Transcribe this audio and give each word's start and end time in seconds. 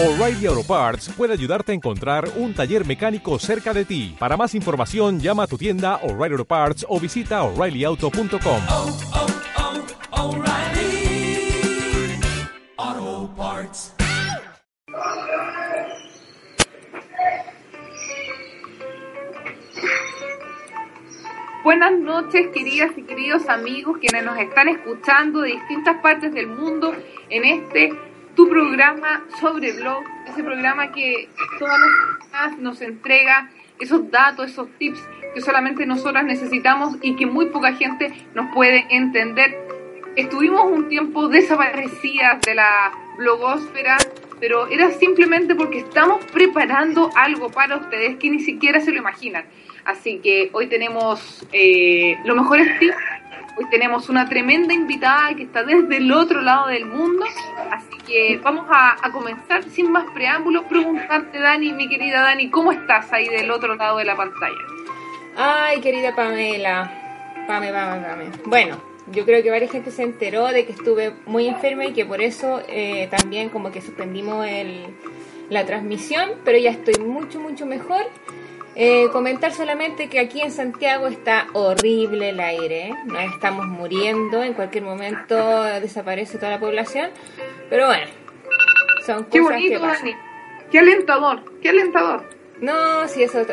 O'Reilly 0.00 0.46
Auto 0.46 0.62
Parts 0.62 1.08
puede 1.08 1.32
ayudarte 1.32 1.72
a 1.72 1.74
encontrar 1.74 2.28
un 2.36 2.54
taller 2.54 2.86
mecánico 2.86 3.36
cerca 3.40 3.74
de 3.74 3.84
ti. 3.84 4.14
Para 4.16 4.36
más 4.36 4.54
información, 4.54 5.18
llama 5.18 5.42
a 5.42 5.46
tu 5.48 5.58
tienda 5.58 5.96
O'Reilly 6.04 6.34
Auto 6.34 6.44
Parts 6.44 6.86
o 6.88 7.00
visita 7.00 7.42
oreillyauto.com. 7.42 8.62
oh, 8.70 8.96
oh, 10.12 10.36
O'Reilly 10.36 11.50
Auto 12.76 13.34
Parts. 13.36 13.94
Buenas 21.64 21.98
noches, 21.98 22.46
queridas 22.54 22.96
y 22.96 23.02
queridos 23.02 23.48
amigos 23.48 23.98
quienes 23.98 24.24
nos 24.24 24.38
están 24.38 24.68
escuchando 24.68 25.40
de 25.40 25.50
distintas 25.54 25.96
partes 26.00 26.32
del 26.32 26.46
mundo 26.46 26.94
en 27.30 27.44
este 27.44 28.07
tu 28.38 28.48
programa 28.48 29.24
sobre 29.40 29.72
blog, 29.72 30.04
ese 30.28 30.44
programa 30.44 30.92
que 30.92 31.28
todas 31.58 31.76
las 31.76 32.24
semanas 32.24 32.58
nos 32.60 32.80
entrega 32.80 33.50
esos 33.80 34.08
datos, 34.12 34.52
esos 34.52 34.68
tips 34.78 35.00
que 35.34 35.40
solamente 35.40 35.84
nosotras 35.86 36.24
necesitamos 36.24 36.98
y 37.02 37.16
que 37.16 37.26
muy 37.26 37.46
poca 37.46 37.72
gente 37.72 38.12
nos 38.34 38.54
puede 38.54 38.86
entender. 38.90 39.58
Estuvimos 40.14 40.70
un 40.70 40.88
tiempo 40.88 41.26
desaparecidas 41.26 42.40
de 42.42 42.54
la 42.54 42.92
blogósfera, 43.16 43.96
pero 44.38 44.68
era 44.68 44.92
simplemente 44.92 45.56
porque 45.56 45.80
estamos 45.80 46.24
preparando 46.26 47.10
algo 47.16 47.50
para 47.50 47.76
ustedes 47.76 48.18
que 48.18 48.30
ni 48.30 48.38
siquiera 48.38 48.78
se 48.78 48.92
lo 48.92 48.98
imaginan. 48.98 49.46
Así 49.84 50.20
que 50.20 50.50
hoy 50.52 50.68
tenemos 50.68 51.44
eh, 51.52 52.16
los 52.24 52.36
mejores 52.36 52.78
tips. 52.78 52.94
Hoy 53.58 53.64
tenemos 53.70 54.08
una 54.08 54.28
tremenda 54.28 54.72
invitada 54.72 55.34
que 55.34 55.42
está 55.42 55.64
desde 55.64 55.96
el 55.96 56.12
otro 56.12 56.40
lado 56.42 56.68
del 56.68 56.86
mundo. 56.86 57.26
Así 57.72 57.98
que 58.06 58.38
vamos 58.40 58.66
a, 58.70 59.10
comenzar 59.10 59.64
sin 59.64 59.90
más 59.90 60.04
preámbulos. 60.14 60.64
Preguntarte, 60.66 61.40
Dani, 61.40 61.72
mi 61.72 61.88
querida 61.88 62.20
Dani, 62.20 62.50
¿cómo 62.50 62.70
estás 62.70 63.12
ahí 63.12 63.28
del 63.28 63.50
otro 63.50 63.74
lado 63.74 63.98
de 63.98 64.04
la 64.04 64.14
pantalla? 64.14 64.54
Ay, 65.36 65.80
querida 65.80 66.14
Pamela. 66.14 67.44
Pame, 67.48 67.72
pame, 67.72 68.06
pame. 68.06 68.30
Bueno, 68.44 68.80
yo 69.10 69.24
creo 69.24 69.42
que 69.42 69.50
varias 69.50 69.72
gente 69.72 69.90
se 69.90 70.04
enteró 70.04 70.46
de 70.46 70.64
que 70.64 70.70
estuve 70.70 71.14
muy 71.26 71.48
enferma 71.48 71.84
y 71.84 71.92
que 71.92 72.06
por 72.06 72.20
eso 72.20 72.62
eh, 72.68 73.08
también 73.10 73.48
como 73.48 73.72
que 73.72 73.80
suspendimos 73.80 74.46
el, 74.46 74.86
la 75.50 75.66
transmisión, 75.66 76.30
pero 76.44 76.58
ya 76.58 76.70
estoy 76.70 77.04
mucho, 77.04 77.40
mucho 77.40 77.66
mejor. 77.66 78.02
Eh, 78.80 79.08
comentar 79.10 79.52
solamente 79.52 80.08
que 80.08 80.20
aquí 80.20 80.40
en 80.40 80.52
Santiago 80.52 81.08
está 81.08 81.48
horrible 81.52 82.28
el 82.28 82.38
aire, 82.38 82.90
¿eh? 82.90 82.94
nos 83.06 83.34
estamos 83.34 83.66
muriendo, 83.66 84.44
en 84.44 84.52
cualquier 84.54 84.84
momento 84.84 85.64
desaparece 85.80 86.38
toda 86.38 86.52
la 86.52 86.60
población, 86.60 87.10
pero 87.68 87.86
bueno, 87.86 88.04
son 89.04 89.24
Qué 89.24 89.40
cosas 89.40 89.56
que 89.56 89.62
bonito, 89.64 89.80
pasan. 89.80 90.10
Dani. 90.10 90.16
Qué 90.70 90.78
alentador, 90.78 91.58
qué 91.60 91.70
alentador. 91.70 92.22
No, 92.60 93.08
sí, 93.08 93.24
eso. 93.24 93.44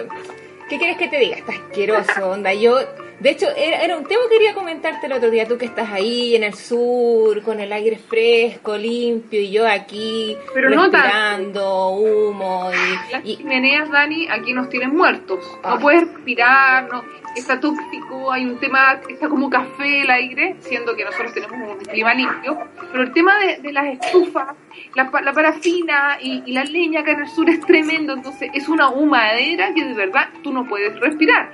¿Qué 0.70 0.78
quieres 0.78 0.98
que 0.98 1.08
te 1.08 1.18
diga? 1.18 1.38
Está 1.38 1.54
asqueroso, 1.54 2.30
onda. 2.30 2.54
Yo, 2.54 2.78
de 3.20 3.30
hecho, 3.30 3.48
era, 3.56 3.82
era 3.82 3.98
un 3.98 4.04
tema 4.06 4.22
que 4.30 4.36
quería 4.38 4.54
comentarte 4.54 5.06
el 5.08 5.14
otro 5.14 5.30
día. 5.32 5.48
Tú 5.48 5.58
que 5.58 5.66
estás 5.66 5.92
ahí 5.92 6.36
en 6.36 6.44
el 6.44 6.54
sur, 6.54 7.42
con 7.44 7.60
el 7.60 7.72
aire 7.72 7.98
fresco, 7.98 8.78
limpio, 8.78 9.40
y 9.42 9.52
yo 9.52 9.68
aquí 9.68 10.38
Pero 10.54 10.70
no 10.70 10.84
respirando 10.90 11.90
humo 11.92 12.70
Las 13.12 13.24
y, 13.26 13.32
y- 13.32 13.38
chimeneas, 13.38 13.90
Dani, 13.90 14.28
aquí 14.30 14.54
nos 14.54 14.70
tienen 14.70 14.96
muertos. 14.96 15.40
No 15.64 15.70
Ah. 15.70 15.80
puedes 15.80 16.02
respirar, 16.12 16.90
no, 16.92 17.04
está 17.36 17.60
tóxico, 17.60 18.32
hay 18.32 18.46
un 18.46 18.58
tema, 18.60 19.00
está 19.10 19.28
como 19.30 19.50
café 19.50 20.02
el 20.02 20.10
aire, 20.12 20.56
siendo 20.60 20.96
que 20.96 21.04
nosotros 21.06 21.34
tenemos 21.34 21.78
un 21.78 21.84
clima 21.86 22.14
limpio. 22.14 22.58
Pero 22.92 23.04
el 23.04 23.12
tema 23.14 23.40
de, 23.40 23.58
de 23.58 23.72
las 23.74 23.86
estufas, 23.88 24.56
la, 24.94 25.10
la 25.24 25.34
parafina 25.34 26.18
y, 26.22 26.44
y 26.46 26.52
la 26.54 26.64
leña 26.64 27.02
acá 27.02 27.12
en 27.12 27.22
el 27.22 27.28
sur 27.30 27.50
es 27.50 27.60
tremendo. 27.62 28.14
Entonces 28.14 28.50
es 28.54 28.68
una 28.68 28.90
humadera 28.90 29.74
que 29.74 29.84
de 29.84 29.94
verdad 29.94 30.30
tú 30.44 30.52
no 30.54 30.66
puedes 30.68 30.98
respirar. 31.00 31.54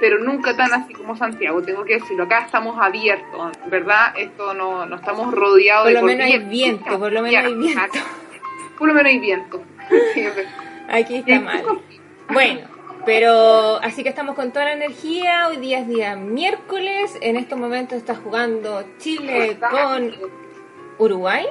Pero 0.00 0.18
nunca 0.18 0.56
tan 0.56 0.72
así 0.72 0.92
como 0.92 1.16
Santiago, 1.16 1.62
tengo 1.62 1.84
que 1.84 1.94
decirlo. 1.94 2.24
Acá 2.24 2.40
estamos 2.46 2.76
abiertos, 2.80 3.52
¿verdad? 3.66 4.14
Esto 4.16 4.54
no, 4.54 4.86
no 4.86 4.96
estamos 4.96 5.32
rodeados 5.32 5.84
Por 5.84 5.94
de 5.94 6.00
lo 6.00 6.06
menos 6.06 6.26
hay 6.26 6.38
viento, 6.38 6.98
por 6.98 7.12
lo 7.12 7.22
menos 7.22 7.44
hay 7.44 7.54
viento. 7.54 8.00
Por 8.78 8.88
lo 8.88 8.94
menos 8.94 9.12
hay 9.12 9.18
viento. 9.18 9.62
Aquí 10.88 11.16
está 11.16 11.40
mal. 11.40 11.62
Bueno, 12.30 12.60
pero 13.04 13.76
así 13.82 14.02
que 14.02 14.08
estamos 14.08 14.34
con 14.34 14.52
toda 14.52 14.66
la 14.66 14.72
energía. 14.72 15.48
Hoy 15.48 15.56
día 15.56 15.80
es 15.80 15.88
día 15.88 16.16
miércoles. 16.16 17.16
En 17.20 17.36
estos 17.36 17.58
momentos 17.58 17.98
está 17.98 18.14
jugando 18.14 18.84
Chile 18.98 19.58
con 19.70 20.12
Uruguay. 20.98 21.46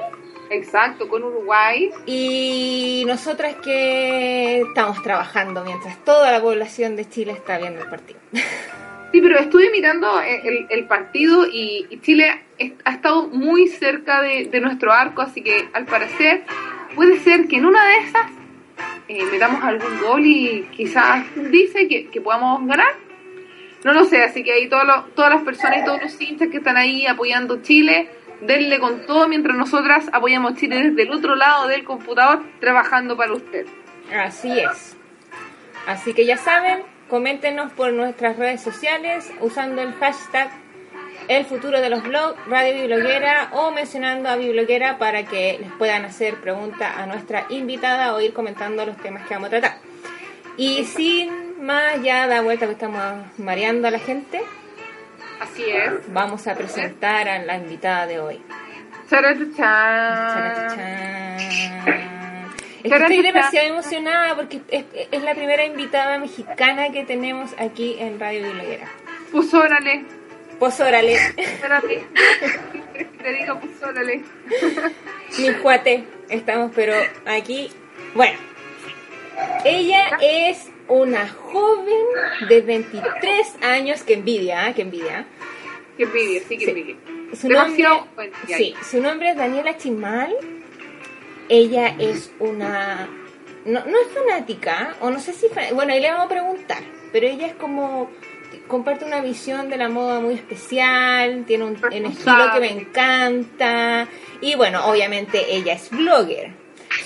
Exacto, 0.52 1.08
con 1.08 1.22
Uruguay. 1.24 1.90
Y 2.06 3.04
nosotras 3.06 3.54
que 3.64 4.60
estamos 4.60 5.02
trabajando 5.02 5.64
mientras 5.64 5.96
toda 6.04 6.30
la 6.30 6.40
población 6.42 6.94
de 6.96 7.08
Chile 7.08 7.32
está 7.32 7.58
viendo 7.58 7.80
el 7.82 7.88
partido. 7.88 8.20
Sí, 8.32 9.20
pero 9.20 9.38
estuve 9.38 9.70
mirando 9.70 10.20
el, 10.20 10.66
el 10.68 10.84
partido 10.86 11.46
y, 11.46 11.86
y 11.90 12.00
Chile 12.00 12.42
ha 12.84 12.92
estado 12.92 13.28
muy 13.28 13.66
cerca 13.68 14.22
de, 14.22 14.44
de 14.46 14.60
nuestro 14.60 14.92
arco, 14.92 15.22
así 15.22 15.42
que 15.42 15.68
al 15.72 15.84
parecer 15.86 16.44
puede 16.94 17.18
ser 17.20 17.46
que 17.48 17.56
en 17.56 17.66
una 17.66 17.84
de 17.86 17.96
esas 17.98 18.30
eh, 19.08 19.24
metamos 19.30 19.62
algún 19.64 20.00
gol 20.00 20.24
y 20.24 20.66
quizás 20.76 21.24
dice 21.50 21.88
que, 21.88 22.08
que 22.08 22.20
podamos 22.20 22.66
ganar. 22.66 22.94
No 23.84 23.92
lo 23.92 24.04
sé, 24.04 24.22
así 24.22 24.44
que 24.44 24.52
ahí 24.52 24.68
todos 24.68 24.84
los- 24.86 25.14
todas 25.14 25.32
las 25.34 25.42
personas 25.42 25.78
y 25.82 25.84
todos 25.84 26.00
los 26.02 26.20
hinchas 26.20 26.48
que 26.48 26.58
están 26.58 26.76
ahí 26.76 27.04
apoyando 27.06 27.60
Chile, 27.62 28.08
denle 28.46 28.78
con 28.78 29.06
todo 29.06 29.28
mientras 29.28 29.56
nosotras 29.56 30.06
apoyamos 30.12 30.54
Chile 30.54 30.82
desde 30.82 31.02
el 31.02 31.10
otro 31.12 31.36
lado 31.36 31.68
del 31.68 31.84
computador 31.84 32.42
trabajando 32.60 33.16
para 33.16 33.32
usted. 33.32 33.66
Así 34.14 34.58
es. 34.58 34.96
Así 35.86 36.14
que 36.14 36.26
ya 36.26 36.36
saben, 36.36 36.82
coméntenos 37.08 37.72
por 37.72 37.92
nuestras 37.92 38.36
redes 38.36 38.60
sociales 38.60 39.32
usando 39.40 39.82
el 39.82 39.92
hashtag 39.94 40.50
El 41.28 41.44
futuro 41.44 41.80
de 41.80 41.88
los 41.88 42.02
blogs, 42.02 42.36
Radio 42.48 42.74
Bibloguera 42.74 43.50
o 43.52 43.70
mencionando 43.70 44.28
a 44.28 44.36
Bibloguera 44.36 44.98
para 44.98 45.22
que 45.24 45.58
les 45.60 45.70
puedan 45.72 46.04
hacer 46.04 46.34
preguntas 46.40 46.92
a 46.96 47.06
nuestra 47.06 47.46
invitada 47.48 48.14
o 48.14 48.20
ir 48.20 48.32
comentando 48.32 48.84
los 48.84 48.96
temas 48.96 49.26
que 49.26 49.34
vamos 49.34 49.46
a 49.46 49.50
tratar. 49.50 49.78
Y 50.56 50.84
sin 50.84 51.64
más 51.64 52.02
ya 52.02 52.26
da 52.26 52.42
vuelta 52.42 52.66
que 52.66 52.72
estamos 52.72 53.24
mareando 53.38 53.86
a 53.86 53.92
la 53.92 54.00
gente, 54.00 54.42
Así 55.42 55.64
es. 55.68 56.12
vamos 56.12 56.46
a 56.46 56.54
presentar 56.54 57.28
a 57.28 57.38
la 57.40 57.56
invitada 57.56 58.06
de 58.06 58.20
hoy. 58.20 58.40
Es 62.84 62.90
que 62.90 62.96
estoy 62.96 63.22
demasiado 63.22 63.68
emocionada 63.68 64.36
porque 64.36 64.60
es, 64.68 64.84
es 65.10 65.22
la 65.22 65.34
primera 65.34 65.64
invitada 65.64 66.18
mexicana 66.18 66.90
que 66.90 67.04
tenemos 67.04 67.52
aquí 67.58 67.96
en 67.98 68.18
Radio 68.18 68.44
Biblioguera. 68.44 68.88
Pues 69.30 69.52
órale, 69.52 70.04
Pues 70.58 70.78
órale, 70.80 71.16
órale. 71.64 72.04
Te 73.22 73.32
digo, 73.32 73.58
pues 73.60 73.82
órale. 73.82 74.22
mi 75.38 75.52
cuate, 75.54 76.04
estamos 76.28 76.70
pero 76.74 76.94
aquí. 77.26 77.70
Bueno, 78.14 78.38
ella 79.64 80.18
es 80.20 80.71
una 80.88 81.28
joven 81.28 82.06
de 82.48 82.60
23 82.60 83.56
años, 83.62 84.02
que 84.02 84.14
envidia, 84.14 84.68
¿eh? 84.68 84.74
que 84.74 84.82
envidia. 84.82 85.26
Qué 85.96 86.04
envidia, 86.04 86.40
sí, 86.48 86.58
que 86.58 86.64
Sí. 86.64 86.70
envidia. 86.70 86.96
Su 87.34 87.48
nombre, 87.48 87.82
Demasiado 87.82 88.06
sí, 88.58 88.74
su 88.90 89.00
nombre 89.00 89.30
es 89.30 89.36
Daniela 89.36 89.76
Chimal. 89.78 90.34
Ella 91.48 91.94
es 91.98 92.30
una. 92.38 93.08
No, 93.64 93.80
no 93.84 94.00
es 94.00 94.08
fanática, 94.12 94.94
o 95.00 95.10
no 95.10 95.18
sé 95.20 95.32
si. 95.32 95.46
Bueno, 95.74 95.92
ahí 95.92 96.00
le 96.00 96.10
vamos 96.10 96.26
a 96.26 96.28
preguntar. 96.28 96.78
Pero 97.12 97.26
ella 97.26 97.46
es 97.46 97.54
como. 97.54 98.10
Comparte 98.68 99.04
una 99.04 99.20
visión 99.22 99.70
de 99.70 99.76
la 99.78 99.88
moda 99.88 100.20
muy 100.20 100.34
especial. 100.34 101.44
Tiene 101.46 101.64
un, 101.64 101.76
un 101.82 102.06
estilo 102.06 102.50
que 102.54 102.60
me 102.60 102.70
encanta. 102.70 104.08
Y 104.40 104.54
bueno, 104.54 104.86
obviamente 104.86 105.54
ella 105.54 105.72
es 105.74 105.90
blogger. 105.90 106.50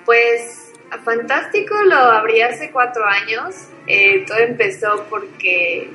Pues 0.05 0.73
fantástico, 1.03 1.75
lo 1.83 1.95
abrí 1.95 2.41
hace 2.41 2.71
cuatro 2.71 3.05
años. 3.05 3.55
Eh, 3.87 4.25
todo 4.27 4.37
empezó 4.39 5.05
porque 5.09 5.89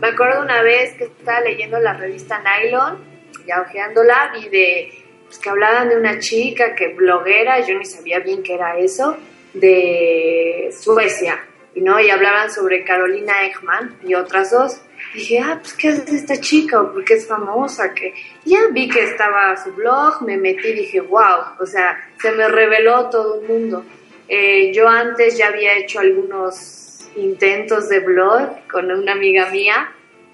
me 0.00 0.08
acuerdo 0.08 0.42
una 0.42 0.62
vez 0.62 0.94
que 0.94 1.04
estaba 1.04 1.40
leyendo 1.40 1.78
la 1.78 1.92
revista 1.94 2.40
Nylon, 2.42 2.98
ya 3.46 3.60
ojeándola, 3.60 4.32
vi 4.34 4.48
de 4.48 5.01
pues, 5.32 5.40
que 5.40 5.48
hablaban 5.48 5.88
de 5.88 5.96
una 5.96 6.18
chica 6.18 6.74
que 6.74 6.88
bloguera, 6.88 7.66
yo 7.66 7.78
ni 7.78 7.86
sabía 7.86 8.18
bien 8.18 8.42
qué 8.42 8.52
era 8.52 8.76
eso, 8.76 9.16
de 9.54 10.68
Suecia, 10.78 11.42
y 11.74 11.80
no, 11.80 11.98
y 11.98 12.10
hablaban 12.10 12.50
sobre 12.50 12.84
Carolina 12.84 13.46
Ekman 13.46 13.96
y 14.04 14.14
otras 14.14 14.50
dos. 14.50 14.82
Dije, 15.14 15.40
ah, 15.40 15.58
pues 15.58 15.72
qué 15.72 15.88
hace 15.88 16.16
esta 16.16 16.38
chica, 16.38 16.82
o 16.82 16.92
por 16.92 17.02
qué 17.06 17.14
es 17.14 17.26
famosa, 17.26 17.94
que 17.94 18.12
ya 18.44 18.58
vi 18.72 18.90
que 18.90 19.04
estaba 19.04 19.56
su 19.56 19.72
blog, 19.72 20.20
me 20.20 20.36
metí 20.36 20.68
y 20.68 20.74
dije, 20.74 21.00
wow, 21.00 21.56
o 21.58 21.64
sea, 21.64 21.96
se 22.20 22.30
me 22.32 22.46
reveló 22.48 23.08
todo 23.08 23.40
el 23.40 23.48
mundo. 23.48 23.86
Eh, 24.28 24.70
yo 24.74 24.86
antes 24.86 25.38
ya 25.38 25.48
había 25.48 25.78
hecho 25.78 26.00
algunos 26.00 27.08
intentos 27.16 27.88
de 27.88 28.00
blog 28.00 28.68
con 28.70 28.90
una 28.90 29.12
amiga 29.12 29.48
mía, 29.48 29.92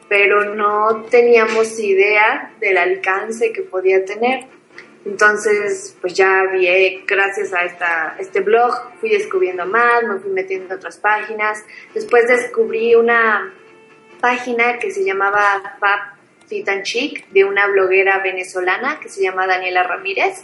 pero 0.08 0.56
no 0.56 1.04
teníamos 1.08 1.78
idea 1.78 2.52
del 2.58 2.78
alcance 2.78 3.52
que 3.52 3.62
podía 3.62 4.04
tener. 4.04 4.57
Entonces, 5.08 5.96
pues 6.02 6.12
ya 6.12 6.44
vi, 6.52 7.02
gracias 7.06 7.54
a 7.54 7.64
esta, 7.64 8.16
este 8.18 8.40
blog, 8.40 8.74
fui 9.00 9.08
descubriendo 9.08 9.64
más, 9.64 10.02
me 10.02 10.18
fui 10.18 10.30
metiendo 10.30 10.66
en 10.66 10.72
otras 10.72 10.98
páginas. 10.98 11.64
Después 11.94 12.28
descubrí 12.28 12.94
una 12.94 13.54
página 14.20 14.78
que 14.78 14.90
se 14.90 15.02
llamaba 15.04 15.78
Fab 15.80 16.18
Fit 16.46 16.68
and 16.68 16.82
Chic 16.82 17.26
de 17.30 17.44
una 17.44 17.66
bloguera 17.68 18.18
venezolana 18.18 19.00
que 19.00 19.08
se 19.08 19.22
llama 19.22 19.46
Daniela 19.46 19.82
Ramírez. 19.82 20.42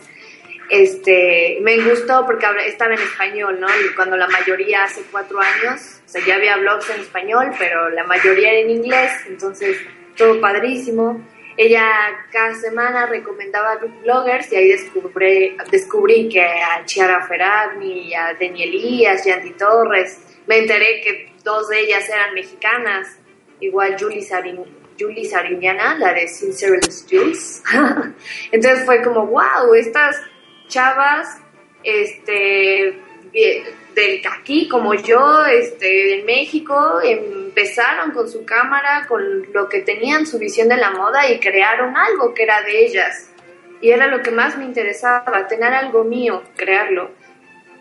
Este, 0.71 1.59
me 1.61 1.79
gustó 1.83 2.25
porque 2.25 2.47
estaba 2.67 2.95
en 2.95 3.01
español, 3.01 3.61
¿no? 3.61 3.67
Y 3.69 3.95
cuando 3.95 4.17
la 4.17 4.29
mayoría 4.29 4.85
hace 4.85 5.03
cuatro 5.13 5.41
años, 5.41 6.01
o 6.07 6.09
sea, 6.09 6.25
ya 6.25 6.37
había 6.37 6.57
blogs 6.57 6.89
en 6.89 7.03
español, 7.03 7.51
pero 7.59 7.91
la 7.91 8.05
mayoría 8.05 8.51
era 8.51 8.61
en 8.61 8.71
inglés, 8.71 9.13
entonces 9.29 9.77
todo 10.17 10.41
padrísimo. 10.41 11.23
Ella 11.57 12.27
cada 12.33 12.55
semana 12.55 13.07
recomendaba 13.07 13.77
bloggers 14.03 14.53
y 14.53 14.57
ahí 14.57 14.69
descubrí, 14.69 15.57
descubrí 15.71 16.29
que 16.29 16.43
a 16.43 16.85
Chiara 16.85 17.25
Ferragni, 17.27 18.15
a 18.15 18.35
Deni 18.35 18.65
Elías, 18.65 19.25
Yandy 19.25 19.51
Torres, 19.53 20.21
me 20.47 20.59
enteré 20.59 21.01
que 21.01 21.33
dos 21.45 21.69
de 21.69 21.81
ellas 21.81 22.09
eran 22.09 22.35
mexicanas, 22.35 23.19
igual 23.61 23.97
Julie, 23.99 24.23
Sarin, 24.23 24.65
Julie 24.99 25.31
la 25.99 26.13
de 26.13 26.29
Sincereless 26.29 27.07
Jules. 27.09 27.63
Entonces 28.53 28.85
fue 28.85 29.03
como, 29.03 29.27
wow, 29.27 29.75
estas 29.75 30.21
chavas, 30.69 31.39
este, 31.83 32.99
bien- 33.33 33.84
del 33.95 34.21
aquí 34.27 34.69
como 34.69 34.95
yo, 34.95 35.45
este, 35.45 36.19
en 36.21 36.27
México, 36.27 37.01
empezaron 37.03 38.11
con 38.13 38.29
su 38.29 38.45
cámara, 38.45 39.07
con 39.09 39.53
lo 39.53 39.69
que 39.69 39.81
tenían, 39.81 40.27
su 40.27 40.39
visión 40.39 40.69
de 40.69 40.77
la 40.77 40.91
moda 40.91 41.31
y 41.31 41.39
crearon 41.39 41.97
algo 41.97 42.35
que 42.35 42.43
era 42.43 42.63
de 42.63 42.85
ellas. 42.85 43.31
Y 43.81 43.91
era 43.91 44.07
lo 44.07 44.23
que 44.23 44.31
más 44.31 44.57
me 44.57 44.65
interesaba, 44.65 45.47
tener 45.47 45.73
algo 45.73 46.05
mío, 46.05 46.43
crearlo. 46.57 47.11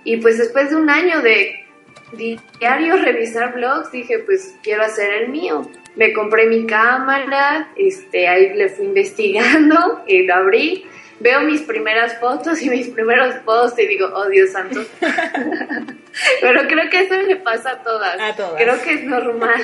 Y 0.04 0.18
pues 0.18 0.38
después 0.38 0.69
de 0.69 0.75
un 0.75 0.89
año 0.89 1.21
de 1.21 1.65
diario 2.13 2.98
revisar 3.01 3.54
blogs, 3.54 3.92
dije, 3.92 4.19
pues 4.19 4.56
quiero 4.63 4.83
hacer 4.83 5.13
el 5.13 5.30
mío. 5.30 5.69
Me 5.95 6.12
compré 6.12 6.48
mi 6.48 6.65
cámara, 6.65 7.71
este, 7.75 8.27
ahí 8.27 8.54
le 8.54 8.69
fui 8.69 8.86
investigando 8.86 10.04
y 10.07 10.25
lo 10.25 10.33
abrí. 10.36 10.86
Veo 11.23 11.39
mis 11.41 11.61
primeras 11.61 12.19
fotos 12.19 12.61
y 12.61 12.69
mis 12.69 12.89
primeros 12.89 13.35
posts 13.45 13.79
y 13.79 13.87
digo, 13.87 14.11
oh 14.13 14.27
Dios 14.27 14.51
santo. 14.51 14.83
Pero 16.41 16.67
creo 16.67 16.89
que 16.89 16.99
eso 16.99 17.15
le 17.15 17.37
pasa 17.37 17.71
a 17.71 17.83
todas. 17.83 18.19
A 18.19 18.35
todas. 18.35 18.61
Creo 18.61 18.81
que 18.81 18.93
es 18.95 19.03
normal. 19.05 19.63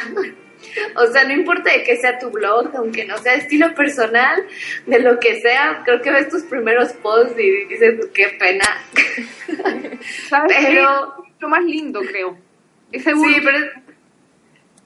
O 0.95 1.07
sea, 1.07 1.25
no 1.25 1.33
importa 1.33 1.73
de 1.73 1.83
que 1.83 1.97
sea 1.97 2.17
tu 2.17 2.29
blog, 2.29 2.71
aunque 2.75 3.03
no 3.03 3.17
sea 3.17 3.33
estilo 3.35 3.75
personal, 3.75 4.41
de 4.85 4.99
lo 4.99 5.19
que 5.19 5.41
sea, 5.41 5.81
creo 5.83 6.01
que 6.01 6.11
ves 6.11 6.29
tus 6.29 6.43
primeros 6.43 6.93
posts 6.93 7.37
y 7.37 7.65
dices, 7.65 8.07
qué 8.13 8.37
pena. 8.39 8.65
¿Sabes 10.29 10.55
qué? 10.57 10.65
Pero- 10.65 11.25
lo 11.39 11.49
más 11.49 11.63
lindo, 11.63 12.01
creo. 12.01 12.37
Ese 12.91 13.13
Sí, 13.13 13.35
pero... 13.43 13.59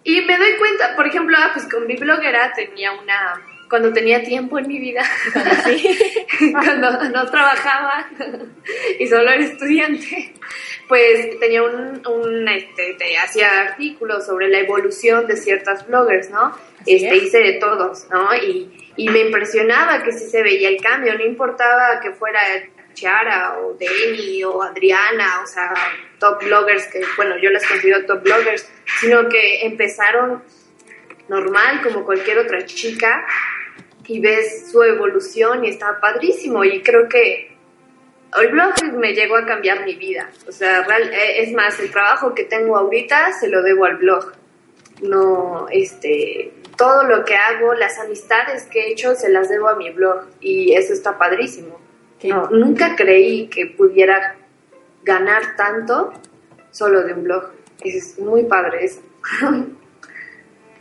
Y 0.03 0.21
me 0.21 0.37
doy 0.37 0.55
cuenta, 0.57 0.95
por 0.95 1.07
ejemplo, 1.07 1.37
ah, 1.39 1.51
pues 1.53 1.67
con 1.71 1.85
mi 1.87 1.95
bloguera 1.95 2.51
tenía 2.53 2.91
una... 2.93 3.41
Cuando 3.73 3.91
tenía 3.91 4.21
tiempo 4.21 4.59
en 4.59 4.67
mi 4.67 4.77
vida, 4.77 5.03
cuando 6.51 6.91
no 7.09 7.25
trabajaba 7.25 8.07
y 8.99 9.07
solo 9.07 9.31
era 9.31 9.43
estudiante, 9.43 10.31
pues 10.87 11.39
tenía 11.39 11.63
un, 11.63 12.05
un 12.05 12.48
este, 12.50 12.93
te 13.00 13.17
hacía 13.17 13.62
artículos 13.62 14.27
sobre 14.27 14.48
la 14.50 14.59
evolución 14.59 15.25
de 15.25 15.38
ciertas 15.38 15.88
bloggers, 15.88 16.29
¿no? 16.29 16.55
Así 16.81 16.98
Este, 16.98 17.17
es. 17.17 17.24
hice 17.24 17.39
de 17.39 17.53
todos, 17.53 18.05
¿no? 18.12 18.36
Y, 18.36 18.91
y 18.95 19.09
me 19.09 19.21
impresionaba 19.21 20.03
que 20.03 20.12
sí 20.12 20.29
se 20.29 20.43
veía 20.43 20.69
el 20.69 20.77
cambio, 20.79 21.17
no 21.17 21.25
importaba 21.25 22.00
que 22.00 22.12
fuera 22.12 22.41
Chiara 22.93 23.57
o 23.57 23.74
Demi 23.74 24.43
o 24.43 24.62
Adriana, 24.62 25.41
o 25.43 25.48
sea, 25.48 25.74
top 26.19 26.43
bloggers 26.43 26.86
que, 26.91 27.01
bueno, 27.15 27.39
yo 27.41 27.50
las 27.50 27.65
considero 27.65 28.05
top 28.05 28.21
bloggers, 28.21 28.69
sino 29.00 29.27
que 29.29 29.65
empezaron 29.65 30.43
normal 31.27 31.81
como 31.81 32.05
cualquier 32.05 32.38
otra 32.38 32.65
chica 32.65 33.25
y 34.07 34.19
ves 34.19 34.69
su 34.72 34.81
evolución 34.83 35.63
y 35.65 35.69
está 35.69 36.00
padrísimo 36.00 36.63
y 36.63 36.81
creo 36.81 37.07
que 37.07 37.55
el 38.39 38.48
blog 38.50 38.74
me 38.93 39.13
llegó 39.13 39.38
a 39.38 39.45
cambiar 39.45 39.86
mi 39.86 39.95
vida. 39.95 40.29
O 40.48 40.51
sea, 40.51 40.83
real- 40.83 41.13
eh, 41.13 41.41
es 41.43 41.53
más, 41.53 41.79
el 41.79 41.91
trabajo 41.91 42.33
que 42.33 42.43
tengo 42.45 42.75
ahorita 42.77 43.31
se 43.33 43.48
lo 43.48 43.62
debo 43.62 43.86
al 43.86 43.98
blog. 43.98 44.33
No, 45.01 45.67
este, 45.72 46.51
todo 46.77 47.03
lo 47.03 47.24
que 47.25 47.36
hago, 47.36 47.74
las 47.75 48.00
amistades 48.00 48.63
que 48.63 48.81
he 48.81 48.91
hecho, 48.91 49.15
se 49.15 49.29
las 49.29 49.50
debo 49.50 49.67
a 49.67 49.75
mi 49.75 49.89
blog 49.91 50.25
y 50.41 50.74
eso 50.74 50.93
está 50.93 51.17
padrísimo. 51.17 51.79
No, 52.29 52.50
nunca 52.50 52.95
creí 52.95 53.48
que 53.48 53.65
pudiera 53.67 54.36
ganar 55.03 55.55
tanto 55.57 56.13
solo 56.72 57.03
de 57.03 57.13
un 57.13 57.24
blog. 57.24 57.51
Es 57.83 58.17
muy 58.17 58.43
padre 58.43 58.86
eso. 58.86 59.01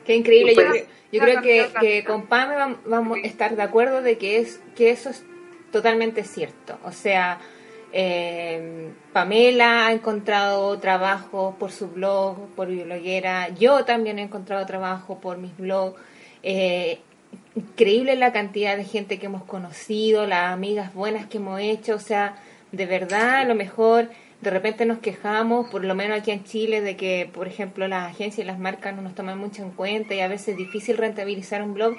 Qué 0.05 0.17
increíble. 0.17 0.55
Yo, 0.55 0.63
creo- 0.63 0.85
yo 1.13 1.21
creo 1.21 1.43
que, 1.43 1.69
que 1.81 2.05
con 2.05 2.27
Pame 2.27 2.55
vam- 2.57 2.77
vamos 2.87 3.19
a 3.23 3.27
estar 3.27 3.55
de 3.57 3.63
acuerdo 3.63 4.03
de 4.03 4.19
que 4.19 4.39
es 4.39 4.61
que 4.75 4.91
eso 4.91 5.11
es 5.11 5.23
totalmente 5.71 6.25
cierto. 6.25 6.79
O 6.85 6.93
sea, 6.93 7.39
eh, 7.93 8.91
Pamela 9.13 9.87
ha 9.87 9.93
encontrado 9.93 10.79
trabajo 10.79 11.57
por 11.59 11.71
su 11.71 11.89
blog, 11.89 12.49
por 12.57 12.69
mi 12.69 12.83
bloguera. 12.83 13.49
Yo 13.51 13.85
también 13.85 14.19
he 14.19 14.23
encontrado 14.23 14.65
trabajo 14.67 15.19
por 15.21 15.39
mis 15.39 15.57
blogs. 15.57 16.01
Eh, 16.43 16.99
increíble 17.55 18.17
la 18.17 18.33
cantidad 18.33 18.77
de 18.77 18.85
gente 18.85 19.19
que 19.19 19.27
hemos 19.27 19.45
conocido, 19.45 20.27
las 20.27 20.53
amigas 20.53 20.95
buenas 20.95 21.27
que 21.27 21.37
hemos 21.39 21.61
hecho. 21.61 21.95
O 21.95 22.01
sea, 22.01 22.37
de 22.73 22.87
verdad, 22.87 23.37
a 23.41 23.45
lo 23.45 23.55
mejor 23.55 24.09
de 24.43 24.51
repente 24.51 24.85
nos 24.85 24.99
quejamos, 24.99 25.71
por 25.71 25.85
lo 25.85 25.95
menos 25.95 26.19
aquí 26.19 26.31
en 26.33 26.45
Chile, 26.45 26.81
de 26.83 26.97
que, 26.97 27.31
por 27.33 27.47
ejemplo, 27.49 27.89
las 27.89 28.11
agencias 28.11 28.45
y 28.45 28.47
las 28.47 28.59
marcas 28.59 28.95
no 28.95 29.01
nos 29.01 29.15
toman 29.15 29.39
mucho 29.39 29.63
en 29.63 29.71
cuenta 29.71 30.15
y 30.15 30.21
a 30.21 30.29
veces 30.29 30.49
es 30.49 30.57
difícil 30.57 30.97
rentabilizar 30.99 31.63
un 31.63 31.75
blog, 31.75 31.95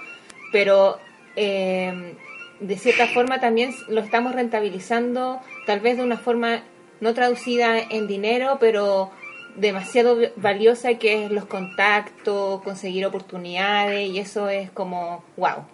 pero 0.51 0.99
eh, 1.35 2.15
de 2.59 2.77
cierta 2.77 3.07
forma 3.07 3.39
también 3.39 3.73
lo 3.87 4.01
estamos 4.01 4.35
rentabilizando, 4.35 5.39
tal 5.65 5.79
vez 5.79 5.97
de 5.97 6.03
una 6.03 6.17
forma 6.17 6.63
no 6.99 7.13
traducida 7.13 7.79
en 7.79 8.07
dinero, 8.07 8.57
pero 8.59 9.09
demasiado 9.55 10.17
valiosa 10.35 10.95
que 10.95 11.25
es 11.25 11.31
los 11.31 11.45
contactos, 11.45 12.61
conseguir 12.61 13.05
oportunidades 13.05 14.09
y 14.09 14.19
eso 14.19 14.49
es 14.49 14.69
como 14.71 15.23
wow. 15.37 15.65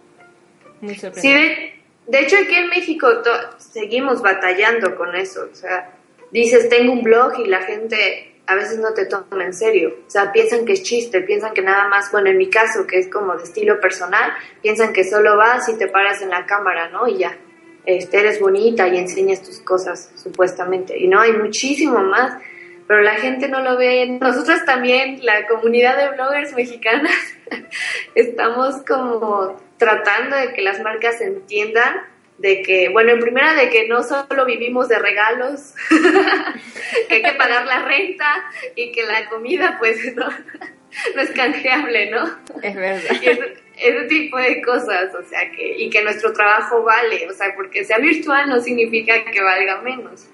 Muy 0.82 0.94
Sí, 0.94 1.00
sorprendente. 1.02 1.74
de, 2.08 2.18
de 2.20 2.20
hecho 2.26 2.36
aquí 2.44 2.56
en 2.56 2.70
México 2.70 3.08
to- 3.24 3.58
seguimos 3.58 4.22
batallando 4.22 4.96
con 4.96 5.16
eso. 5.16 5.48
O 5.52 5.56
sea, 5.56 5.92
dices, 6.31 6.69
tengo 6.69 6.93
un 6.93 7.03
blog 7.03 7.39
y 7.39 7.45
la 7.45 7.62
gente 7.62 8.29
a 8.50 8.55
veces 8.55 8.79
no 8.79 8.93
te 8.93 9.05
toma 9.05 9.43
en 9.43 9.53
serio. 9.53 9.95
O 10.07 10.09
sea, 10.09 10.31
piensan 10.31 10.65
que 10.65 10.74
es 10.74 10.81
chiste, 10.81 11.21
piensan 11.21 11.53
que 11.53 11.62
nada 11.62 11.88
más, 11.88 12.12
bueno, 12.12 12.29
en 12.29 12.38
mi 12.38 12.50
caso, 12.50 12.88
que 12.88 12.98
es 12.98 13.07
como 13.07 13.36
de 13.36 13.43
estilo 13.43 13.79
personal, 13.79 14.31
piensan 14.62 14.91
que 14.91 15.03
solo 15.03 15.38
vas 15.38 15.69
y 15.69 15.77
te 15.77 15.88
paras 15.88 16.21
en 16.24 16.29
la 16.29 16.48
cámara, 16.48 16.89
¿no? 16.89 17.07
Y 17.07 17.19
ya, 17.19 17.38
este, 17.86 18.19
eres 18.19 18.39
bonita 18.39 18.88
y 18.88 18.98
enseñas 18.98 19.43
tus 19.43 19.59
cosas, 19.59 20.12
supuestamente. 20.15 20.98
Y 20.98 21.07
no, 21.07 21.21
hay 21.21 21.33
muchísimo 21.33 22.00
más. 22.00 22.41
Pero 22.88 23.03
la 23.03 23.17
gente 23.17 23.48
no 23.50 23.62
lo 23.62 23.77
ve. 23.77 24.17
Nosotros 24.19 24.65
también, 24.65 25.24
la 25.24 25.45
comunidad 25.45 25.95
de 25.95 26.15
bloggers 26.15 26.55
mexicanas, 26.55 27.13
estamos 28.15 28.77
como 28.88 29.62
tratando 29.77 30.36
de 30.36 30.53
que 30.53 30.63
las 30.63 30.81
marcas 30.81 31.21
entiendan 31.21 32.01
de 32.39 32.62
que, 32.62 32.89
bueno, 32.89 33.12
en 33.12 33.19
primera 33.19 33.53
de 33.53 33.69
que 33.69 33.88
no 33.88 34.01
solo 34.01 34.46
vivimos 34.46 34.88
de 34.88 34.98
regalos, 34.98 35.74
que 37.08 37.15
hay 37.15 37.22
que 37.22 37.34
pagar 37.34 37.65
la 37.65 37.86
renta 37.86 38.46
y 38.75 38.91
que 38.91 39.03
la 39.03 39.29
comida 39.29 39.75
pues 39.77 39.98
no, 40.15 40.27
no 40.27 41.22
es 41.22 41.31
canjeable, 41.31 42.10
¿no? 42.10 42.25
Es 42.63 42.75
verdad. 42.75 43.22
Y 43.22 43.29
ese, 43.29 43.53
ese 43.77 44.03
tipo 44.05 44.38
de 44.38 44.62
cosas, 44.62 45.13
o 45.15 45.24
sea, 45.24 45.51
que, 45.51 45.77
y 45.77 45.89
que 45.89 46.01
nuestro 46.01 46.34
trabajo 46.34 46.84
vale, 46.84 47.27
o 47.29 47.34
sea, 47.34 47.53
porque 47.55 47.84
sea 47.84 47.98
virtual 47.98 48.50
no 48.50 48.62
significa 48.62 49.25
que 49.25 49.41
valga 49.41 49.81
menos. 49.81 50.27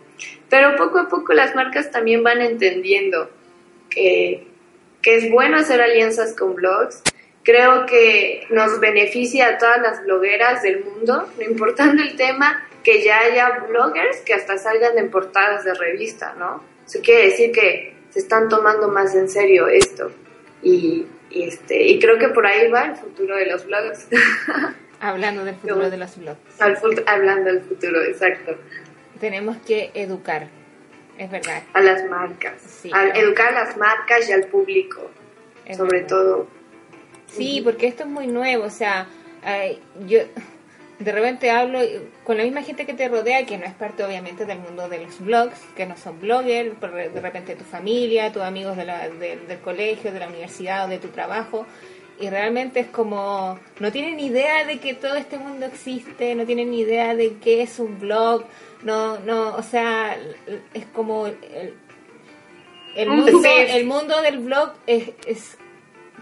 Pero 0.49 0.75
poco 0.75 0.99
a 0.99 1.09
poco 1.09 1.33
las 1.33 1.55
marcas 1.55 1.91
también 1.91 2.23
van 2.23 2.41
entendiendo 2.41 3.29
que, 3.89 4.47
que 5.01 5.15
es 5.15 5.31
bueno 5.31 5.57
hacer 5.57 5.81
alianzas 5.81 6.35
con 6.35 6.55
blogs. 6.55 7.01
Creo 7.45 7.85
que 7.85 8.47
nos 8.49 8.79
beneficia 8.79 9.47
a 9.49 9.57
todas 9.57 9.79
las 9.79 10.03
blogueras 10.03 10.63
del 10.63 10.83
mundo, 10.83 11.29
no 11.37 11.43
importando 11.43 12.01
el 12.01 12.17
tema, 12.17 12.67
que 12.83 13.03
ya 13.03 13.19
haya 13.19 13.65
bloggers 13.69 14.17
que 14.21 14.33
hasta 14.33 14.57
salgan 14.57 14.97
en 14.97 15.09
portadas 15.11 15.63
de 15.63 15.75
revista, 15.75 16.33
¿no? 16.37 16.63
Eso 16.85 16.99
quiere 17.01 17.25
decir 17.27 17.51
que 17.51 17.95
se 18.09 18.19
están 18.19 18.49
tomando 18.49 18.89
más 18.89 19.13
en 19.15 19.29
serio 19.29 19.67
esto. 19.67 20.11
Y, 20.63 21.05
y 21.29 21.43
este, 21.43 21.83
y 21.83 21.99
creo 21.99 22.17
que 22.17 22.29
por 22.29 22.45
ahí 22.47 22.69
va 22.69 22.85
el 22.85 22.95
futuro 22.95 23.35
de 23.35 23.45
los 23.45 23.65
blogs. 23.65 24.07
Hablando 24.99 25.45
del 25.45 25.55
futuro 25.55 25.89
de 25.89 25.97
los 25.97 26.17
blogs. 26.17 26.39
Al 26.59 26.77
hablando 27.05 27.51
del 27.51 27.61
futuro, 27.61 28.01
exacto. 28.01 28.55
Tenemos 29.19 29.57
que 29.57 29.91
educar. 29.93 30.47
Es 31.17 31.29
verdad. 31.29 31.63
A 31.73 31.81
las 31.81 32.05
marcas. 32.09 32.61
Sí. 32.61 32.89
Al 32.93 33.15
educar 33.15 33.53
a 33.55 33.65
las 33.65 33.77
marcas 33.77 34.27
y 34.29 34.33
al 34.33 34.45
público, 34.47 35.11
sobre 35.75 36.01
verdad. 36.01 36.07
todo. 36.07 36.47
Sí, 37.35 37.61
porque 37.63 37.87
esto 37.87 38.03
es 38.03 38.09
muy 38.09 38.27
nuevo, 38.27 38.63
o 38.65 38.69
sea, 38.69 39.07
yo 40.07 40.19
de 40.97 41.11
repente 41.11 41.51
hablo 41.51 41.79
con 42.23 42.37
la 42.37 42.43
misma 42.45 42.63
gente 42.63 42.85
que 42.85 42.93
te 42.93 43.09
rodea, 43.09 43.45
que 43.45 43.57
no 43.57 43.65
es 43.65 43.73
parte 43.73 44.03
obviamente 44.03 44.45
del 44.45 44.59
mundo 44.59 44.87
de 44.87 44.99
los 45.03 45.19
blogs, 45.19 45.59
que 45.75 45.85
no 45.85 45.97
son 45.97 46.19
bloggers, 46.21 46.79
de 46.79 47.19
repente 47.21 47.55
tu 47.55 47.65
familia, 47.65 48.31
tus 48.31 48.41
amigos 48.43 48.77
de 48.77 48.85
la- 48.85 49.09
de- 49.09 49.35
del 49.37 49.59
colegio, 49.59 50.13
de 50.13 50.19
la 50.19 50.27
universidad 50.29 50.85
o 50.85 50.87
de 50.87 50.97
tu 50.97 51.09
trabajo, 51.09 51.65
y 52.17 52.29
realmente 52.29 52.79
es 52.79 52.87
como, 52.87 53.59
no 53.81 53.91
tienen 53.91 54.21
idea 54.21 54.63
de 54.63 54.79
que 54.79 54.93
todo 54.93 55.15
este 55.15 55.37
mundo 55.37 55.65
existe, 55.65 56.33
no 56.33 56.45
tienen 56.45 56.73
idea 56.73 57.13
de 57.13 57.33
qué 57.43 57.61
es 57.61 57.77
un 57.77 57.99
blog, 57.99 58.45
no, 58.83 59.19
no, 59.19 59.53
o 59.57 59.63
sea, 59.63 60.17
es 60.73 60.85
como 60.93 61.27
el, 61.27 61.35
mundo, 63.09 63.31
el 63.75 63.85
mundo 63.85 64.21
del 64.21 64.39
blog 64.39 64.71
es, 64.87 65.09
es 65.27 65.57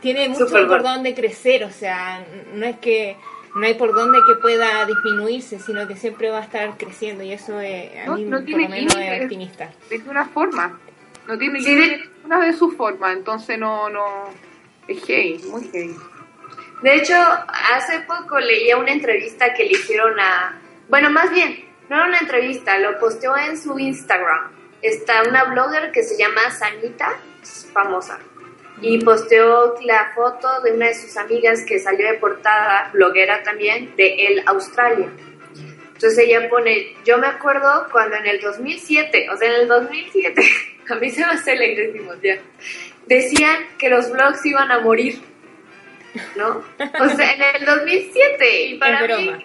tiene 0.03 0.29
mucho 0.29 0.45
Súper 0.45 0.67
por 0.67 0.81
bueno. 0.81 0.93
donde 0.95 1.15
crecer, 1.15 1.63
o 1.63 1.71
sea, 1.71 2.23
no 2.53 2.63
es 2.65 2.77
que 2.77 3.17
no 3.55 3.65
hay 3.65 3.73
por 3.73 3.93
donde 3.95 4.19
que 4.27 4.35
pueda 4.39 4.85
disminuirse, 4.85 5.57
sino 5.59 5.87
que 5.87 5.95
siempre 5.95 6.29
va 6.29 6.39
a 6.39 6.43
estar 6.43 6.77
creciendo 6.77 7.23
y 7.23 7.31
eso 7.33 7.59
es, 7.59 7.97
a 8.01 8.05
No- 8.05 8.15
mí 8.17 8.23
no 8.25 8.37
por 8.37 8.45
tiene 8.45 8.63
lo 8.63 8.69
menos 8.69 8.95
es 8.95 9.21
optimista. 9.23 9.71
de 9.89 9.97
ninguna 9.97 10.25
forma. 10.25 10.79
No 11.27 11.37
tiene 11.37 11.59
Sí, 11.61 11.73
de- 11.73 11.97
ninguna 12.15 12.45
de 12.45 12.53
sus 12.53 12.75
formas, 12.75 13.15
entonces 13.15 13.57
no, 13.57 13.89
no, 13.89 14.25
es 14.87 15.03
gay, 15.07 15.39
muy 15.49 15.67
gay. 15.71 15.95
De 16.81 16.95
hecho, 16.95 17.15
hace 17.71 18.01
poco 18.01 18.39
leía 18.39 18.75
una 18.77 18.91
entrevista 18.91 19.53
que 19.53 19.63
le 19.63 19.71
hicieron 19.71 20.19
a... 20.19 20.59
Bueno, 20.89 21.09
más 21.09 21.31
bien, 21.31 21.63
no 21.89 21.95
era 21.95 22.05
una 22.07 22.17
entrevista, 22.17 22.77
lo 22.77 22.99
posteó 22.99 23.37
en 23.37 23.57
su 23.57 23.79
Instagram. 23.79 24.51
Está 24.81 25.23
una 25.23 25.45
blogger 25.45 25.93
que 25.93 26.03
se 26.03 26.17
llama 26.17 26.51
Sanita, 26.51 27.13
es 27.41 27.69
famosa, 27.71 28.19
y 28.83 28.99
posteó 28.99 29.75
la 29.85 30.11
foto 30.13 30.47
de 30.61 30.73
una 30.73 30.87
de 30.87 30.93
sus 30.93 31.15
amigas 31.15 31.63
que 31.65 31.79
salió 31.79 32.05
de 32.11 32.17
portada, 32.19 32.89
bloguera 32.91 33.41
también, 33.41 33.95
de 33.95 34.27
El 34.27 34.43
Australia. 34.45 35.07
Entonces 35.93 36.19
ella 36.19 36.49
pone, 36.49 36.93
yo 37.05 37.17
me 37.17 37.27
acuerdo 37.27 37.87
cuando 37.91 38.17
en 38.17 38.27
el 38.27 38.41
2007, 38.41 39.29
o 39.33 39.37
sea, 39.37 39.47
en 39.47 39.61
el 39.61 39.67
2007, 39.69 40.41
a 40.89 40.95
mí 40.95 41.09
se 41.09 41.21
me 41.25 41.31
hace 41.31 41.55
lengrísimo 41.55 42.11
ya, 42.21 42.37
decían 43.07 43.55
que 43.77 43.89
los 43.89 44.11
blogs 44.11 44.45
iban 44.45 44.69
a 44.69 44.79
morir, 44.81 45.21
¿no? 46.35 46.61
O 46.99 47.09
sea, 47.15 47.33
en 47.33 47.41
el 47.61 47.65
2007, 47.65 48.65
y 48.65 48.77
para 48.79 48.99
Es 48.99 49.17
mí, 49.17 49.27
broma. 49.27 49.43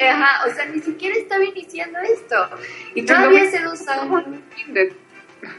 ajá, 0.00 0.46
o 0.48 0.54
sea, 0.54 0.66
ni 0.66 0.80
siquiera 0.80 1.14
estaba 1.16 1.44
iniciando 1.44 2.00
esto. 2.00 2.48
Y 2.96 3.02
todavía 3.02 3.42
hace 3.44 3.60
dos 3.60 3.86
años... 3.86 4.24
Kinder. 4.56 4.92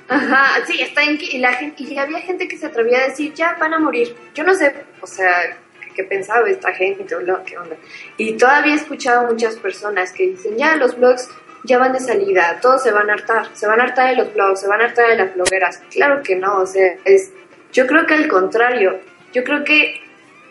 Ajá, 0.08 0.66
sí, 0.66 0.82
está 0.82 1.04
en, 1.04 1.18
y, 1.20 1.40
la 1.40 1.54
gente, 1.54 1.84
y 1.84 1.98
había 1.98 2.20
gente 2.20 2.48
que 2.48 2.58
se 2.58 2.68
atrevía 2.68 3.00
a 3.00 3.08
decir, 3.10 3.34
ya 3.34 3.56
van 3.60 3.74
a 3.74 3.80
morir. 3.80 4.16
Yo 4.34 4.44
no 4.44 4.54
sé, 4.54 4.74
o 5.02 5.08
sea, 5.08 5.58
qué 5.94 6.04
pensaba 6.04 6.50
esta 6.50 6.72
gente 6.74 7.06
lo, 7.22 7.44
qué 7.44 7.58
onda. 7.58 7.76
Y 8.18 8.34
todavía 8.34 8.74
he 8.74 8.78
escuchado 8.78 9.28
muchas 9.28 9.56
personas 9.58 10.12
que 10.12 10.28
dicen, 10.28 10.58
ya 10.58 10.76
los 10.76 10.98
blogs 10.98 11.30
ya 11.66 11.78
van 11.78 11.94
de 11.94 12.00
salida, 12.00 12.60
todos 12.62 12.84
se 12.84 12.92
van 12.92 13.10
a 13.10 13.14
hartar, 13.14 13.48
se 13.54 13.68
van 13.68 13.80
a 13.80 13.84
hartar 13.84 14.10
de 14.10 14.18
los 14.18 14.34
blogs, 14.34 14.62
se 14.62 14.68
van 14.68 14.82
a 14.82 14.86
hartar 14.86 15.10
de 15.10 15.18
las 15.18 15.34
blogueras. 15.34 15.82
Claro 15.92 16.22
que 16.22 16.36
no, 16.36 16.58
o 16.58 16.66
sea, 16.66 16.96
es, 17.06 17.32
yo 17.72 17.88
creo 17.88 18.06
que 18.06 18.14
al 18.14 18.28
contrario, 18.28 19.00
yo 19.34 19.44
creo 19.44 19.64
que 19.64 20.03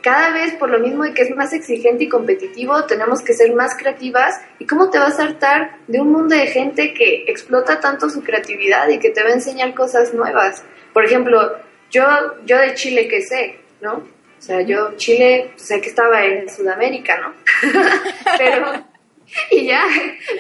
cada 0.03 0.31
vez 0.31 0.55
por 0.55 0.71
lo 0.71 0.79
mismo 0.79 1.05
de 1.05 1.15
que 1.15 1.23
es 1.23 1.35
más 1.35 1.53
exigente 1.53 2.05
y 2.05 2.09
competitivo, 2.09 2.85
tenemos 2.85 3.23
que 3.23 3.33
ser 3.33 3.55
más 3.55 3.77
creativas. 3.77 4.41
¿Y 4.59 4.67
cómo 4.67 4.91
te 4.91 4.99
vas 4.99 5.19
a 5.19 5.25
hartar 5.25 5.77
de 5.87 6.01
un 6.01 6.11
mundo 6.11 6.35
de 6.35 6.47
gente 6.49 6.93
que 6.93 7.25
explota 7.29 7.81
tanto 7.81 8.11
su 8.11 8.23
creatividad 8.23 8.89
y 8.89 8.99
que 8.99 9.11
te 9.11 9.23
va 9.23 9.31
a 9.31 9.35
enseñar 9.35 9.75
cosas 9.75 10.13
nuevas? 10.13 10.65
Por 10.93 11.05
ejemplo, 11.05 11.57
yo, 11.91 12.05
yo 12.45 12.59
de 12.59 12.75
Chile, 12.75 13.09
¿qué 13.09 13.23
sé? 13.23 13.61
¿No? 13.81 13.95
O 13.95 14.43
sea, 14.45 14.61
yo 14.63 14.97
Chile, 14.97 15.53
sé 15.57 15.81
que 15.81 15.89
estaba 15.89 16.25
en 16.25 16.49
Sudamérica, 16.49 17.19
¿no? 17.21 17.33
Pero, 18.39 18.85
y 19.51 19.67
ya, 19.67 19.85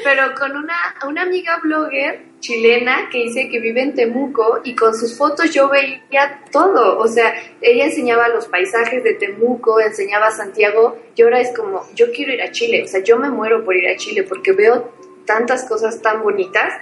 pero 0.05 0.35
con 0.35 0.57
una, 0.57 0.95
una 1.07 1.23
amiga 1.23 1.59
blogger 1.63 2.32
chilena 2.43 3.09
que 3.11 3.19
dice 3.19 3.49
que 3.49 3.61
vive 3.61 3.83
en 3.83 3.95
Temuco 3.95 4.61
y 4.65 4.75
con 4.75 4.95
sus 4.95 5.17
fotos 5.17 5.51
yo 5.55 5.71
veía 5.71 6.43
todo, 6.51 6.99
o 6.99 7.07
sea, 7.07 7.33
ella 7.61 7.87
enseñaba 7.87 8.29
los 8.29 8.47
paisajes 8.49 9.03
de 9.05 9.15
Temuco, 9.15 9.81
enseñaba 9.81 10.31
Santiago 10.33 10.99
y 11.15 11.23
ahora 11.23 11.41
es 11.41 11.57
como, 11.57 11.87
yo 11.95 12.13
quiero 12.13 12.33
ir 12.33 12.43
a 12.43 12.51
Chile, 12.51 12.83
o 12.83 12.89
sea, 12.89 13.01
yo 13.03 13.17
me 13.17 13.31
muero 13.31 13.65
por 13.65 13.77
ir 13.77 13.89
a 13.89 13.97
Chile 13.97 14.25
porque 14.25 14.53
veo 14.53 14.93
tantas 15.25 15.65
cosas 15.67 16.03
tan 16.03 16.23
bonitas 16.23 16.75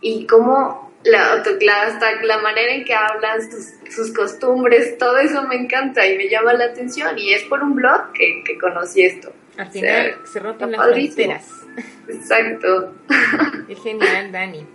y 0.00 0.26
como 0.26 0.92
la, 1.04 1.44
la, 1.60 1.82
hasta 1.82 2.20
la 2.22 2.38
manera 2.38 2.74
en 2.74 2.84
que 2.84 2.94
hablan, 2.94 3.40
sus, 3.48 3.94
sus 3.94 4.12
costumbres, 4.12 4.98
todo 4.98 5.16
eso 5.18 5.46
me 5.46 5.54
encanta 5.54 6.04
y 6.08 6.18
me 6.18 6.28
llama 6.28 6.54
la 6.54 6.64
atención 6.64 7.16
y 7.16 7.32
es 7.32 7.44
por 7.44 7.62
un 7.62 7.76
blog 7.76 8.12
que, 8.12 8.42
que 8.44 8.58
conocí 8.58 9.02
esto. 9.02 9.32
Al 9.56 9.68
O 9.68 9.70
final 9.70 10.04
sea, 10.04 10.26
se 10.26 10.40
rompen 10.40 10.72
las 10.72 10.80
fronteras. 10.80 11.66
Exacto. 12.08 12.94
Es 13.68 13.82
genial, 13.82 14.32
Dani. 14.32 14.66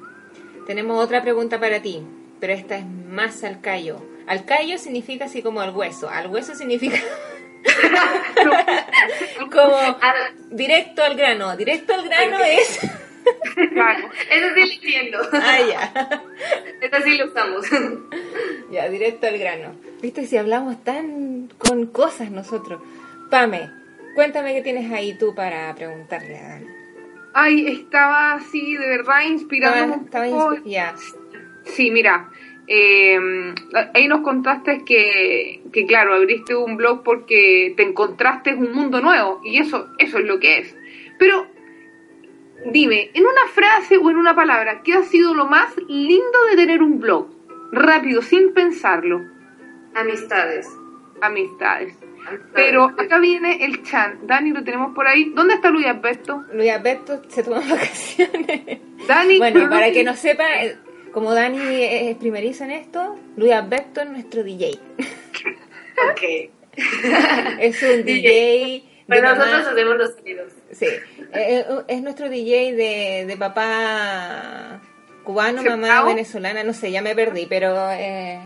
Tenemos 0.65 1.03
otra 1.03 1.21
pregunta 1.21 1.59
para 1.59 1.81
ti, 1.81 2.01
pero 2.39 2.53
esta 2.53 2.77
es 2.77 2.85
más 2.85 3.43
al 3.43 3.61
callo. 3.61 4.01
Al 4.27 4.45
callo 4.45 4.77
significa 4.77 5.25
así 5.25 5.41
como 5.41 5.61
al 5.61 5.75
hueso. 5.75 6.09
Al 6.09 6.27
hueso 6.27 6.55
significa 6.55 6.97
como 9.51 9.75
Al- 9.75 10.35
directo 10.51 11.03
al 11.03 11.15
grano. 11.15 11.55
Directo 11.57 11.93
al 11.93 12.03
grano 12.07 12.39
es... 12.43 12.79
Claro. 13.73 14.09
Eso 14.31 14.47
sí 14.53 14.59
lo 14.65 14.73
entiendo. 14.73 15.17
Ah, 15.33 15.57
ya. 15.69 16.23
Eso 16.81 17.03
sí 17.03 17.17
lo 17.17 17.25
usamos. 17.27 17.65
Ya, 18.71 18.89
directo 18.89 19.27
al 19.27 19.37
grano. 19.37 19.75
Viste, 20.01 20.25
si 20.27 20.35
hablamos 20.37 20.83
tan 20.83 21.49
con 21.57 21.85
cosas 21.87 22.31
nosotros. 22.31 22.81
Pame, 23.29 23.69
cuéntame 24.15 24.53
qué 24.53 24.61
tienes 24.61 24.91
ahí 24.91 25.13
tú 25.17 25.33
para 25.35 25.73
preguntarle 25.75 26.37
a 26.37 26.49
Dani. 26.49 26.67
Ay, 27.33 27.67
estaba 27.67 28.33
así, 28.33 28.75
de 28.75 28.87
verdad, 28.87 29.21
inspirando 29.27 29.95
Estaba, 29.95 29.97
un 29.97 30.05
estaba 30.05 30.25
poco. 30.27 30.55
inspi- 30.55 30.69
ya. 30.69 30.93
Sí, 31.63 31.89
mira, 31.91 32.29
eh, 32.67 33.19
ahí 33.93 34.07
nos 34.07 34.21
contaste 34.21 34.83
que, 34.85 35.61
que, 35.71 35.85
claro, 35.85 36.13
abriste 36.13 36.55
un 36.55 36.77
blog 36.77 37.03
porque 37.03 37.73
te 37.75 37.83
encontraste 37.83 38.53
un 38.53 38.71
mundo 38.73 39.01
nuevo 39.01 39.41
y 39.43 39.57
eso, 39.57 39.87
eso 39.97 40.19
es 40.19 40.25
lo 40.25 40.39
que 40.39 40.59
es. 40.59 40.75
Pero 41.19 41.47
Dime, 42.65 43.11
en 43.13 43.23
una 43.25 43.45
frase 43.53 43.97
o 43.97 44.09
en 44.09 44.15
una 44.15 44.35
palabra, 44.35 44.83
¿qué 44.83 44.93
ha 44.93 45.03
sido 45.03 45.33
lo 45.33 45.47
más 45.47 45.75
lindo 45.89 46.45
de 46.49 46.55
tener 46.55 46.81
un 46.81 46.97
blog? 46.97 47.27
Rápido, 47.73 48.21
sin 48.21 48.53
pensarlo. 48.53 49.19
Amistades. 49.93 50.69
Amistades. 51.21 51.93
Pero 52.53 52.85
acá 52.85 53.19
viene 53.19 53.63
el 53.65 53.83
chan. 53.83 54.19
Dani, 54.27 54.51
lo 54.51 54.63
tenemos 54.63 54.93
por 54.95 55.07
ahí. 55.07 55.31
¿Dónde 55.35 55.55
está 55.55 55.69
Luis 55.69 55.85
Alberto? 55.87 56.43
Luis 56.53 56.71
Alberto 56.71 57.21
se 57.27 57.43
toma 57.43 57.59
vacaciones. 57.69 58.79
Dani, 59.07 59.37
bueno, 59.37 59.69
para 59.69 59.91
que 59.91 60.03
no 60.03 60.15
sepa, 60.15 60.63
eh, 60.63 60.77
como 61.11 61.33
Dani 61.33 61.59
es 61.83 62.15
primerizo 62.17 62.63
en 62.63 62.71
esto, 62.71 63.17
Luis 63.35 63.51
Alberto 63.51 64.01
es 64.01 64.09
nuestro 64.09 64.43
DJ. 64.43 64.79
Ok. 66.11 66.49
Es 67.59 67.83
un 67.83 68.03
DJ. 68.03 68.83
Pero 69.07 69.21
mamá- 69.21 69.35
nosotros 69.45 69.67
hacemos 69.67 69.95
los 69.97 70.15
sonidos. 70.15 70.53
Sí, 70.71 70.85
eh, 70.87 71.03
eh, 71.33 71.65
es 71.87 72.01
nuestro 72.01 72.29
DJ 72.29 72.73
de, 72.73 73.25
de 73.27 73.37
papá 73.37 74.81
cubano, 75.23 75.61
mamá 75.63 76.03
venezolana, 76.03 76.63
no 76.63 76.73
sé, 76.73 76.91
ya 76.91 77.01
me 77.03 77.13
perdí, 77.13 77.45
pero 77.45 77.91
eh, 77.91 78.39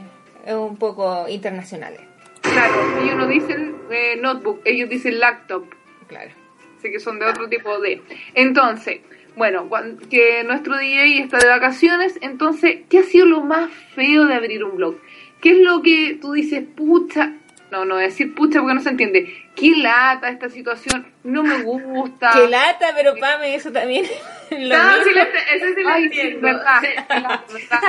es 0.45 0.53
un 0.53 0.75
poco 0.77 1.25
internacional, 1.29 1.93
Claro, 2.41 2.99
ellos 3.01 3.15
no 3.15 3.27
dicen 3.27 3.75
eh, 3.91 4.17
notebook, 4.21 4.61
ellos 4.65 4.89
dicen 4.89 5.19
laptop. 5.19 5.65
claro. 6.07 6.31
Así 6.77 6.91
que 6.91 6.99
son 6.99 7.17
de 7.19 7.25
otro 7.25 7.49
tipo 7.49 7.79
de. 7.79 8.01
Entonces, 8.35 8.99
bueno, 9.35 9.67
que 10.11 10.43
nuestro 10.43 10.77
DJ 10.77 11.21
está 11.23 11.39
de 11.39 11.47
vacaciones, 11.47 12.19
entonces, 12.21 12.81
¿qué 12.87 12.99
ha 12.99 13.03
sido 13.03 13.25
lo 13.25 13.41
más 13.41 13.71
feo 13.95 14.25
de 14.27 14.35
abrir 14.35 14.63
un 14.63 14.75
blog? 14.77 14.95
¿Qué 15.41 15.51
es 15.51 15.59
lo 15.59 15.81
que 15.81 16.17
tú 16.21 16.33
dices, 16.33 16.63
pucha? 16.75 17.33
No, 17.71 17.83
no 17.83 17.95
voy 17.95 18.03
a 18.03 18.07
decir 18.07 18.33
pucha 18.35 18.59
porque 18.61 18.75
no 18.75 18.81
se 18.81 18.89
entiende. 18.89 19.35
¿Qué 19.55 19.71
lata 19.75 20.29
esta 20.29 20.49
situación? 20.49 21.07
No 21.23 21.41
me 21.43 21.63
gusta. 21.63 22.31
Qué 22.33 22.47
lata, 22.47 22.93
pero 22.95 23.15
Pame, 23.19 23.55
eso 23.55 23.71
también 23.71 24.05
lo 24.51 24.77
No, 24.77 24.87
mismo. 24.87 25.03
sí, 25.03 25.09
le- 25.13 25.55
eso 25.55 25.65
sí 25.75 25.81
lo 25.83 25.89
Ay, 25.89 26.03
sí, 26.09 26.19
entiendo. 26.19 26.41
verdad. 26.41 26.81
verdad, 26.81 27.41
verdad. 27.51 27.81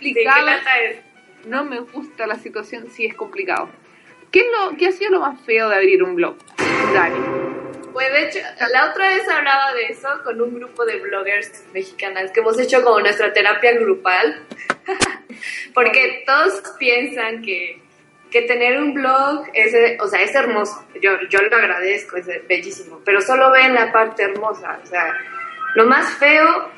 ¿De 0.00 0.14
qué 0.14 0.24
lata 0.24 0.78
es? 0.80 0.96
No 1.46 1.64
me 1.64 1.80
gusta 1.80 2.26
la 2.26 2.36
situación, 2.36 2.88
sí 2.90 3.06
es 3.06 3.14
complicado. 3.14 3.68
¿Qué, 4.30 4.40
es 4.40 4.46
lo, 4.46 4.76
¿Qué 4.76 4.88
ha 4.88 4.92
sido 4.92 5.12
lo 5.12 5.20
más 5.20 5.40
feo 5.42 5.68
de 5.68 5.76
abrir 5.76 6.02
un 6.02 6.16
blog? 6.16 6.36
Dani. 6.92 7.54
Pues 7.92 8.12
de 8.12 8.24
hecho, 8.24 8.38
la 8.72 8.90
otra 8.90 9.08
vez 9.08 9.28
hablaba 9.28 9.72
de 9.74 9.84
eso 9.84 10.08
con 10.24 10.40
un 10.40 10.54
grupo 10.54 10.84
de 10.84 10.98
bloggers 10.98 11.64
mexicanas 11.72 12.32
que 12.32 12.40
hemos 12.40 12.58
hecho 12.58 12.82
como 12.82 12.98
nuestra 12.98 13.32
terapia 13.32 13.72
grupal. 13.74 14.42
Porque 15.74 16.24
todos 16.26 16.62
piensan 16.78 17.42
que, 17.42 17.80
que 18.30 18.42
tener 18.42 18.80
un 18.80 18.94
blog 18.94 19.46
es, 19.52 19.72
o 20.00 20.08
sea, 20.08 20.22
es 20.22 20.34
hermoso. 20.34 20.84
Yo, 21.00 21.12
yo 21.30 21.40
lo 21.42 21.56
agradezco, 21.56 22.16
es 22.16 22.26
bellísimo. 22.48 23.00
Pero 23.04 23.20
solo 23.20 23.52
ven 23.52 23.74
la 23.74 23.92
parte 23.92 24.24
hermosa. 24.24 24.80
O 24.82 24.86
sea, 24.86 25.14
lo 25.76 25.86
más 25.86 26.12
feo, 26.14 26.70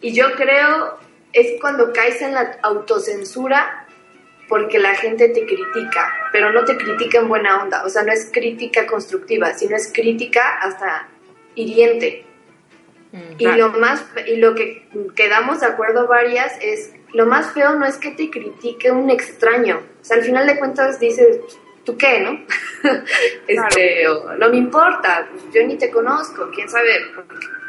y 0.00 0.14
yo 0.14 0.32
creo, 0.32 0.98
es 1.34 1.60
cuando 1.60 1.92
caes 1.92 2.22
en 2.22 2.32
la 2.32 2.58
autocensura 2.62 3.86
porque 4.52 4.78
la 4.78 4.94
gente 4.94 5.30
te 5.30 5.46
critica, 5.46 6.12
pero 6.30 6.52
no 6.52 6.62
te 6.66 6.76
critica 6.76 7.20
en 7.20 7.28
buena 7.28 7.62
onda, 7.62 7.86
o 7.86 7.88
sea, 7.88 8.02
no 8.02 8.12
es 8.12 8.28
crítica 8.30 8.86
constructiva, 8.86 9.54
sino 9.54 9.76
es 9.76 9.90
crítica 9.90 10.58
hasta 10.60 11.08
hiriente. 11.54 12.26
Mm. 13.12 13.32
Y 13.38 13.46
lo 13.46 13.70
más 13.70 14.04
y 14.26 14.36
lo 14.36 14.54
que 14.54 14.86
quedamos 15.16 15.60
de 15.60 15.68
acuerdo 15.68 16.06
varias 16.06 16.52
es 16.60 16.92
lo 17.14 17.24
más 17.24 17.52
feo 17.54 17.76
no 17.76 17.86
es 17.86 17.96
que 17.96 18.10
te 18.10 18.28
critique 18.28 18.90
un 18.90 19.08
extraño, 19.08 19.80
o 20.02 20.04
sea, 20.04 20.18
al 20.18 20.22
final 20.22 20.46
de 20.46 20.58
cuentas 20.58 21.00
dices, 21.00 21.38
¿tú 21.86 21.96
qué, 21.96 22.20
no? 22.20 22.38
este, 23.46 24.06
o, 24.06 24.34
no 24.34 24.50
me 24.50 24.58
importa, 24.58 25.30
pues, 25.30 25.44
yo 25.54 25.66
ni 25.66 25.78
te 25.78 25.90
conozco, 25.90 26.50
quién 26.54 26.68
sabe 26.68 26.90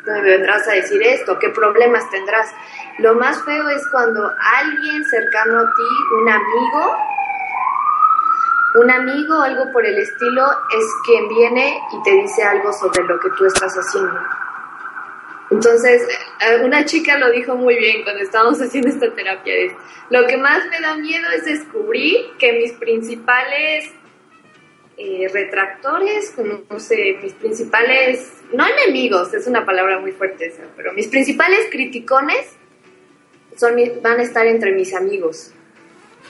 me 0.05 0.21
vendrás 0.21 0.67
a 0.67 0.73
decir 0.73 1.01
esto, 1.03 1.37
qué 1.39 1.49
problemas 1.49 2.09
tendrás. 2.09 2.53
Lo 2.99 3.15
más 3.15 3.43
feo 3.43 3.69
es 3.69 3.87
cuando 3.89 4.29
alguien 4.57 5.03
cercano 5.05 5.59
a 5.59 5.65
ti, 5.75 6.21
un 6.21 6.29
amigo, 6.29 6.97
un 8.75 8.91
amigo 8.91 9.39
o 9.39 9.41
algo 9.41 9.71
por 9.71 9.85
el 9.85 9.97
estilo, 9.97 10.45
es 10.77 10.85
quien 11.05 11.27
viene 11.29 11.79
y 11.91 12.03
te 12.03 12.11
dice 12.11 12.43
algo 12.43 12.73
sobre 12.73 13.03
lo 13.03 13.19
que 13.19 13.29
tú 13.37 13.45
estás 13.45 13.73
haciendo. 13.73 14.19
Entonces, 15.51 16.01
eh, 16.39 16.61
una 16.63 16.83
chica 16.85 17.17
lo 17.17 17.29
dijo 17.29 17.55
muy 17.55 17.75
bien 17.77 18.03
cuando 18.03 18.23
estábamos 18.23 18.59
haciendo 18.59 18.89
esta 18.89 19.13
terapia. 19.13 19.53
Lo 20.09 20.25
que 20.25 20.37
más 20.37 20.65
me 20.69 20.79
da 20.81 20.95
miedo 20.95 21.29
es 21.29 21.45
descubrir 21.45 22.31
que 22.39 22.53
mis 22.53 22.73
principales 22.73 23.93
eh, 24.95 25.27
retractores, 25.31 26.31
como, 26.35 26.61
no 26.69 26.79
sé, 26.79 27.17
mis 27.21 27.33
principales, 27.33 28.31
no 28.51 28.63
enemigos, 28.67 29.33
es 29.33 29.47
una 29.47 29.65
palabra 29.65 29.99
muy 29.99 30.11
fuerte 30.11 30.47
esa, 30.47 30.63
pero 30.75 30.93
mis 30.93 31.07
principales 31.07 31.67
criticones 31.71 32.45
son, 33.55 33.75
van 34.01 34.19
a 34.19 34.23
estar 34.23 34.45
entre 34.45 34.71
mis 34.71 34.93
amigos. 34.93 35.51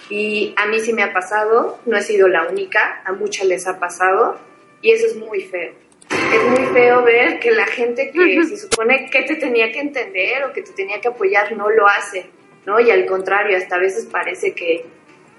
Y 0.09 0.53
a 0.57 0.65
mí 0.67 0.79
sí 0.79 0.93
me 0.93 1.03
ha 1.03 1.11
pasado, 1.11 1.79
no 1.85 1.97
he 1.97 2.01
sido 2.01 2.27
la 2.27 2.47
única, 2.47 3.01
a 3.05 3.11
muchas 3.11 3.47
les 3.47 3.67
ha 3.67 3.79
pasado, 3.79 4.37
y 4.81 4.91
eso 4.91 5.07
es 5.07 5.15
muy 5.17 5.41
feo. 5.41 5.73
Es 6.09 6.43
muy 6.49 6.67
feo 6.73 7.03
ver 7.03 7.39
que 7.39 7.51
la 7.51 7.65
gente 7.65 8.11
que 8.11 8.43
se 8.45 8.57
supone 8.57 9.09
que 9.09 9.23
te 9.23 9.35
tenía 9.35 9.71
que 9.71 9.79
entender 9.79 10.43
o 10.45 10.53
que 10.53 10.61
te 10.61 10.71
tenía 10.71 11.01
que 11.01 11.07
apoyar 11.07 11.55
no 11.57 11.69
lo 11.69 11.87
hace, 11.87 12.27
¿no? 12.65 12.79
Y 12.79 12.91
al 12.91 13.05
contrario, 13.05 13.57
hasta 13.57 13.75
a 13.75 13.79
veces 13.79 14.05
parece 14.05 14.53
que, 14.53 14.85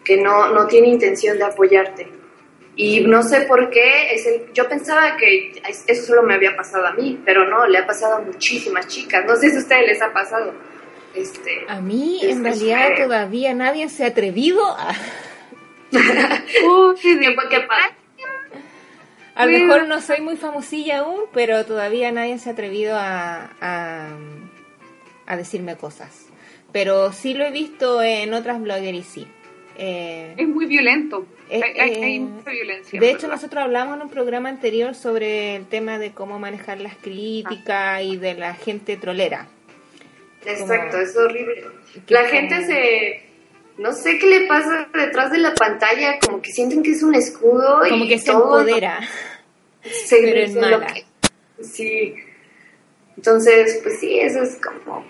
que 0.04 0.16
no, 0.16 0.50
no 0.50 0.66
tiene 0.66 0.88
intención 0.88 1.38
de 1.38 1.44
apoyarte. 1.44 2.23
Y 2.76 3.02
no 3.02 3.22
sé 3.22 3.42
por 3.42 3.70
qué, 3.70 4.12
es 4.14 4.26
el, 4.26 4.52
yo 4.52 4.68
pensaba 4.68 5.16
que 5.16 5.52
eso 5.86 6.06
solo 6.06 6.22
me 6.24 6.34
había 6.34 6.56
pasado 6.56 6.86
a 6.86 6.92
mí, 6.92 7.20
pero 7.24 7.48
no, 7.48 7.66
le 7.68 7.78
ha 7.78 7.86
pasado 7.86 8.16
a 8.16 8.20
muchísimas 8.20 8.88
chicas. 8.88 9.24
No 9.26 9.36
sé 9.36 9.50
si 9.50 9.56
a 9.56 9.60
ustedes 9.60 9.86
les 9.86 10.02
ha 10.02 10.12
pasado. 10.12 10.52
Este, 11.14 11.64
A 11.68 11.80
mí, 11.80 12.18
en 12.24 12.42
realidad, 12.42 12.88
feo. 12.96 13.06
todavía 13.06 13.54
nadie 13.54 13.88
se 13.88 14.04
ha 14.04 14.08
atrevido 14.08 14.66
a... 14.66 14.92
Oh, 16.64 16.94
qué 17.00 17.18
¿Qué, 17.18 17.36
qué 17.50 17.60
pasa? 17.60 17.90
A 19.36 19.46
lo 19.46 19.52
Bueno. 19.52 19.66
mejor 19.66 19.86
no 19.88 20.00
soy 20.00 20.20
muy 20.20 20.36
famosilla 20.36 21.00
aún, 21.00 21.22
pero 21.32 21.64
todavía 21.64 22.10
nadie 22.12 22.38
se 22.38 22.48
ha 22.50 22.52
atrevido 22.52 22.96
a, 22.96 23.50
a, 23.60 24.08
a 25.26 25.36
decirme 25.36 25.76
cosas. 25.76 26.26
Pero 26.72 27.12
sí 27.12 27.34
lo 27.34 27.44
he 27.44 27.50
visto 27.52 28.02
en 28.02 28.34
otras 28.34 28.60
bloggers 28.60 28.98
y 28.98 29.02
sí. 29.02 29.28
Eh, 29.76 30.34
Es 30.36 30.48
muy 30.48 30.66
violento. 30.66 31.26
Eh, 31.50 31.62
hay, 31.78 32.20
mucha 32.20 32.50
violencia. 32.50 32.98
de 33.00 33.06
hecho, 33.10 33.22
¿verdad? 33.22 33.34
nosotros 33.36 33.64
hablamos 33.64 33.96
en 33.96 34.02
un 34.02 34.10
programa 34.10 34.48
anterior 34.48 34.94
sobre 34.94 35.56
el 35.56 35.66
tema 35.66 35.98
de 35.98 36.12
cómo 36.12 36.38
manejar 36.38 36.80
las 36.80 36.96
críticas 36.96 38.02
y 38.02 38.16
de 38.16 38.34
la 38.34 38.54
gente 38.54 38.96
trolera. 38.96 39.46
Exacto, 40.46 40.92
Como- 40.92 41.02
es 41.02 41.16
horrible. 41.16 41.64
La 42.08 42.20
como- 42.20 42.30
gente 42.32 42.64
se... 42.66 43.20
No 43.76 43.92
sé 43.92 44.18
qué 44.18 44.26
le 44.26 44.46
pasa 44.46 44.88
detrás 44.94 45.32
de 45.32 45.38
la 45.38 45.52
pantalla, 45.54 46.18
como 46.20 46.40
que 46.40 46.52
sienten 46.52 46.82
que 46.82 46.92
es 46.92 47.02
un 47.02 47.14
escudo 47.14 47.80
Como 47.88 48.04
y 48.04 48.08
que 48.08 48.18
se 48.18 48.26
todo 48.26 48.60
empodera. 48.60 49.00
se- 49.82 50.16
pero 50.22 50.40
en 50.40 50.52
se 50.52 50.60
mala. 50.60 50.86
que- 50.86 51.04
sí. 51.64 52.14
Entonces, 53.16 53.80
pues 53.82 53.98
sí, 54.00 54.18
eso 54.20 54.42
es 54.42 54.58
como... 54.60 55.04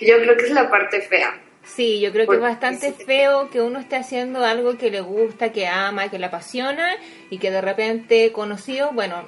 Yo 0.00 0.16
creo 0.22 0.36
que 0.36 0.44
es 0.44 0.50
la 0.50 0.68
parte 0.70 1.00
fea. 1.02 1.38
Sí, 1.64 2.00
yo 2.00 2.10
creo 2.10 2.22
que 2.24 2.26
Porque 2.26 2.44
es 2.44 2.60
bastante 2.60 2.92
feo 2.92 3.48
que 3.50 3.60
uno 3.60 3.78
esté 3.78 3.96
haciendo 3.96 4.44
algo 4.44 4.76
que 4.76 4.90
le 4.90 5.00
gusta, 5.00 5.52
que 5.52 5.68
ama, 5.68 6.08
que 6.08 6.18
le 6.18 6.26
apasiona 6.26 6.96
y 7.30 7.38
que 7.38 7.50
de 7.50 7.60
repente 7.60 8.32
conocido, 8.32 8.92
bueno, 8.92 9.24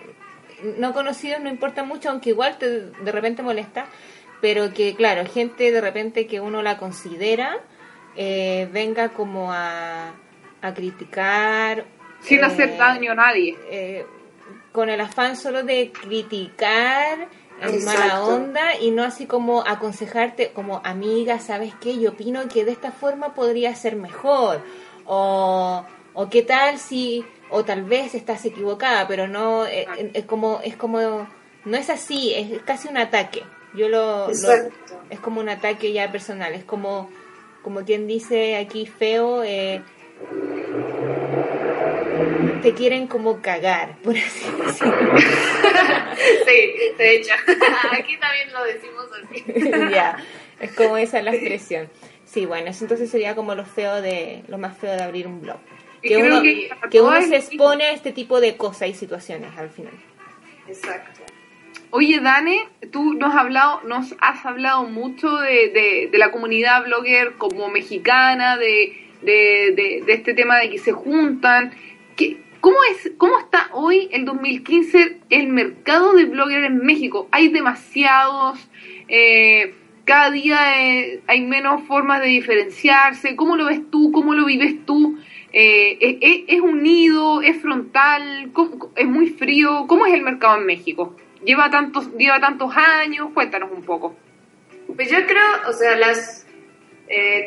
no 0.79 0.92
conocidos 0.92 1.40
no 1.40 1.49
importa 1.49 1.85
mucho, 1.85 2.11
aunque 2.11 2.31
igual 2.31 2.59
te, 2.59 2.68
de 2.90 3.12
repente 3.12 3.42
molesta, 3.42 3.87
pero 4.40 4.73
que 4.73 4.94
claro, 4.94 5.25
gente 5.27 5.70
de 5.70 5.81
repente 5.81 6.27
que 6.27 6.40
uno 6.40 6.62
la 6.62 6.77
considera 6.77 7.61
eh, 8.16 8.68
venga 8.73 9.11
como 9.11 9.53
a, 9.53 10.12
a 10.61 10.75
criticar. 10.75 11.85
Sin 12.20 12.40
eh, 12.40 12.44
hacer 12.44 12.77
daño 12.77 13.12
a 13.12 13.14
nadie. 13.14 13.57
eh, 13.70 14.07
con 14.75 14.90
el 14.90 15.01
afán 15.01 15.37
solo 15.37 15.62
de 15.62 15.92
criticar 15.92 17.29
Exacto. 17.60 17.84
mala 17.84 18.24
onda 18.24 18.76
y 18.80 18.90
no 18.90 19.02
así 19.04 19.26
como 19.26 19.62
aconsejarte 19.66 20.50
como 20.52 20.80
amiga, 20.84 21.38
¿sabes 21.38 21.72
qué? 21.80 21.98
Yo 21.98 22.10
opino 22.10 22.46
que 22.48 22.64
de 22.64 22.72
esta 22.72 22.90
forma 22.92 23.34
podría 23.34 23.74
ser 23.74 23.96
mejor 23.96 24.60
o, 25.06 25.84
o 26.14 26.28
qué 26.30 26.42
tal 26.42 26.78
si 26.78 27.24
o 27.50 27.64
tal 27.64 27.84
vez 27.84 28.14
estás 28.14 28.44
equivocada, 28.44 29.06
pero 29.06 29.28
no 29.28 29.66
eh, 29.66 29.86
eh, 29.98 30.10
es 30.14 30.24
como 30.24 30.60
es 30.64 30.76
como 30.76 31.26
no 31.64 31.76
es 31.76 31.88
así, 31.90 32.34
es 32.34 32.60
casi 32.62 32.88
un 32.88 32.96
ataque. 32.98 33.42
Yo 33.74 33.88
lo, 33.88 34.28
lo- 34.28 34.32
es 35.10 35.20
como 35.20 35.40
un 35.40 35.48
ataque 35.48 35.92
ya 35.92 36.10
personal, 36.12 36.52
es 36.54 36.64
como 36.64 37.08
como 37.62 37.82
quien 37.84 38.06
dice 38.06 38.56
aquí 38.56 38.84
feo 38.86 39.42
eh, 39.44 39.82
te 42.64 42.72
quieren 42.72 43.07
como 43.07 43.42
cagar, 43.42 43.98
por 43.98 44.16
así 44.16 44.50
decirlo. 44.64 45.14
Sí, 46.46 46.94
de 46.96 47.16
hecho. 47.16 47.35
Aquí 47.92 48.16
también 48.16 48.53
lo 48.53 48.64
decimos 48.64 49.07
así. 49.22 49.44
ya, 49.92 50.16
es 50.61 50.72
como 50.72 50.96
esa 50.96 51.20
la 51.20 51.35
expresión. 51.35 51.90
Sí, 52.24 52.46
bueno, 52.46 52.70
eso 52.70 52.85
entonces 52.85 53.11
sería 53.11 53.35
como 53.35 53.55
lo 53.55 53.66
feo 53.66 54.00
de 54.00 54.42
lo 54.48 54.57
más 54.57 54.79
feo 54.79 54.92
de 54.92 55.03
abrir 55.03 55.27
un 55.27 55.42
blog. 55.42 55.59
Que 56.03 56.16
uno, 56.16 56.40
que 56.40 56.70
que 56.90 57.00
uno 57.00 57.18
todo 57.18 57.29
se 57.29 57.37
expone 57.37 57.85
a 57.85 57.90
este 57.92 58.12
tipo 58.12 58.40
de 58.40 58.57
cosas 58.57 58.88
y 58.88 58.94
situaciones 58.94 59.50
al 59.59 59.68
final. 59.68 59.92
Exacto. 60.66 61.20
Oye, 61.90 62.20
Dane, 62.20 62.68
tú 62.92 63.14
nos 63.14 63.35
has 63.35 63.40
hablado, 63.40 63.83
nos 63.85 64.14
has 64.20 64.46
hablado 64.46 64.85
mucho 64.85 65.37
de, 65.37 65.68
de, 65.70 66.09
de 66.11 66.18
la 66.18 66.31
comunidad 66.31 66.85
blogger 66.85 67.35
como 67.35 67.68
mexicana, 67.68 68.57
de, 68.57 69.11
de, 69.22 69.72
de, 69.77 70.03
de 70.07 70.12
este 70.12 70.33
tema 70.33 70.59
de 70.59 70.70
que 70.70 70.79
se 70.79 70.92
juntan. 70.92 71.74
¿Qué, 72.16 72.43
¿Cómo, 72.64 72.79
es, 72.92 73.12
¿Cómo 73.18 73.38
está 73.40 73.68
hoy, 73.72 74.09
el 74.11 74.24
2015, 74.24 75.18
el 75.29 75.48
mercado 75.48 76.14
de 76.14 76.24
blogger 76.24 76.64
en 76.64 76.79
México? 76.79 77.29
Hay 77.31 77.48
demasiados, 77.48 78.59
eh, 79.07 79.74
cada 80.07 80.31
día 80.31 80.81
eh, 80.83 81.20
hay 81.27 81.42
menos 81.42 81.83
formas 81.83 82.22
de 82.22 82.29
diferenciarse. 82.29 83.37
¿Cómo 83.37 83.57
lo 83.59 83.66
ves 83.66 83.83
tú? 83.90 84.11
¿Cómo 84.12 84.33
lo 84.35 84.46
vives 84.46 84.77
tú? 84.87 85.18
Eh, 85.53 85.98
¿es, 86.22 86.57
es 86.57 86.61
unido? 86.62 87.42
¿Es 87.42 87.61
frontal? 87.61 88.48
¿Cómo- 88.55 88.90
¿Es 88.96 89.07
muy 89.09 89.29
frío? 89.29 89.85
¿Cómo 89.87 90.07
es 90.07 90.14
el 90.14 90.22
mercado 90.22 90.57
en 90.57 90.64
México? 90.64 91.14
¿Lleva 91.44 91.68
tantos, 91.68 92.16
lleva 92.16 92.40
tantos 92.40 92.74
años? 92.74 93.29
Cuéntanos 93.35 93.72
un 93.72 93.83
poco. 93.83 94.16
Pues 94.96 95.11
yo 95.11 95.18
creo, 95.27 95.68
o 95.68 95.72
sea, 95.74 95.96
las 95.98 96.46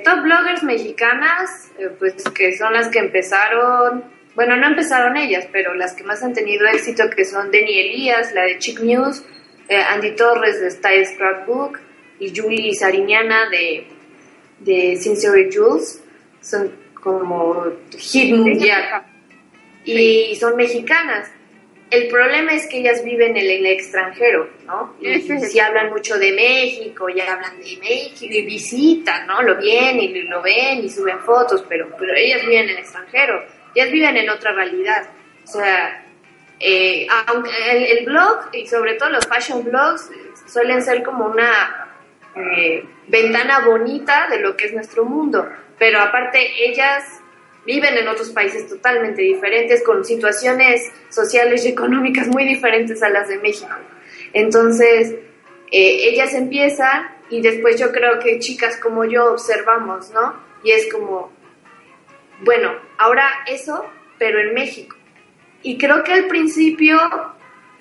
top 0.06 0.22
bloggers 0.22 0.62
mexicanas, 0.62 1.72
pues 1.98 2.24
que 2.36 2.56
son 2.56 2.74
las 2.74 2.90
que 2.90 3.00
empezaron, 3.00 4.16
bueno, 4.38 4.56
no 4.56 4.68
empezaron 4.68 5.18
ellas, 5.18 5.48
pero 5.52 5.74
las 5.74 5.96
que 5.96 6.04
más 6.04 6.22
han 6.22 6.32
tenido 6.32 6.68
éxito, 6.68 7.10
que 7.10 7.26
son 7.26 7.50
Denny 7.50 7.80
Elías, 7.80 8.36
la 8.36 8.44
de 8.44 8.60
Chick 8.60 8.82
News, 8.82 9.24
eh, 9.68 9.82
Andy 9.82 10.16
Torres 10.16 10.62
de 10.62 10.70
Style 10.70 11.08
Scrapbook 11.08 11.80
y 12.20 12.32
Julie 12.40 12.76
Sariñana 12.76 13.50
de, 13.50 13.88
de 14.60 14.96
Sincere 14.98 15.50
Jules, 15.52 16.04
son 16.40 16.72
como 16.94 17.66
hit 17.98 18.36
mundial 18.36 19.06
y 19.84 20.36
son 20.36 20.56
mexicanas. 20.56 21.32
El 21.90 22.08
problema 22.08 22.54
es 22.54 22.68
que 22.68 22.78
ellas 22.78 23.04
viven 23.04 23.36
en 23.38 23.50
el 23.50 23.66
extranjero, 23.66 24.52
¿no? 24.68 24.94
Y, 25.02 25.20
si 25.20 25.60
hablan 25.60 25.90
mucho 25.90 26.16
de 26.20 26.34
México, 26.34 27.08
ya 27.10 27.34
hablan 27.34 27.58
de 27.58 27.76
México 27.78 28.32
y 28.36 28.46
visitan, 28.46 29.26
¿no? 29.26 29.42
Lo 29.42 29.58
vienen 29.58 30.16
y 30.16 30.22
lo 30.24 30.44
ven 30.44 30.86
y 30.86 30.90
suben 30.92 31.18
fotos, 31.22 31.66
pero, 31.68 31.90
pero 31.98 32.14
ellas 32.16 32.42
viven 32.42 32.66
en 32.66 32.70
el 32.70 32.78
extranjero, 32.78 33.42
ellas 33.78 33.92
viven 33.92 34.18
en 34.18 34.30
otra 34.30 34.54
realidad. 34.54 35.08
O 35.44 35.48
sea, 35.48 36.04
eh, 36.60 37.06
aunque 37.28 37.52
el, 37.70 38.00
el 38.00 38.06
blog 38.06 38.50
y 38.54 38.66
sobre 38.66 38.96
todo 38.96 39.10
los 39.10 39.28
fashion 39.28 39.64
blogs 39.64 40.10
suelen 40.48 40.82
ser 40.82 41.04
como 41.04 41.28
una 41.28 41.88
eh, 42.36 42.84
ventana 43.08 43.66
bonita 43.66 44.28
de 44.30 44.40
lo 44.40 44.58
que 44.58 44.66
es 44.66 44.74
nuestro 44.74 45.06
mundo, 45.06 45.48
pero 45.78 46.00
aparte 46.00 46.40
ellas 46.66 47.04
viven 47.66 47.96
en 47.98 48.08
otros 48.08 48.32
países 48.32 48.68
totalmente 48.68 49.22
diferentes, 49.22 49.84
con 49.84 50.04
situaciones 50.04 50.92
sociales 51.10 51.64
y 51.66 51.70
económicas 51.70 52.28
muy 52.28 52.46
diferentes 52.46 53.04
a 53.04 53.10
las 53.10 53.28
de 53.28 53.38
México. 53.38 53.76
Entonces, 54.34 55.12
eh, 55.72 56.10
ellas 56.10 56.34
empiezan 56.34 57.10
y 57.30 57.42
después 57.42 57.80
yo 57.80 57.92
creo 57.92 58.20
que 58.20 58.40
chicas 58.40 58.78
como 58.78 59.06
yo 59.06 59.34
observamos, 59.34 60.10
¿no? 60.12 60.34
Y 60.64 60.72
es 60.72 60.92
como, 60.92 61.32
bueno, 62.42 62.87
ahora 62.98 63.30
eso, 63.48 63.86
pero 64.18 64.40
en 64.40 64.54
México. 64.54 64.96
Y 65.64 65.78
creo 65.78 66.04
que 66.04 66.14
al 66.14 66.28
principio, 66.28 67.00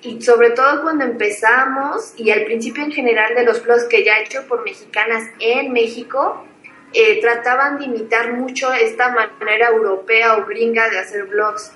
y 0.01 0.21
sobre 0.21 0.51
todo 0.51 0.81
cuando 0.81 1.05
empezamos, 1.05 2.13
y 2.17 2.31
al 2.31 2.43
principio 2.45 2.83
en 2.83 2.91
general 2.91 3.35
de 3.35 3.43
los 3.43 3.63
blogs 3.63 3.85
que 3.85 4.03
ya 4.03 4.17
he 4.17 4.23
hecho 4.23 4.47
por 4.47 4.63
mexicanas 4.63 5.23
en 5.39 5.71
México, 5.71 6.45
eh, 6.93 7.19
trataban 7.21 7.77
de 7.77 7.85
imitar 7.85 8.33
mucho 8.33 8.71
esta 8.73 9.09
manera 9.09 9.69
europea 9.69 10.37
o 10.37 10.45
gringa 10.45 10.89
de 10.89 10.99
hacer 10.99 11.25
blogs, 11.25 11.73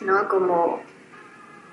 ¿no? 0.00 0.28
Como... 0.28 0.82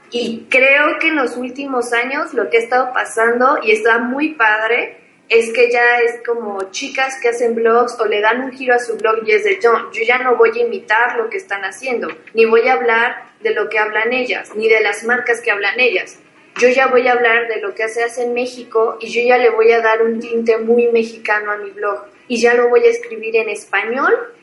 Y 0.09 0.47
creo 0.49 0.99
que 0.99 1.09
en 1.09 1.17
los 1.17 1.35
últimos 1.35 1.91
años 1.91 2.33
lo 2.33 2.49
que 2.49 2.57
ha 2.57 2.61
estado 2.61 2.93
pasando, 2.93 3.59
y 3.61 3.71
está 3.71 3.97
muy 3.97 4.35
padre, 4.35 5.06
es 5.29 5.51
que 5.51 5.69
ya 5.71 5.99
es 5.99 6.21
como 6.25 6.71
chicas 6.71 7.19
que 7.21 7.29
hacen 7.29 7.55
blogs 7.55 7.99
o 7.99 8.05
le 8.05 8.21
dan 8.21 8.43
un 8.43 8.51
giro 8.51 8.73
a 8.73 8.79
su 8.79 8.95
blog 8.95 9.27
y 9.27 9.31
es 9.31 9.43
de 9.43 9.59
yo, 9.61 9.91
yo 9.91 10.03
ya 10.03 10.19
no 10.19 10.37
voy 10.37 10.51
a 10.57 10.63
imitar 10.63 11.17
lo 11.17 11.29
que 11.29 11.37
están 11.37 11.63
haciendo, 11.63 12.07
ni 12.33 12.45
voy 12.45 12.67
a 12.67 12.73
hablar 12.73 13.31
de 13.41 13.53
lo 13.53 13.69
que 13.69 13.79
hablan 13.79 14.13
ellas, 14.13 14.51
ni 14.55 14.69
de 14.69 14.81
las 14.81 15.03
marcas 15.03 15.41
que 15.41 15.51
hablan 15.51 15.79
ellas. 15.79 16.19
Yo 16.59 16.69
ya 16.69 16.87
voy 16.87 17.07
a 17.07 17.11
hablar 17.11 17.47
de 17.47 17.61
lo 17.61 17.75
que 17.75 17.87
se 17.87 18.03
hace 18.03 18.23
en 18.23 18.33
México 18.33 18.97
y 18.99 19.09
yo 19.09 19.21
ya 19.21 19.37
le 19.37 19.51
voy 19.51 19.71
a 19.71 19.81
dar 19.81 20.01
un 20.01 20.19
tinte 20.19 20.57
muy 20.57 20.87
mexicano 20.87 21.51
a 21.51 21.57
mi 21.57 21.69
blog 21.69 22.05
y 22.27 22.41
ya 22.41 22.55
lo 22.55 22.69
voy 22.69 22.81
a 22.81 22.89
escribir 22.89 23.35
en 23.35 23.49
español 23.49 24.33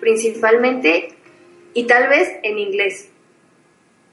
principalmente 0.00 1.14
y 1.74 1.86
tal 1.86 2.08
vez 2.08 2.28
en 2.42 2.58
inglés, 2.58 3.11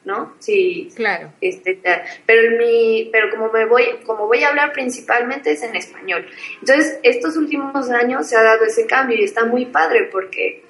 ¿no? 0.10 0.34
Sí, 0.40 0.92
Claro. 0.96 1.32
este, 1.40 1.80
pero 2.26 2.58
mi, 2.58 3.08
pero 3.12 3.30
como 3.30 3.52
me 3.52 3.66
voy, 3.66 3.86
como 4.06 4.26
voy 4.28 4.44
a 4.44 4.50
hablar 4.50 4.74
principalmente 4.74 5.52
es 5.52 5.62
en 5.64 5.76
español. 5.76 6.26
Entonces, 6.60 7.00
estos 7.04 7.38
últimos 7.38 7.90
años 7.92 8.28
se 8.28 8.36
ha 8.36 8.42
dado 8.42 8.66
ese 8.66 8.86
cambio 8.88 9.18
y 9.18 9.24
está 9.24 9.46
muy 9.46 9.66
padre 9.68 10.10
porque, 10.12 10.64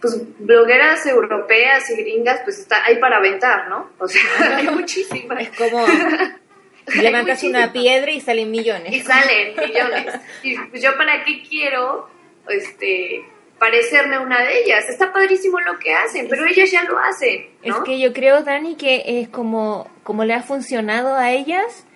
pues, 0.00 0.20
blogueras 0.38 1.06
europeas 1.06 1.88
y 1.90 1.96
gringas, 2.02 2.40
pues 2.44 2.58
está, 2.58 2.84
hay 2.84 2.96
para 2.98 3.18
aventar, 3.18 3.68
¿no? 3.68 3.90
O 3.98 4.08
sea, 4.08 4.20
hay 4.56 4.68
muchísimas. 4.80 5.40
Es 5.40 5.50
como 5.50 5.86
levantas 7.00 7.42
una 7.44 7.72
piedra 7.72 8.10
y 8.10 8.20
salen 8.20 8.50
millones. 8.50 8.92
Y 8.92 9.00
salen 9.00 9.54
millones. 9.56 10.14
Y 10.42 10.58
pues, 10.58 10.82
yo 10.82 10.96
para 10.96 11.22
qué 11.24 11.42
quiero, 11.48 12.08
este, 12.48 13.24
parecerme 13.60 14.18
una 14.18 14.40
de 14.40 14.62
ellas. 14.64 14.88
Está 14.88 15.12
padrísimo 15.12 15.60
lo 15.60 15.78
que 15.78 15.94
hacen, 15.94 16.26
pero 16.28 16.44
ellas 16.46 16.68
ya 16.72 16.82
lo 16.82 16.98
hacen, 16.98 17.46
Es 17.62 17.74
que 17.84 18.00
yo 18.00 18.12
creo, 18.12 18.42
Dani, 18.42 18.74
que 18.74 19.20
es 19.20 19.28
como, 19.28 19.86
como 20.02 20.24
le 20.24 20.34
ha 20.34 20.42
funcionado 20.42 21.14
a 21.14 21.30
ellas, 21.30 21.86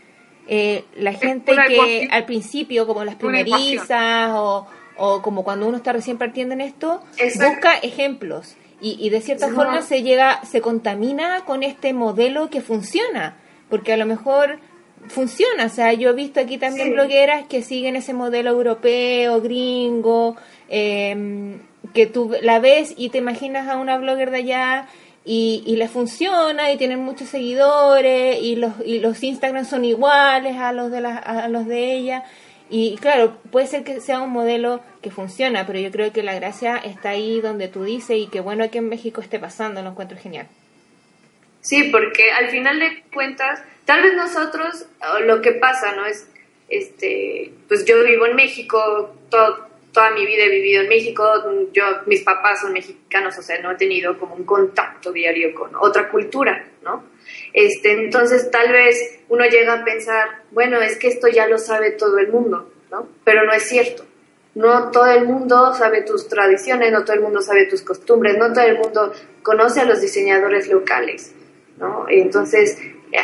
eh, 0.47 0.85
la 0.95 1.15
gente 1.15 1.53
que 1.67 2.07
al 2.13 2.27
principio, 2.27 2.87
como 2.87 3.03
las 3.03 3.15
primerizas 3.17 4.31
o, 4.35 4.67
o 4.99 5.23
como 5.23 5.43
cuando 5.43 5.67
uno 5.67 5.79
está 5.79 5.93
recién 5.95 6.19
partiendo 6.19 6.53
en 6.55 6.61
esto, 6.61 7.03
Exacto. 7.17 7.51
busca 7.55 7.75
ejemplos. 7.79 8.55
Y, 8.81 8.99
y 9.01 9.09
de 9.09 9.23
cierta 9.23 9.49
forma 9.49 9.81
se 9.81 10.03
llega, 10.03 10.45
se 10.45 10.61
contamina 10.61 11.47
con 11.47 11.63
este 11.63 11.95
modelo 11.95 12.51
que 12.51 12.61
funciona, 12.61 13.39
porque 13.71 13.95
a 13.95 13.97
lo 13.97 14.05
mejor 14.05 14.59
funciona, 15.09 15.67
o 15.67 15.69
sea, 15.71 15.93
yo 15.95 16.11
he 16.11 16.13
visto 16.13 16.41
aquí 16.41 16.59
también 16.59 16.89
Sí. 16.89 16.93
blogueras 16.93 17.47
que 17.47 17.63
siguen 17.63 17.97
ese 17.97 18.13
modelo 18.13 18.51
europeo, 18.51 19.41
gringo, 19.41 20.37
eh, 20.69 21.57
que 21.93 22.07
tú 22.07 22.35
la 22.43 22.59
ves 22.59 22.95
y 22.97 23.11
te 23.11 23.19
imaginas 23.19 23.69
a 23.69 23.77
una 23.77 23.99
blogger 23.99 24.31
de 24.31 24.39
allá 24.39 24.87
y, 25.25 25.63
y 25.67 25.77
le 25.77 25.89
funciona 25.89 26.71
y 26.73 26.77
tienen 26.77 27.01
muchos 27.01 27.29
seguidores 27.29 28.39
y 28.43 28.57
los, 28.57 28.73
y 28.85 28.99
los 29.01 29.23
Instagram 29.23 29.65
son 29.65 29.85
iguales 29.85 30.57
a 30.57 30.73
los 30.73 30.91
de 30.91 31.01
la- 31.01 31.17
a 31.19 31.49
los 31.49 31.67
de 31.67 31.93
ella 31.93 32.25
y 32.71 32.97
claro, 32.97 33.37
puede 33.51 33.67
ser 33.67 33.85
que 33.85 34.01
sea 34.01 34.21
un 34.21 34.31
modelo 34.31 34.81
que 35.03 35.11
funciona, 35.11 35.67
pero 35.67 35.79
yo 35.79 35.91
creo 35.91 36.13
que 36.13 36.23
la 36.23 36.35
gracia 36.35 36.77
está 36.79 37.11
ahí 37.11 37.41
donde 37.41 37.69
tú 37.69 37.85
dices 37.85 38.17
y 38.19 38.27
que 38.27 38.41
bueno 38.41 38.69
que 38.71 38.79
en 38.79 38.89
México 38.89 39.21
esté 39.21 39.39
pasando, 39.39 39.83
lo 39.83 39.91
encuentro 39.91 40.17
genial. 40.19 40.47
Sí, 41.61 41.85
porque 41.91 42.31
al 42.33 42.49
final 42.51 42.79
de 42.79 43.03
cuentas, 43.13 43.63
tal 43.85 44.03
vez 44.03 44.15
nosotros, 44.15 44.87
lo 45.25 45.41
que 45.41 45.53
pasa, 45.53 45.95
¿no? 45.95 46.05
Es, 46.07 46.27
este, 46.69 47.53
pues 47.69 47.85
yo 47.87 48.03
vivo 48.05 48.27
en 48.27 48.37
México, 48.37 49.15
to- 49.31 49.67
toda 49.95 50.11
mi 50.11 50.27
vida 50.27 50.45
he 50.45 50.51
vivido 50.51 50.83
en 50.83 50.89
México, 50.89 51.25
yo, 51.73 51.85
mis 52.07 52.23
papás 52.23 52.61
son 52.61 52.73
mexicanos, 52.73 53.39
o 53.39 53.43
sea, 53.43 53.63
no 53.63 53.71
he 53.71 53.77
tenido 53.77 54.19
como 54.19 54.35
un 54.35 54.45
contacto 54.45 55.13
diario 55.13 55.55
con 55.55 55.71
otra 55.77 56.11
cultura, 56.11 56.67
¿no? 56.83 57.05
Este, 57.53 57.93
entonces 57.93 58.51
tal 58.51 58.73
vez 58.73 59.21
uno 59.29 59.45
llega 59.47 59.73
a 59.73 59.85
pensar, 59.85 60.43
bueno, 60.51 60.81
es 60.81 60.99
que 60.99 61.09
esto 61.09 61.29
ya 61.29 61.47
lo 61.47 61.59
sabe 61.59 61.93
todo 61.93 62.19
el 62.19 62.29
mundo, 62.29 62.73
¿no? 62.91 63.09
Pero 63.25 63.45
no 63.45 63.53
es 63.53 63.63
cierto. 63.63 64.05
No 64.57 64.91
todo 64.91 65.07
el 65.07 65.25
mundo 65.27 65.73
sabe 65.75 66.03
tus 66.03 66.29
tradiciones, 66.29 66.93
no 66.93 67.05
todo 67.05 67.15
el 67.15 67.23
mundo 67.23 67.41
sabe 67.41 67.67
tus 67.67 67.83
costumbres, 67.83 68.37
no 68.37 68.53
todo 68.53 68.65
el 68.65 68.79
mundo 68.79 69.13
conoce 69.43 69.81
a 69.81 69.85
los 69.85 70.01
diseñadores 70.01 70.69
locales, 70.69 71.33
¿no? 71.79 72.07
Entonces, 72.09 72.79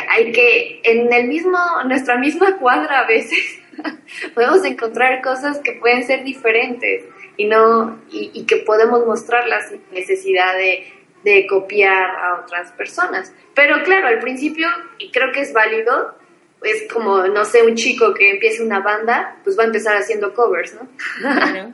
hay 0.09 0.31
que, 0.31 0.81
en 0.83 1.11
el 1.11 1.27
mismo, 1.27 1.57
nuestra 1.85 2.17
misma 2.17 2.57
cuadra 2.57 2.99
a 2.99 3.07
veces, 3.07 3.60
podemos 4.35 4.63
encontrar 4.65 5.21
cosas 5.21 5.59
que 5.59 5.73
pueden 5.73 6.03
ser 6.03 6.23
diferentes 6.23 7.05
y 7.37 7.45
no, 7.45 8.01
y, 8.11 8.31
y 8.33 8.45
que 8.45 8.57
podemos 8.57 9.05
mostrarlas 9.05 9.69
sin 9.69 9.81
necesidad 9.91 10.55
de, 10.55 10.85
de 11.23 11.47
copiar 11.47 12.09
a 12.15 12.41
otras 12.41 12.71
personas. 12.73 13.33
Pero 13.53 13.83
claro, 13.83 14.07
al 14.07 14.19
principio, 14.19 14.67
y 14.97 15.11
creo 15.11 15.31
que 15.31 15.41
es 15.41 15.53
válido, 15.53 16.15
es 16.63 16.91
como, 16.91 17.23
no 17.27 17.43
sé, 17.43 17.63
un 17.63 17.75
chico 17.75 18.13
que 18.13 18.31
empieza 18.31 18.63
una 18.63 18.81
banda, 18.81 19.39
pues 19.43 19.57
va 19.57 19.63
a 19.63 19.67
empezar 19.67 19.97
haciendo 19.97 20.33
covers, 20.33 20.75
¿no? 20.75 20.87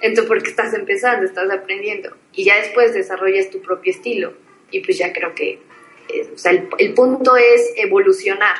Entonces, 0.00 0.26
porque 0.26 0.50
estás 0.50 0.74
empezando, 0.74 1.24
estás 1.24 1.50
aprendiendo. 1.50 2.16
Y 2.32 2.44
ya 2.44 2.56
después 2.56 2.94
desarrollas 2.94 3.50
tu 3.50 3.60
propio 3.62 3.92
estilo. 3.92 4.34
Y 4.70 4.80
pues 4.80 4.98
ya 4.98 5.12
creo 5.12 5.34
que, 5.34 5.60
eh, 6.08 6.30
o 6.34 6.38
sea, 6.38 6.52
el, 6.52 6.68
el 6.78 6.94
punto 6.94 7.36
es 7.36 7.72
evolucionar, 7.76 8.56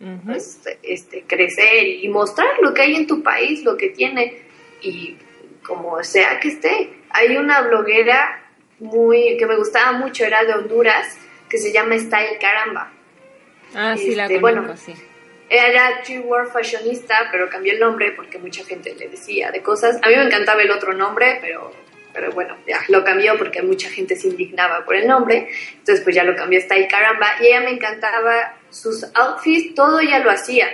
Ujú. 0.00 0.32
este, 0.32 0.78
este, 0.82 1.22
crecer 1.22 1.86
y 1.86 2.08
mostrar 2.08 2.48
lo 2.60 2.74
que 2.74 2.82
hay 2.82 2.96
en 2.96 3.06
tu 3.06 3.22
país, 3.22 3.64
lo 3.64 3.76
que 3.76 3.88
tiene. 3.90 4.42
Y 4.82 5.16
como 5.62 6.02
sea 6.04 6.38
que 6.40 6.48
esté. 6.48 6.90
Hay 7.10 7.36
una 7.36 7.62
bloguera 7.62 8.42
muy, 8.78 9.36
que 9.38 9.46
me 9.46 9.56
gustaba 9.56 9.92
mucho, 9.92 10.24
era 10.24 10.44
de 10.44 10.52
Honduras, 10.52 11.18
que 11.48 11.58
se 11.58 11.72
llama 11.72 11.98
Style 11.98 12.38
Caramba. 12.40 12.92
Ah, 13.74 13.96
sí, 13.96 14.14
la 14.14 14.24
Este, 14.24 14.40
conozco, 14.40 14.62
bueno, 14.64 14.76
sí. 14.76 14.94
Era 15.48 16.02
G-War 16.02 16.48
Fashionista, 16.48 17.28
pero 17.30 17.48
cambió 17.48 17.72
el 17.72 17.78
nombre 17.78 18.12
porque 18.12 18.38
mucha 18.38 18.64
gente 18.64 18.94
le 18.94 19.08
decía 19.08 19.50
de 19.50 19.62
cosas. 19.62 19.98
A 20.02 20.08
mí 20.08 20.16
me 20.16 20.24
encantaba 20.24 20.60
el 20.62 20.70
otro 20.70 20.92
nombre, 20.92 21.38
pero, 21.40 21.72
pero 22.12 22.32
bueno, 22.32 22.56
ya 22.66 22.80
lo 22.88 23.04
cambió 23.04 23.38
porque 23.38 23.62
mucha 23.62 23.88
gente 23.88 24.16
se 24.16 24.28
indignaba 24.28 24.84
por 24.84 24.96
el 24.96 25.06
nombre. 25.06 25.48
Entonces, 25.72 26.02
pues 26.02 26.16
ya 26.16 26.24
lo 26.24 26.34
cambió 26.34 26.60
Style 26.60 26.88
Caramba. 26.88 27.28
Y 27.40 27.46
ella 27.46 27.60
me 27.60 27.70
encantaba 27.70 28.55
sus 28.70 29.04
outfits, 29.14 29.74
todo 29.74 30.00
ella 30.00 30.18
lo 30.20 30.30
hacía. 30.30 30.68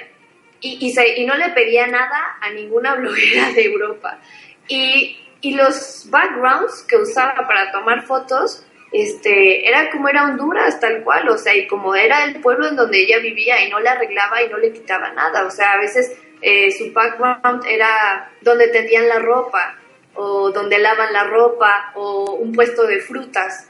Y, 0.60 0.78
y, 0.86 0.92
se- 0.92 1.18
y 1.20 1.26
no 1.26 1.34
le 1.36 1.48
pedía 1.50 1.86
nada 1.86 2.36
a 2.40 2.50
ninguna 2.50 2.94
bloguera 2.96 3.50
de 3.52 3.64
Europa. 3.64 4.18
Y, 4.68 5.18
y 5.40 5.54
los 5.54 6.06
backgrounds 6.10 6.84
que 6.88 6.96
usaba 6.96 7.46
para 7.46 7.72
tomar 7.72 8.02
fotos, 8.02 8.64
este, 8.92 9.66
era 9.68 9.90
como 9.90 10.08
era 10.08 10.24
Honduras, 10.24 10.78
tal 10.78 11.02
cual, 11.02 11.28
o 11.30 11.38
sea, 11.38 11.54
y 11.56 11.66
como 11.66 11.94
era 11.94 12.24
el 12.24 12.40
pueblo 12.40 12.68
en 12.68 12.76
donde 12.76 13.00
ella 13.00 13.18
vivía 13.18 13.64
y 13.64 13.70
no 13.70 13.80
le 13.80 13.88
arreglaba 13.88 14.42
y 14.42 14.48
no 14.50 14.58
le 14.58 14.72
quitaba 14.72 15.10
nada, 15.12 15.46
o 15.46 15.50
sea, 15.50 15.72
a 15.72 15.78
veces 15.78 16.12
eh, 16.42 16.70
su 16.72 16.92
background 16.92 17.64
era 17.66 18.30
donde 18.42 18.68
tendían 18.68 19.08
la 19.08 19.18
ropa, 19.18 19.78
o 20.14 20.50
donde 20.50 20.78
lavan 20.78 21.12
la 21.12 21.24
ropa, 21.24 21.92
o 21.94 22.34
un 22.34 22.52
puesto 22.52 22.86
de 22.86 23.00
frutas. 23.00 23.66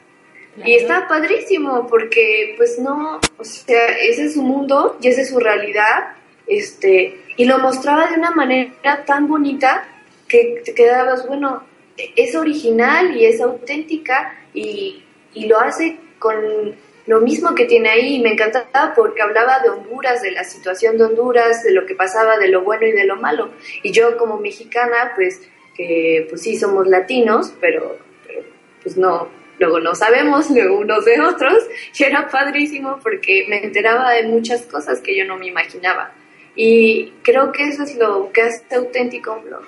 Y 0.64 0.74
está 0.74 1.08
padrísimo 1.08 1.86
porque 1.88 2.54
pues 2.56 2.78
no, 2.78 3.20
o 3.38 3.44
sea, 3.44 3.86
ese 3.98 4.26
es 4.26 4.34
su 4.34 4.42
mundo 4.42 4.98
y 5.00 5.08
esa 5.08 5.22
es 5.22 5.30
su 5.30 5.38
realidad, 5.38 6.14
este, 6.46 7.22
y 7.36 7.44
lo 7.46 7.58
mostraba 7.58 8.08
de 8.08 8.16
una 8.16 8.32
manera 8.32 9.04
tan 9.06 9.28
bonita 9.28 9.88
que 10.28 10.62
te 10.64 10.74
quedabas, 10.74 11.26
bueno, 11.26 11.62
es 11.96 12.34
original 12.34 13.16
y 13.16 13.24
es 13.24 13.40
auténtica 13.40 14.38
y, 14.52 15.02
y 15.32 15.46
lo 15.46 15.58
hace 15.58 15.98
con 16.18 16.74
lo 17.06 17.20
mismo 17.20 17.54
que 17.54 17.64
tiene 17.64 17.88
ahí 17.88 18.16
y 18.16 18.22
me 18.22 18.32
encantaba 18.32 18.92
porque 18.94 19.22
hablaba 19.22 19.60
de 19.60 19.70
Honduras, 19.70 20.22
de 20.22 20.30
la 20.30 20.44
situación 20.44 20.98
de 20.98 21.04
Honduras, 21.04 21.62
de 21.64 21.72
lo 21.72 21.84
que 21.86 21.94
pasaba, 21.94 22.38
de 22.38 22.48
lo 22.48 22.62
bueno 22.62 22.86
y 22.86 22.92
de 22.92 23.04
lo 23.04 23.16
malo. 23.16 23.50
Y 23.82 23.90
yo 23.90 24.16
como 24.16 24.38
mexicana, 24.38 25.12
pues, 25.16 25.40
que 25.74 26.26
pues 26.28 26.42
sí 26.42 26.56
somos 26.56 26.86
latinos, 26.86 27.54
pero, 27.60 27.98
pero 28.26 28.42
pues 28.82 28.96
no, 28.96 29.28
luego 29.62 29.78
no 29.80 29.94
sabemos 29.94 30.50
luego 30.50 30.78
unos 30.80 31.04
de 31.04 31.20
otros, 31.20 31.58
y 31.98 32.02
era 32.02 32.28
padrísimo 32.28 32.98
porque 33.02 33.46
me 33.48 33.62
enteraba 33.64 34.10
de 34.12 34.24
muchas 34.24 34.62
cosas 34.62 35.00
que 35.00 35.16
yo 35.16 35.24
no 35.24 35.36
me 35.38 35.46
imaginaba. 35.46 36.12
Y 36.56 37.12
creo 37.22 37.52
que 37.52 37.68
eso 37.68 37.84
es 37.84 37.96
lo 37.96 38.30
que 38.32 38.42
hace 38.42 38.74
auténtico 38.74 39.32
un 39.34 39.44
blog. 39.44 39.62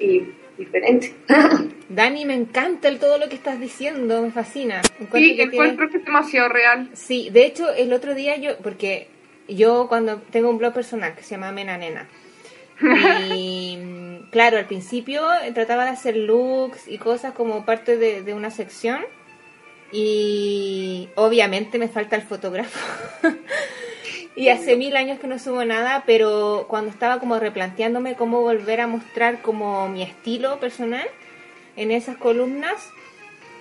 Y 0.00 0.24
diferente. 0.58 1.14
Dani, 1.88 2.24
me 2.24 2.34
encanta 2.34 2.88
el, 2.88 2.98
todo 2.98 3.16
lo 3.18 3.28
que 3.28 3.36
estás 3.36 3.60
diciendo, 3.60 4.22
me 4.22 4.30
fascina. 4.32 4.82
Encuentro 5.00 5.18
Sí, 5.20 5.36
que 5.36 5.46
tienes- 5.46 5.52
encuentro 5.54 5.88
que 5.90 5.98
es 5.98 6.04
demasiado 6.04 6.48
real. 6.48 6.90
Sí, 6.94 7.30
de 7.30 7.46
hecho, 7.46 7.72
el 7.72 7.92
otro 7.92 8.14
día 8.14 8.36
yo, 8.36 8.58
porque 8.58 9.06
yo 9.48 9.86
cuando 9.88 10.16
tengo 10.32 10.50
un 10.50 10.58
blog 10.58 10.74
personal 10.74 11.14
que 11.14 11.22
se 11.22 11.30
llama 11.36 11.52
Mena 11.52 11.78
Nena, 11.78 12.08
y 13.34 13.78
claro, 14.30 14.58
al 14.58 14.66
principio 14.66 15.22
trataba 15.54 15.84
de 15.84 15.90
hacer 15.90 16.16
looks 16.16 16.88
y 16.88 16.98
cosas 16.98 17.32
como 17.32 17.64
parte 17.64 17.96
de, 17.96 18.22
de 18.22 18.34
una 18.34 18.50
sección, 18.50 19.00
y 19.92 21.08
obviamente 21.14 21.78
me 21.78 21.88
falta 21.88 22.16
el 22.16 22.22
fotógrafo. 22.22 22.78
y 24.36 24.48
hace 24.48 24.76
mil 24.76 24.96
años 24.96 25.18
que 25.18 25.26
no 25.26 25.38
subo 25.38 25.64
nada, 25.64 26.02
pero 26.06 26.66
cuando 26.68 26.90
estaba 26.90 27.18
como 27.20 27.38
replanteándome 27.38 28.14
cómo 28.16 28.40
volver 28.42 28.80
a 28.80 28.86
mostrar 28.86 29.40
como 29.42 29.88
mi 29.88 30.02
estilo 30.02 30.58
personal 30.60 31.06
en 31.76 31.90
esas 31.90 32.16
columnas, 32.16 32.90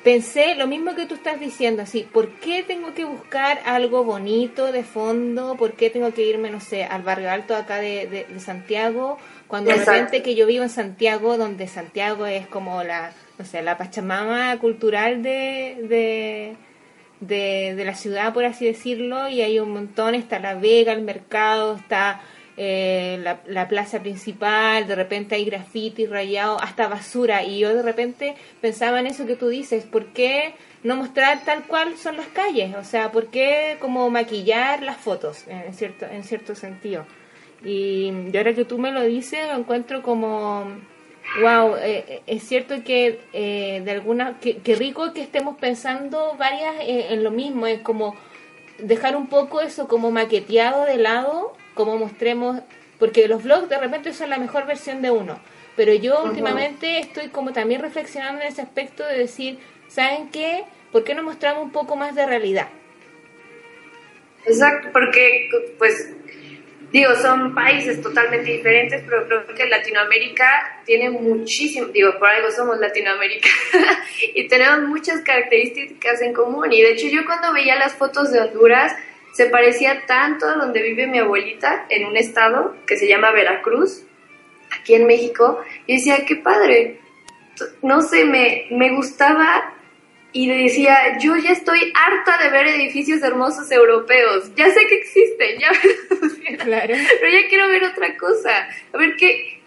pensé 0.04 0.56
lo 0.56 0.68
mismo 0.68 0.96
que 0.96 1.06
tú 1.06 1.16
estás 1.16 1.40
diciendo, 1.40 1.84
así, 1.84 2.04
¿por 2.12 2.28
qué 2.30 2.64
tengo 2.64 2.94
que 2.94 3.06
buscar 3.06 3.60
algo 3.66 4.04
bonito 4.04 4.72
de 4.72 4.84
fondo? 4.84 5.56
¿Por 5.58 5.74
qué 5.74 5.90
tengo 5.90 6.14
que 6.14 6.24
irme, 6.24 6.50
no 6.50 6.60
sé, 6.60 6.84
al 6.84 7.04
barrio 7.04 7.30
alto 7.32 7.56
acá 7.56 7.78
de, 7.78 8.08
de- 8.08 8.26
de 8.26 8.40
Santiago? 8.40 9.18
Cuando 9.48 9.72
de 9.72 9.78
repente 9.78 10.24
que 10.24 10.36
yo 10.36 10.48
vivo 10.48 10.64
en 10.64 10.70
Santiago, 10.70 11.38
donde 11.38 11.68
Santiago 11.68 12.26
es 12.26 12.48
como 12.48 12.84
la, 12.84 13.12
no 13.38 13.46
sé, 13.46 13.62
la 13.62 13.78
pachamama 13.78 14.58
cultural 14.60 15.22
de, 15.22 15.78
de, 15.88 16.56
de, 17.20 17.76
de 17.76 17.86
la 17.86 17.96
ciudad, 17.96 18.34
por 18.34 18.46
así 18.46 18.66
decirlo, 18.66 19.30
y 19.30 19.42
hay 19.42 19.60
un 19.60 19.72
montón, 19.72 20.16
está 20.16 20.40
la 20.40 20.56
Vega, 20.56 20.94
el 20.94 21.04
mercado, 21.04 21.76
está 21.76 22.22
eh, 22.58 23.20
la, 23.22 23.42
la 23.46 23.68
plaza 23.68 24.00
principal, 24.00 24.88
de 24.88 24.96
repente 24.96 25.36
hay 25.36 25.46
graffiti 25.46 26.08
rayado, 26.08 26.60
hasta 26.60 26.88
basura, 26.88 27.44
y 27.44 27.60
yo 27.60 27.74
de 27.76 27.84
repente 27.84 28.36
pensaba 28.62 29.00
en 29.00 29.08
eso 29.08 29.28
que 29.28 29.36
tú 29.36 29.50
dices, 29.50 29.84
¿por 29.84 30.08
qué 30.08 30.56
no 30.82 30.96
mostrar 30.96 31.44
tal 31.46 31.64
cual 31.66 31.98
son 31.98 32.18
las 32.18 32.28
calles? 32.28 32.76
O 32.76 32.84
sea, 32.84 33.12
¿por 33.12 33.28
qué 33.28 33.78
como 33.80 34.10
maquillar 34.10 34.82
las 34.82 34.98
fotos, 34.98 35.46
en 35.48 35.74
cierto, 35.74 36.06
en 36.06 36.24
cierto 36.24 36.56
sentido? 36.56 37.06
Y, 37.64 38.12
y 38.32 38.38
ahora 38.38 38.54
que 38.54 38.66
tú 38.66 38.78
me 38.78 38.92
lo 38.92 39.02
dices, 39.02 39.48
lo 39.48 39.58
encuentro 39.58 40.02
como 40.02 40.66
Wow, 41.42 41.76
eh, 41.82 42.22
es 42.28 42.44
cierto 42.44 42.76
que 42.86 43.20
eh, 43.34 43.82
de 43.84 43.92
alguna 43.92 44.40
que, 44.40 44.58
que 44.58 44.76
rico 44.76 45.12
que 45.12 45.22
estemos 45.22 45.58
pensando 45.58 46.36
varias 46.38 46.76
eh, 46.82 47.08
en 47.10 47.24
lo 47.26 47.32
mismo, 47.32 47.68
es 47.68 47.82
como 47.82 48.16
dejar 48.78 49.18
un 49.18 49.28
poco 49.28 49.60
eso 49.60 49.88
como 49.88 50.12
maqueteado 50.12 50.86
de 50.86 50.98
lado, 50.98 51.54
como 51.74 51.98
mostremos, 51.98 52.62
porque 53.00 53.28
los 53.28 53.44
vlogs 53.44 53.68
de 53.68 53.78
repente 53.78 54.14
son 54.14 54.30
la 54.30 54.38
mejor 54.38 54.66
versión 54.66 55.02
de 55.02 55.12
uno, 55.12 55.38
pero 55.76 55.94
yo 55.94 56.24
últimamente 56.24 57.00
estoy 57.00 57.28
como 57.28 57.52
también 57.52 57.82
reflexionando 57.82 58.42
en 58.42 58.48
ese 58.48 58.62
aspecto 58.62 59.06
de 59.06 59.18
decir, 59.18 59.60
¿saben 59.90 60.30
qué? 60.30 60.64
¿Por 60.94 61.04
qué 61.04 61.16
no 61.16 61.24
mostramos 61.24 61.64
un 61.64 61.72
poco 61.72 61.98
más 61.98 62.16
de 62.16 62.26
realidad? 62.26 62.70
Exacto, 64.46 64.90
porque 64.94 65.50
pues 65.78 66.14
digo, 66.96 67.14
son 67.16 67.54
países 67.54 68.02
totalmente 68.02 68.54
diferentes, 68.54 69.04
pero 69.06 69.28
creo 69.28 69.46
que 69.48 69.66
Latinoamérica 69.66 70.80
tiene 70.86 71.10
muchísimo, 71.10 71.88
digo, 71.88 72.18
por 72.18 72.30
algo 72.30 72.50
somos 72.52 72.80
Latinoamérica, 72.80 73.50
y 74.34 74.48
tenemos 74.48 74.88
muchas 74.88 75.20
características 75.20 76.22
en 76.22 76.32
común. 76.32 76.72
Y 76.72 76.82
de 76.82 76.92
hecho 76.92 77.08
yo 77.08 77.26
cuando 77.26 77.52
veía 77.52 77.76
las 77.76 77.96
fotos 77.96 78.32
de 78.32 78.40
Honduras, 78.40 78.96
se 79.34 79.48
parecía 79.48 80.06
tanto 80.06 80.48
a 80.48 80.54
donde 80.54 80.82
vive 80.82 81.06
mi 81.06 81.20
abuelita, 81.20 81.86
en 81.90 82.06
un 82.06 82.16
estado 82.16 82.74
que 82.88 82.96
se 82.96 83.10
llama 83.10 83.32
Veracruz, 83.32 84.04
aquí 84.80 84.96
en 84.96 85.06
México, 85.06 85.62
y 85.88 85.98
decía, 85.98 86.26
qué 86.26 86.38
padre, 86.38 87.02
no 87.82 88.04
sé, 88.04 88.24
me, 88.24 88.68
me 88.72 88.96
gustaba 88.96 89.75
y 90.38 90.50
decía, 90.64 91.18
yo 91.18 91.38
ya 91.38 91.52
estoy 91.52 91.94
harta 91.96 92.38
de 92.44 92.50
ver 92.50 92.68
edificios 92.68 93.24
hermosos 93.24 93.72
europeos, 93.72 94.54
ya 94.58 94.70
sé 94.70 94.86
que 94.86 94.96
existen, 94.96 95.60
ya 95.60 95.72
Claro. 96.62 96.94
pero 97.22 97.32
ya 97.32 97.48
quiero 97.48 97.70
ver 97.70 97.86
otra 97.86 98.18
cosa, 98.18 98.68
a 98.92 98.98
ver 98.98 99.16
qué, 99.16 99.62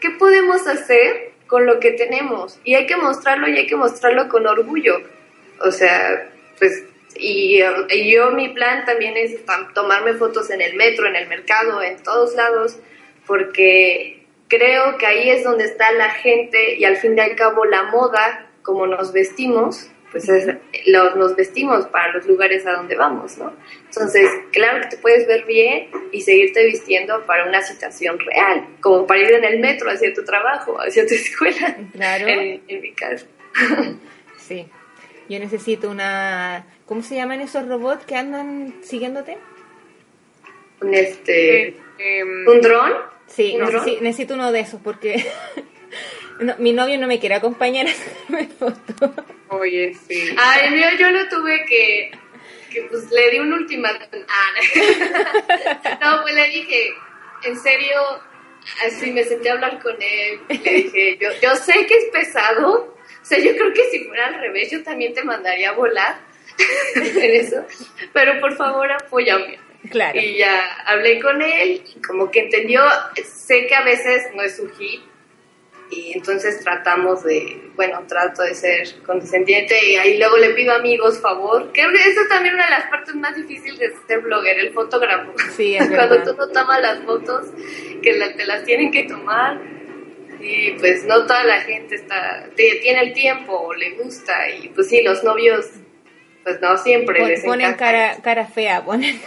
qué 0.00 0.08
podemos 0.12 0.66
hacer 0.66 1.32
con 1.46 1.66
lo 1.66 1.80
que 1.80 1.90
tenemos 1.92 2.58
y 2.64 2.76
hay 2.76 2.86
que 2.86 2.96
mostrarlo 2.96 3.46
y 3.46 3.58
hay 3.58 3.66
que 3.66 3.76
mostrarlo 3.76 4.30
con 4.30 4.46
orgullo, 4.46 5.02
o 5.60 5.70
sea, 5.70 6.30
pues 6.58 6.82
y, 7.16 7.60
y 7.90 8.10
yo 8.10 8.30
mi 8.30 8.48
plan 8.48 8.86
también 8.86 9.18
es 9.18 9.36
tomarme 9.74 10.14
fotos 10.14 10.48
en 10.48 10.62
el 10.62 10.76
metro, 10.76 11.08
en 11.08 11.16
el 11.16 11.28
mercado, 11.28 11.82
en 11.82 12.02
todos 12.02 12.34
lados, 12.34 12.78
porque 13.26 14.22
creo 14.48 14.96
que 14.96 15.04
ahí 15.04 15.28
es 15.28 15.44
donde 15.44 15.64
está 15.64 15.92
la 15.92 16.08
gente 16.08 16.76
y 16.76 16.84
al 16.86 16.96
fin 16.96 17.18
y 17.18 17.20
al 17.20 17.36
cabo 17.36 17.66
la 17.66 17.82
moda, 17.82 18.46
como 18.70 18.86
nos 18.86 19.12
vestimos, 19.12 19.90
pues 20.10 20.28
es, 20.28 20.46
lo- 20.86 21.14
nos 21.16 21.36
vestimos 21.36 21.86
para 21.86 22.12
los 22.12 22.26
lugares 22.26 22.66
a 22.66 22.72
donde 22.72 22.96
vamos, 22.96 23.38
¿no? 23.38 23.52
Entonces, 23.86 24.28
claro 24.52 24.80
que 24.82 24.88
te 24.88 24.96
puedes 24.96 25.26
ver 25.26 25.44
bien 25.44 25.88
y 26.12 26.20
seguirte 26.22 26.64
vistiendo 26.66 27.24
para 27.26 27.46
una 27.48 27.62
situación 27.62 28.18
real, 28.18 28.66
como 28.80 29.06
para 29.06 29.20
ir 29.20 29.32
en 29.32 29.44
el 29.44 29.60
metro 29.60 29.90
hacia 29.90 30.12
tu 30.12 30.24
trabajo, 30.24 30.76
hacia 30.80 31.06
tu 31.06 31.14
escuela, 31.14 31.76
Claro. 31.92 32.26
en, 32.26 32.62
en 32.66 32.80
mi 32.80 32.92
caso. 32.92 33.26
Sí. 34.38 34.66
Yo 35.28 35.38
necesito 35.38 35.88
una... 35.88 36.66
¿Cómo 36.86 37.02
se 37.02 37.14
llaman 37.14 37.40
esos 37.40 37.68
robots 37.68 38.04
que 38.04 38.16
andan 38.16 38.74
siguiéndote? 38.82 39.38
Un, 40.80 40.92
este, 40.94 41.68
Eh, 41.68 41.76
em, 41.98 42.48
un 42.48 42.60
dron. 42.60 42.92
Sí, 43.28 43.54
¿Un 43.56 43.66
dron? 43.66 43.84
necesi- 43.84 44.00
necesito 44.00 44.34
uno 44.34 44.50
de 44.50 44.58
esos 44.60 44.80
porque 44.80 45.24
no, 46.40 46.54
mi 46.58 46.72
novio 46.72 46.98
no 46.98 47.06
me 47.06 47.20
quiere 47.20 47.36
acompañar 47.36 47.86
a 47.86 47.90
hacerme 47.90 48.48
fotos. 48.48 49.10
Oye, 49.48 49.94
sí. 49.94 50.34
Ay, 50.38 50.70
mío 50.70 50.86
yo 50.98 51.10
lo 51.10 51.28
tuve 51.28 51.64
que, 51.66 52.10
que 52.70 52.82
pues 52.82 53.10
le 53.10 53.30
di 53.30 53.38
un 53.38 53.52
ultimátum. 53.52 54.22
Ah, 54.28 54.50
no. 56.00 56.10
no, 56.16 56.22
pues 56.22 56.34
le 56.34 56.48
dije, 56.48 56.94
en 57.44 57.58
serio, 57.58 57.98
así 58.86 59.10
me 59.10 59.24
senté 59.24 59.50
a 59.50 59.54
hablar 59.54 59.80
con 59.80 59.96
él. 60.00 60.40
Le 60.48 60.72
dije, 60.72 61.18
yo, 61.20 61.28
yo 61.42 61.54
sé 61.56 61.86
que 61.86 61.94
es 61.94 62.04
pesado. 62.12 62.96
O 63.22 63.24
sea, 63.24 63.38
yo 63.38 63.52
creo 63.52 63.72
que 63.72 63.84
si 63.90 64.04
fuera 64.04 64.28
al 64.28 64.40
revés, 64.40 64.70
yo 64.70 64.82
también 64.82 65.12
te 65.14 65.22
mandaría 65.22 65.70
a 65.70 65.74
volar 65.74 66.18
en 66.94 67.30
eso. 67.32 67.64
Pero 68.12 68.40
por 68.40 68.56
favor, 68.56 68.90
apóyame. 68.92 69.58
Claro. 69.90 70.18
Y 70.20 70.36
ya 70.36 70.76
hablé 70.86 71.20
con 71.20 71.40
él 71.40 71.82
y 71.96 72.00
como 72.02 72.30
que 72.30 72.40
entendió, 72.40 72.82
sé 73.24 73.66
que 73.66 73.74
a 73.74 73.82
veces 73.82 74.24
no 74.34 74.42
es 74.42 74.56
su 74.56 74.68
hit. 74.74 75.09
Y 75.90 76.12
Entonces 76.14 76.60
tratamos 76.62 77.24
de, 77.24 77.60
bueno, 77.74 78.02
trato 78.06 78.42
de 78.42 78.54
ser 78.54 78.86
condescendiente 79.04 79.74
y 79.84 79.96
ahí 79.96 80.18
luego 80.18 80.36
le 80.36 80.50
pido 80.50 80.72
amigos 80.74 81.20
favor. 81.20 81.70
Creo 81.72 81.90
que 81.90 81.98
eso 82.08 82.20
es 82.22 82.28
también 82.28 82.54
una 82.54 82.64
de 82.66 82.70
las 82.70 82.84
partes 82.86 83.14
más 83.16 83.34
difíciles 83.34 83.78
de 83.78 83.92
ser 84.06 84.20
blogger, 84.20 84.58
el 84.58 84.72
fotógrafo. 84.72 85.32
Sí, 85.56 85.74
es 85.76 85.88
Cuando 85.94 86.22
tú 86.22 86.34
no 86.36 86.48
tomas 86.48 86.80
las 86.80 87.00
fotos, 87.00 87.48
que 88.02 88.12
la- 88.12 88.32
te 88.34 88.46
las 88.46 88.64
tienen 88.64 88.90
que 88.92 89.02
tomar 89.04 89.60
y 90.40 90.70
pues 90.78 91.04
no 91.04 91.26
toda 91.26 91.44
la 91.44 91.60
gente 91.62 91.96
está 91.96 92.48
te- 92.56 92.76
tiene 92.76 93.00
el 93.02 93.12
tiempo 93.12 93.52
o 93.52 93.74
le 93.74 93.90
gusta 93.90 94.48
y 94.48 94.68
pues 94.68 94.88
sí, 94.88 95.02
los 95.02 95.22
novios 95.24 95.66
pues 96.44 96.58
no 96.62 96.78
siempre 96.78 97.18
Pon- 97.18 97.28
les 97.28 97.44
ponen 97.44 97.74
cara, 97.74 98.16
cara 98.22 98.46
fea, 98.46 98.82
ponen. 98.84 99.20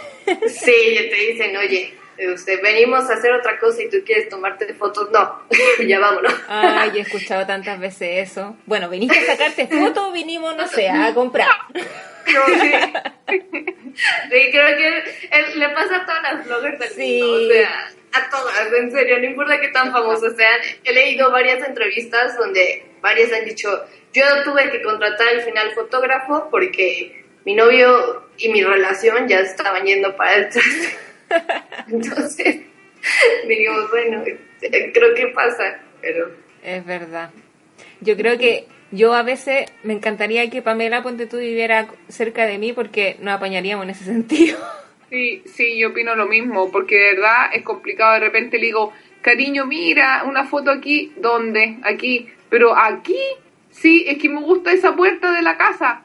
Sí, 0.48 0.96
te 1.10 1.14
dicen, 1.32 1.56
oye, 1.56 1.94
usted, 2.32 2.60
venimos 2.62 3.08
a 3.10 3.14
hacer 3.14 3.32
otra 3.32 3.58
cosa 3.58 3.82
y 3.82 3.90
tú 3.90 3.98
quieres 4.04 4.28
tomarte 4.28 4.72
fotos, 4.74 5.10
no, 5.10 5.42
ya 5.86 5.98
vámonos. 5.98 6.34
Ay, 6.48 6.90
he 6.96 7.00
escuchado 7.00 7.46
tantas 7.46 7.78
veces 7.80 8.30
eso. 8.30 8.56
Bueno, 8.66 8.88
viniste 8.88 9.18
a 9.18 9.26
sacarte 9.26 9.66
fotos 9.66 10.04
o 10.08 10.12
vinimos, 10.12 10.56
no 10.56 10.66
sé, 10.68 10.88
a 10.88 11.12
comprar. 11.14 11.48
No, 11.74 12.46
sí. 12.60 12.72
Sí, 14.30 14.50
creo 14.50 14.76
que 14.76 15.04
le 15.56 15.68
pasa 15.70 15.96
a 15.96 16.06
todas 16.06 16.22
las 16.22 16.46
bloggers 16.46 16.78
del 16.78 16.88
Sí. 16.90 17.20
mundo, 17.22 17.44
o 17.44 17.48
sea, 17.52 17.90
a 18.12 18.30
todas, 18.30 18.72
en 18.78 18.90
serio, 18.90 19.18
no 19.18 19.24
importa 19.26 19.60
qué 19.60 19.68
tan 19.68 19.92
famosas 19.92 20.34
sean. 20.36 20.60
He 20.84 20.92
leído 20.92 21.30
varias 21.30 21.66
entrevistas 21.66 22.36
donde 22.38 22.86
varias 23.00 23.32
han 23.32 23.44
dicho, 23.44 23.84
yo 24.12 24.24
tuve 24.44 24.70
que 24.70 24.82
contratar 24.82 25.28
al 25.28 25.42
final 25.42 25.72
fotógrafo 25.74 26.48
porque 26.50 27.24
mi 27.44 27.54
novio 27.54 28.24
y 28.38 28.48
mi 28.48 28.62
relación 28.64 29.28
ya 29.28 29.40
estaban 29.40 29.84
yendo 29.84 30.16
para 30.16 30.34
el 30.36 30.48
traste. 30.50 30.96
Entonces, 31.88 32.60
dijimos, 33.48 33.90
bueno, 33.90 34.22
eh, 34.26 34.90
creo 34.92 35.14
que 35.14 35.28
pasa, 35.28 35.78
pero... 36.00 36.30
Es 36.62 36.84
verdad. 36.84 37.30
Yo 38.00 38.16
creo 38.16 38.38
que 38.38 38.66
yo 38.90 39.12
a 39.12 39.22
veces 39.22 39.70
me 39.82 39.92
encantaría 39.92 40.48
que 40.50 40.62
Pamela 40.62 41.02
Ponte 41.02 41.26
tú 41.26 41.38
viviera 41.38 41.88
cerca 42.08 42.46
de 42.46 42.58
mí 42.58 42.72
porque 42.72 43.16
nos 43.20 43.34
apañaríamos 43.34 43.84
en 43.84 43.90
ese 43.90 44.04
sentido. 44.04 44.58
Sí, 45.10 45.42
sí, 45.46 45.78
yo 45.78 45.90
opino 45.90 46.14
lo 46.16 46.26
mismo, 46.26 46.70
porque 46.70 46.96
de 46.96 47.14
verdad 47.14 47.50
es 47.52 47.62
complicado. 47.62 48.14
De 48.14 48.20
repente 48.20 48.58
le 48.58 48.66
digo, 48.66 48.92
cariño, 49.20 49.66
mira, 49.66 50.24
una 50.26 50.44
foto 50.44 50.70
aquí, 50.70 51.12
¿dónde? 51.16 51.78
Aquí. 51.82 52.28
Pero 52.48 52.76
aquí, 52.76 53.18
sí, 53.70 54.04
es 54.06 54.18
que 54.18 54.28
me 54.28 54.40
gusta 54.40 54.72
esa 54.72 54.94
puerta 54.94 55.32
de 55.32 55.42
la 55.42 55.56
casa. 55.56 56.02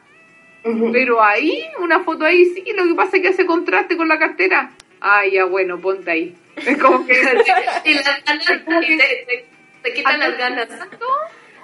Pero 0.91 1.23
ahí, 1.23 1.63
una 1.79 2.01
foto 2.01 2.25
ahí, 2.25 2.45
sí, 2.53 2.63
lo 2.75 2.85
que 2.85 2.93
pasa 2.93 3.17
es 3.17 3.23
que 3.23 3.29
hace 3.29 3.45
contraste 3.45 3.95
con 3.95 4.07
la 4.07 4.19
cartera. 4.19 4.71
Ay, 5.01 5.31
ya, 5.31 5.45
bueno, 5.45 5.79
ponte 5.79 6.11
ahí. 6.11 6.35
Es 6.55 6.77
como 6.77 7.05
que... 7.05 7.13
y 7.85 7.93
las 7.93 8.23
ganas, 8.25 8.49
y 8.83 8.97
te, 8.97 9.03
te- 9.27 9.45
te 9.83 9.93
quitan 9.93 10.19
las 10.19 10.37
ganas. 10.37 10.67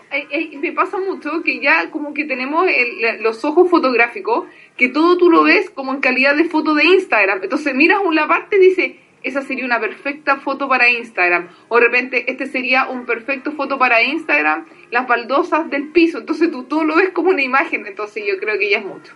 Ay, 0.10 0.28
ay, 0.32 0.58
me 0.58 0.71
pasa 0.71 0.98
mucho 1.00 1.41
que 1.43 1.60
ya 1.60 1.89
como 1.89 2.13
que 2.13 2.24
tenemos 2.26 2.67
el- 2.67 3.21
los 3.21 3.43
ojos 3.43 3.69
fotográficos, 3.69 4.45
que 4.78 4.88
todo 4.89 5.17
tú 5.17 5.30
lo 5.30 5.43
ves 5.43 5.69
como 5.69 5.93
en 5.93 6.00
calidad 6.00 6.36
de 6.36 6.45
foto 6.45 6.74
de 6.76 6.86
Instagram. 6.86 7.41
Entonces 7.43 7.74
miras 7.76 8.00
una 8.06 8.28
parte 8.28 8.56
y 8.58 8.60
dices, 8.60 8.91
esa 9.24 9.41
sería 9.41 9.65
una 9.65 9.80
perfecta 9.80 10.38
foto 10.38 10.69
para 10.69 10.88
Instagram. 10.89 11.50
O 11.67 11.80
de 11.80 11.86
repente, 11.88 12.32
este 12.32 12.45
sería 12.45 12.88
un 12.88 13.06
perfecto 13.06 13.52
foto 13.54 13.78
para 13.80 14.02
Instagram, 14.04 14.65
las 14.91 15.08
baldosas 15.08 15.69
del 15.69 15.89
piso. 15.89 16.19
Entonces 16.19 16.52
tú 16.52 16.63
todo 16.65 16.84
lo 16.84 16.95
ves 16.95 17.10
como 17.10 17.32
una 17.32 17.41
imagen. 17.41 17.86
Entonces 17.88 18.24
yo 18.26 18.38
creo 18.39 18.58
que 18.60 18.69
ya 18.69 18.78
es 18.78 18.86
mucho. 18.86 19.13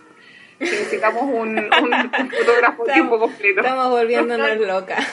Necesitamos 0.60 1.22
un, 1.22 1.58
un- 1.58 1.94
un 1.94 2.30
fotógrafo 2.30 2.82
a 2.88 2.92
tiempo 2.92 3.18
completo. 3.18 3.60
Estamos 3.60 3.90
volviéndonos 3.90 4.56
locas. 4.58 5.06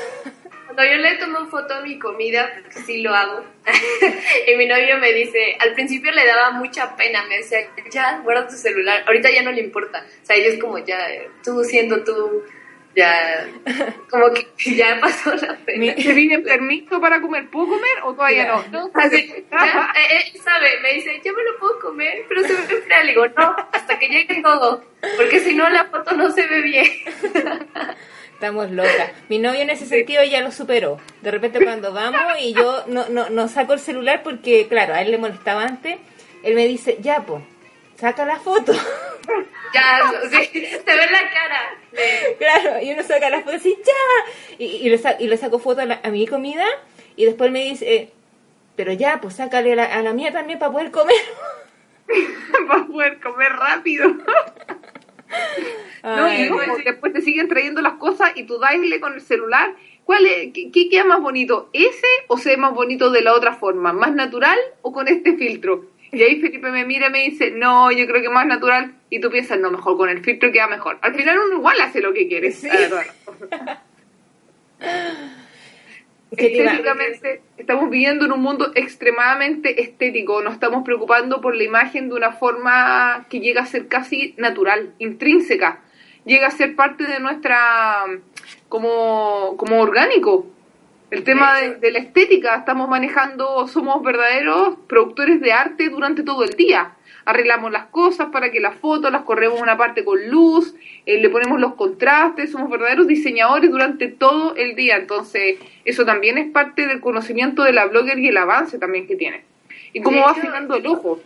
Cuando 0.65 0.83
yo 0.83 0.97
le 1.01 1.15
tomo 1.15 1.47
foto 1.47 1.73
a 1.73 1.81
mi 1.81 1.97
comida, 1.97 2.51
porque 2.61 2.79
sí 2.85 3.01
lo 3.01 3.11
hago, 3.15 3.43
y 4.47 4.55
mi 4.57 4.67
novio 4.67 4.97
me 4.99 5.11
dice, 5.13 5.57
al 5.59 5.73
principio 5.73 6.11
le 6.11 6.23
daba 6.25 6.51
mucha 6.51 6.95
pena, 6.95 7.23
me 7.27 7.37
decía, 7.37 7.59
ya, 7.89 8.19
guarda 8.23 8.47
tu 8.47 8.55
celular, 8.55 9.03
ahorita 9.07 9.31
ya 9.31 9.41
no 9.41 9.51
le 9.51 9.61
importa, 9.61 10.05
o 10.21 10.25
sea, 10.25 10.35
ella 10.35 10.49
es 10.49 10.59
como 10.59 10.77
ya, 10.77 10.99
tú 11.43 11.63
siendo 11.63 12.03
tú, 12.03 12.43
ya, 12.97 13.47
como 14.09 14.33
que 14.33 14.47
ya 14.75 14.99
pasó 14.99 15.35
la 15.35 15.55
pena. 15.57 15.93
¿Te 15.93 16.13
piden 16.15 16.43
permiso 16.43 16.99
para 16.99 17.21
comer? 17.21 17.47
¿Puedo 17.49 17.67
comer 17.67 17.97
o 18.03 18.13
todavía 18.13 18.47
no? 18.71 18.89
Así, 18.95 19.45
ya, 19.51 19.93
eh, 19.95 20.31
él 20.33 20.41
sabe, 20.41 20.79
me 20.81 20.93
dice, 20.93 21.21
yo 21.23 21.31
me 21.33 21.43
lo 21.43 21.59
puedo 21.59 21.79
comer, 21.79 22.25
pero 22.27 22.41
se 22.41 22.53
ve 22.53 22.81
fea. 22.81 23.03
Le 23.03 23.11
digo, 23.11 23.27
no, 23.27 23.55
hasta 23.71 23.99
que 23.99 24.07
llegue 24.07 24.41
todo, 24.41 24.83
porque 25.15 25.39
si 25.39 25.53
no 25.53 25.69
la 25.69 25.85
foto 25.85 26.15
no 26.15 26.31
se 26.31 26.47
ve 26.47 26.61
bien. 26.61 26.87
Estamos 28.33 28.71
locas. 28.71 29.11
Mi 29.29 29.39
novio 29.39 29.61
en 29.61 29.69
ese 29.69 29.85
sentido 29.85 30.23
ya 30.23 30.41
lo 30.41 30.51
superó. 30.51 30.99
De 31.21 31.31
repente 31.31 31.63
cuando 31.63 31.91
vamos 31.91 32.21
y 32.39 32.53
yo 32.53 32.83
no, 32.87 33.09
no, 33.09 33.29
no 33.29 33.47
saco 33.47 33.73
el 33.73 33.79
celular 33.79 34.21
porque, 34.23 34.67
claro, 34.67 34.93
a 34.93 35.01
él 35.01 35.11
le 35.11 35.17
molestaba 35.17 35.63
antes, 35.63 35.97
él 36.43 36.53
me 36.55 36.67
dice, 36.67 36.97
ya, 37.01 37.21
pues, 37.21 37.43
saca 37.97 38.25
la 38.25 38.39
foto. 38.39 38.73
Ya, 39.73 40.09
sí, 40.29 40.65
se 40.65 40.77
ve 40.85 41.07
la 41.11 41.29
cara. 41.29 41.77
claro, 42.39 42.81
y 42.81 42.93
uno 42.93 43.03
saca 43.03 43.29
la 43.29 43.41
foto 43.41 43.57
así, 43.57 43.77
ya. 43.85 44.55
Y, 44.57 44.65
y, 44.65 44.89
le, 44.89 44.97
sa- 44.97 45.17
y 45.19 45.27
le 45.27 45.35
saco 45.35 45.59
foto 45.59 45.81
a, 45.81 45.85
la- 45.85 45.99
a 46.01 46.09
mi 46.09 46.25
comida 46.25 46.63
y 47.17 47.25
después 47.25 47.51
me 47.51 47.65
dice, 47.65 47.93
eh, 47.93 48.09
pero 48.77 48.93
ya, 48.93 49.19
pues 49.21 49.35
sácale 49.35 49.73
a 49.73 49.75
la, 49.75 49.83
a 49.83 50.01
la 50.01 50.13
mía 50.13 50.31
también 50.31 50.57
para 50.59 50.71
poder 50.71 50.91
comer. 50.91 51.15
Para 52.69 52.85
poder 52.85 53.19
comer 53.19 53.51
rápido. 53.51 54.09
No, 56.03 56.33
y 56.33 56.49
después 56.85 57.11
te 57.11 57.21
siguen 57.21 57.49
trayendo 57.49 57.81
las 57.81 57.93
cosas 57.95 58.31
y 58.35 58.43
tú 58.43 58.57
daisle 58.59 59.01
con 59.01 59.13
el 59.15 59.21
celular. 59.21 59.75
¿Cuál 60.05 60.25
es, 60.25 60.53
qué, 60.53 60.71
qué 60.71 60.87
queda 60.89 61.03
más 61.03 61.19
bonito? 61.19 61.69
¿Ese 61.73 62.07
o 62.29 62.37
se 62.37 62.51
ve 62.51 62.57
más 62.57 62.73
bonito 62.73 63.09
de 63.11 63.21
la 63.21 63.33
otra 63.33 63.53
forma? 63.55 63.91
¿Más 63.91 64.13
natural 64.13 64.57
o 64.83 64.93
con 64.93 65.09
este 65.09 65.35
filtro? 65.35 65.85
Y 66.11 66.21
ahí 66.23 66.39
Felipe 66.39 66.71
me 66.71 66.85
mira 66.85 67.07
y 67.07 67.11
me 67.11 67.19
dice, 67.23 67.51
no, 67.51 67.91
yo 67.91 68.07
creo 68.07 68.21
que 68.21 68.29
más 68.29 68.45
natural. 68.45 68.93
Y 69.09 69.19
tú 69.19 69.29
piensas, 69.29 69.59
no, 69.59 69.69
mejor 69.71 69.97
con 69.97 70.09
el 70.09 70.23
filtro 70.23 70.51
queda 70.51 70.67
mejor. 70.67 70.97
Al 71.01 71.13
final 71.15 71.37
uno 71.47 71.57
igual 71.57 71.79
hace 71.81 72.01
lo 72.01 72.13
que 72.13 72.27
quiere. 72.27 72.51
Sí. 72.51 72.67
la 72.67 72.77
verdad. 72.77 73.79
¿Qué 76.35 76.49
te 76.49 76.57
iba- 76.57 76.71
Estéticamente, 76.71 77.41
estamos 77.57 77.89
viviendo 77.89 78.25
en 78.25 78.33
un 78.33 78.41
mundo 78.41 78.71
extremadamente 78.75 79.81
estético. 79.81 80.41
Nos 80.41 80.53
estamos 80.53 80.83
preocupando 80.83 81.39
por 81.41 81.55
la 81.55 81.63
imagen 81.63 82.09
de 82.09 82.15
una 82.15 82.31
forma 82.33 83.25
que 83.29 83.39
llega 83.39 83.61
a 83.61 83.65
ser 83.65 83.87
casi 83.87 84.33
natural, 84.37 84.93
intrínseca. 84.99 85.79
Llega 86.25 86.47
a 86.47 86.51
ser 86.51 86.75
parte 86.75 87.05
de 87.05 87.19
nuestra. 87.21 88.03
como, 88.67 89.55
como 89.57 89.79
orgánico. 89.81 90.47
El 91.09 91.23
tema 91.23 91.59
de, 91.59 91.75
de 91.75 91.91
la 91.91 91.99
estética, 91.99 92.55
estamos 92.55 92.89
manejando, 92.89 93.67
somos 93.67 94.03
verdaderos 94.03 94.77
productores 94.87 95.39
de 95.39 95.53
arte 95.53 95.89
durante 95.89 96.23
todo 96.23 96.43
el 96.43 96.51
día. 96.51 96.95
Arreglamos 97.23 97.71
las 97.71 97.87
cosas 97.87 98.27
para 98.31 98.51
que 98.51 98.59
las 98.59 98.75
fotos 98.75 99.11
las 99.11 99.23
corremos 99.23 99.61
una 99.61 99.77
parte 99.77 100.03
con 100.03 100.29
luz, 100.29 100.75
eh, 101.05 101.19
le 101.19 101.29
ponemos 101.29 101.59
los 101.59 101.75
contrastes, 101.75 102.51
somos 102.51 102.69
verdaderos 102.69 103.07
diseñadores 103.07 103.69
durante 103.69 104.07
todo 104.07 104.55
el 104.55 104.75
día. 104.75 104.97
Entonces, 104.97 105.59
eso 105.85 106.05
también 106.05 106.37
es 106.37 106.51
parte 106.51 106.87
del 106.87 106.99
conocimiento 106.99 107.63
de 107.63 107.73
la 107.73 107.85
blogger 107.85 108.19
y 108.19 108.29
el 108.29 108.37
avance 108.37 108.77
también 108.77 109.07
que 109.07 109.15
tiene. 109.15 109.43
Y 109.93 110.01
cómo 110.01 110.21
va 110.21 110.31
afinando 110.31 110.75
el 110.75 110.87
ojo. 110.87 111.21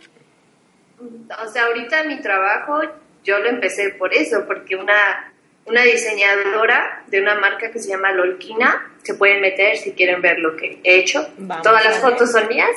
O 1.00 1.48
sea, 1.48 1.64
ahorita 1.66 2.04
mi 2.04 2.20
trabajo 2.20 2.80
yo 3.24 3.38
lo 3.38 3.48
empecé 3.48 3.90
por 3.90 4.12
eso, 4.14 4.44
porque 4.46 4.76
una, 4.76 5.31
una 5.66 5.82
diseñadora 5.82 7.04
de 7.06 7.20
una 7.20 7.34
marca 7.36 7.70
que 7.70 7.78
se 7.78 7.88
llama 7.88 8.12
Lolkina, 8.12 8.90
se 9.02 9.14
pueden 9.14 9.40
meter 9.40 9.76
si 9.76 9.92
quieren 9.92 10.20
ver 10.22 10.38
lo 10.38 10.56
que 10.56 10.80
he 10.84 10.96
hecho. 11.00 11.26
Vamos 11.38 11.62
Todas 11.62 11.84
las 11.84 11.98
fotos 11.98 12.30
son 12.32 12.48
mías. 12.48 12.70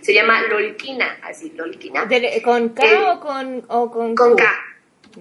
Se 0.00 0.12
llama 0.14 0.42
Lolkina, 0.42 1.18
así, 1.22 1.50
Lolkina. 1.56 2.04
de- 2.06 2.40
¿Con 2.42 2.70
K 2.70 2.84
Eh, 2.84 2.96
o 3.10 3.20
con, 3.20 3.64
o 3.68 3.90
con 3.90 4.14
Con 4.14 4.30
Q? 4.32 4.36
K. 4.36 4.44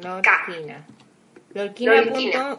Lolkina. 0.02 0.86
Lolkina. 1.54 2.58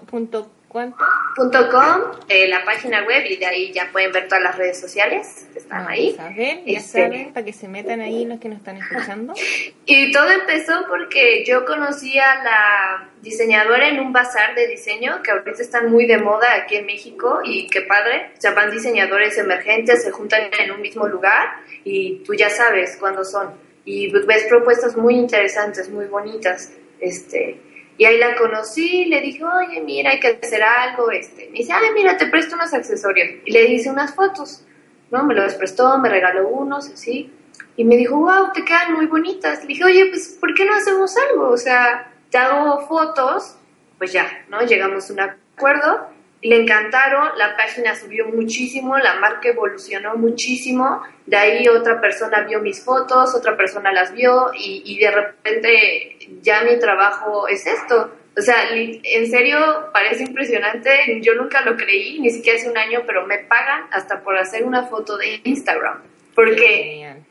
¿Cuánto? 0.73 0.97
.com, 1.37 2.01
eh, 2.29 2.49
la 2.49 2.65
página 2.65 3.05
web, 3.05 3.27
y 3.29 3.37
de 3.37 3.45
ahí 3.45 3.73
ya 3.73 3.91
pueden 3.93 4.11
ver 4.11 4.27
todas 4.27 4.43
las 4.43 4.57
redes 4.57 4.81
sociales 4.81 5.47
que 5.53 5.59
están 5.59 5.87
ahí. 5.87 6.15
Vamos 6.17 6.33
a 6.33 6.37
ver, 6.37 6.65
ya 6.65 6.79
Este, 6.79 7.03
saben, 7.03 7.33
para 7.35 7.45
que 7.45 7.53
se 7.53 7.69
metan 7.69 8.01
ahí 8.01 8.25
los 8.25 8.41
que 8.41 8.49
nos 8.49 8.59
están 8.59 8.79
escuchando. 8.79 9.35
Y 9.85 10.13
todo 10.13 10.31
empezó 10.31 10.87
porque 10.89 11.45
yo 11.45 11.67
conocí 11.67 12.19
a 12.19 12.43
la 12.43 13.09
diseñadora 13.21 13.89
en 13.89 14.01
un 14.01 14.13
bazar 14.13 14.55
de 14.55 14.67
diseño 14.69 15.21
que 15.23 15.33
ahorita 15.33 15.61
están 15.61 15.91
muy 15.91 16.07
de 16.07 16.19
moda 16.19 16.47
aquí 16.55 16.77
en 16.77 16.87
México 16.87 17.41
y 17.45 17.67
qué 17.69 17.83
padre. 17.83 18.31
O 18.39 18.41
sea, 18.41 18.53
van 18.53 18.71
diseñadores 18.71 19.37
emergentes, 19.37 20.05
se 20.05 20.11
juntan 20.11 20.51
en 20.59 20.71
un 20.71 20.81
mismo 20.81 21.07
lugar 21.07 21.49
y 21.85 22.23
tú 22.25 22.33
ya 22.33 22.49
sabes 22.49 22.97
cuándo 22.99 23.25
son. 23.25 23.51
Y 23.85 24.11
ves 24.11 24.45
propuestas 24.49 24.97
muy 24.97 25.17
interesantes, 25.17 25.91
muy 25.91 26.07
bonitas. 26.07 26.73
Este, 27.01 27.61
y 28.03 28.05
ahí 28.05 28.19
la 28.19 28.35
conocí, 28.35 29.05
le 29.05 29.21
dije, 29.21 29.45
oye, 29.45 29.81
mira, 29.81 30.11
hay 30.11 30.19
que 30.19 30.37
hacer 30.43 30.61
algo. 30.61 31.13
Este, 31.13 31.49
me 31.53 31.59
dice, 31.59 31.73
ay, 31.73 31.91
mira, 31.95 32.17
te 32.17 32.27
presto 32.27 32.57
unos 32.57 32.75
accesorios. 32.75 33.29
Y 33.45 33.53
le 33.53 33.63
hice 33.67 33.91
unas 33.91 34.13
fotos. 34.13 34.65
¿no? 35.13 35.23
Me 35.23 35.37
los 35.37 35.55
prestó, 35.55 35.97
me 35.99 36.09
regaló 36.09 36.49
unos, 36.49 36.91
así. 36.91 37.33
Y 37.77 37.85
me 37.85 37.97
dijo, 37.97 38.17
wow, 38.17 38.51
te 38.53 38.65
quedan 38.65 38.95
muy 38.95 39.07
bonitas. 39.07 39.61
Le 39.61 39.69
dije, 39.69 39.85
oye, 39.85 40.07
pues, 40.07 40.37
¿por 40.41 40.53
qué 40.53 40.65
no 40.65 40.75
hacemos 40.75 41.15
algo? 41.17 41.51
O 41.51 41.57
sea, 41.57 42.13
te 42.29 42.39
hago 42.39 42.85
fotos, 42.89 43.55
pues 43.99 44.13
ya, 44.13 44.27
¿no? 44.49 44.63
Llegamos 44.63 45.09
a 45.09 45.13
un 45.13 45.21
acuerdo 45.21 46.09
le 46.43 46.57
encantaron, 46.63 47.39
la 47.39 47.57
página 47.57 47.95
subió 47.95 48.27
muchísimo, 48.27 48.99
la 48.99 49.15
marca 49.15 49.49
evolucionó 49.49 50.17
muchísimo, 50.17 51.03
de 51.25 51.37
ahí 51.37 51.69
otra 51.69 52.01
persona 52.01 52.43
vio 52.43 52.61
mis 52.61 52.85
fotos, 52.85 53.35
otra 53.35 53.57
persona 53.57 53.93
las 53.93 54.13
vio 54.13 54.51
y, 54.53 54.83
y 54.85 54.99
de 54.99 55.11
repente 55.11 56.19
ya 56.43 56.63
mi 56.63 56.79
trabajo 56.79 57.47
es 57.47 57.65
esto. 57.67 58.11
O 58.37 58.41
sea, 58.41 58.71
en 58.73 59.31
serio 59.31 59.91
parece 59.93 60.25
impresionante, 60.25 61.21
yo 61.21 61.35
nunca 61.35 61.61
lo 61.63 61.77
creí, 61.77 62.19
ni 62.19 62.31
siquiera 62.31 62.59
hace 62.59 62.71
un 62.71 62.79
año, 62.79 63.03
pero 63.07 63.27
me 63.27 63.39
pagan 63.39 63.85
hasta 63.93 64.23
por 64.23 64.37
hacer 64.37 64.65
una 64.65 64.85
foto 64.85 65.17
de 65.17 65.41
Instagram, 65.45 66.03
porque. 66.35 67.23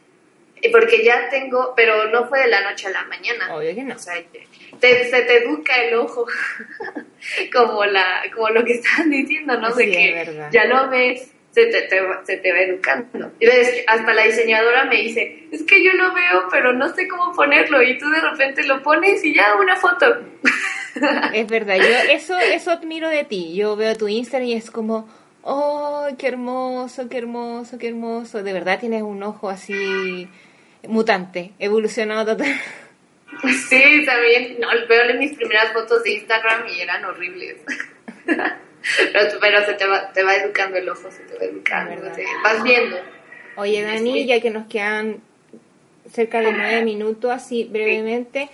Porque 0.70 1.03
ya 1.03 1.30
tengo, 1.30 1.74
pero 1.76 2.09
no 2.12 2.28
fue 2.28 2.41
de 2.41 2.47
la 2.47 2.62
noche 2.62 2.88
a 2.88 2.91
la 2.91 3.03
mañana. 3.05 3.55
Obvio 3.55 3.74
que 3.74 3.84
no. 3.84 3.95
O 3.95 3.99
sea, 3.99 4.14
te- 4.80 5.09
se 5.09 5.22
te 5.24 5.38
educa 5.43 5.76
el 5.84 5.95
ojo, 5.95 6.26
como 7.53 7.86
la 7.86 8.24
como 8.34 8.49
lo 8.49 8.64
que 8.66 8.74
estaban 8.74 9.09
diciendo, 9.09 9.57
¿no? 9.59 9.72
Sí, 9.74 9.86
de 9.86 9.91
que 9.91 10.41
ya 10.51 10.66
lo 10.66 10.89
ves, 10.89 11.32
se 11.51 11.66
te, 11.68 11.82
te 11.84 12.01
se 12.24 12.38
te 12.38 12.51
va 12.51 12.59
educando. 12.59 13.32
Y 13.39 13.45
ves, 13.45 13.84
hasta 13.88 14.14
la 14.14 14.24
diseñadora 14.24 14.86
me 14.86 14.97
dice, 14.97 15.47
es 15.51 15.64
que 15.64 15.84
yo 15.84 15.93
lo 15.93 16.14
veo, 16.14 16.47
pero 16.51 16.74
no 16.74 16.93
sé 16.93 17.07
cómo 17.07 17.34
ponerlo. 17.34 17.82
Y 17.84 17.97
tú 17.97 18.09
de 18.09 18.22
repente 18.22 18.64
lo 18.64 18.82
pones 18.84 19.24
y 19.26 19.34
ya 19.36 19.55
una 19.55 19.76
foto. 19.76 20.05
Es 21.34 21.47
verdad, 21.47 21.78
yo 21.78 21.86
eso, 22.12 22.38
eso 22.38 22.70
admiro 22.70 23.07
de 23.07 23.24
ti. 23.24 23.55
Yo 23.55 23.78
veo 23.78 23.95
tu 23.95 24.09
Instagram 24.09 24.49
y 24.49 24.53
es 24.55 24.70
como, 24.70 25.07
¡oh, 25.41 26.05
qué 26.20 26.28
hermoso, 26.28 27.07
qué 27.07 27.18
hermoso, 27.20 27.78
qué 27.78 27.88
hermoso! 27.88 28.43
De 28.43 28.51
verdad 28.51 28.78
tienes 28.78 29.01
un 29.01 29.24
ojo 29.24 29.49
así 29.49 30.28
mutante, 30.88 31.51
evolucionado 31.59 32.25
total. 32.38 32.53
Sí, 33.69 34.05
también, 34.05 34.59
no, 34.59 34.67
veo 34.89 35.15
mis 35.17 35.36
primeras 35.36 35.71
fotos 35.71 36.03
de 36.03 36.11
Instagram 36.15 36.67
y 36.67 36.82
eran 36.82 37.03
horribles. 37.05 37.57
pero, 38.25 39.39
pero 39.39 39.65
se 39.65 39.73
te 39.73 39.88
va, 39.88 40.11
te 40.11 40.21
va 40.23 40.36
educando 40.36 40.77
el 40.77 40.88
ojo, 40.89 41.09
se 41.09 41.23
te 41.23 41.38
va 41.38 41.45
educando, 41.45 42.03
vas 42.43 42.61
viendo. 42.63 42.97
Oye, 43.55 43.82
Dani, 43.84 44.25
ya 44.25 44.41
que 44.41 44.49
nos 44.49 44.67
quedan 44.67 45.21
cerca 46.11 46.41
de 46.41 46.51
nueve 46.51 46.84
minutos, 46.84 47.32
así 47.32 47.63
brevemente. 47.63 48.49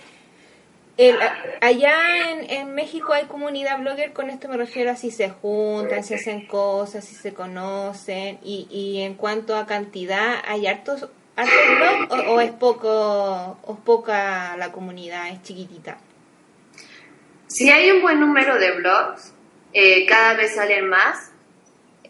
El- 0.96 1.18
allá 1.60 2.30
en, 2.32 2.50
en 2.50 2.74
México 2.74 3.12
hay 3.12 3.24
comunidad 3.26 3.78
blogger, 3.80 4.12
con 4.12 4.30
esto 4.30 4.48
me 4.48 4.56
refiero 4.56 4.90
a 4.90 4.96
si 4.96 5.10
se 5.10 5.28
juntan, 5.28 6.02
si 6.02 6.14
hacen 6.14 6.46
cosas, 6.46 7.04
si 7.04 7.14
se 7.14 7.34
conocen, 7.34 8.38
y, 8.42 8.66
y 8.70 9.02
en 9.02 9.14
cuanto 9.14 9.56
a 9.56 9.66
cantidad, 9.66 10.36
¿hay 10.46 10.66
hartos, 10.66 11.08
hartos 11.38 12.08
blogs 12.08 12.26
o, 12.28 12.32
o 12.32 12.40
es 12.40 12.50
poco, 12.50 13.58
o 13.62 13.72
es 13.74 13.80
poca 13.84 14.56
la 14.56 14.72
comunidad, 14.72 15.28
es 15.28 15.42
chiquitita? 15.42 15.98
Si 17.46 17.70
hay 17.70 17.90
un 17.90 18.02
buen 18.02 18.20
número 18.20 18.58
de 18.58 18.72
blogs, 18.72 19.32
eh, 19.72 20.06
cada 20.06 20.34
vez 20.34 20.54
salen 20.54 20.88
más. 20.88 21.30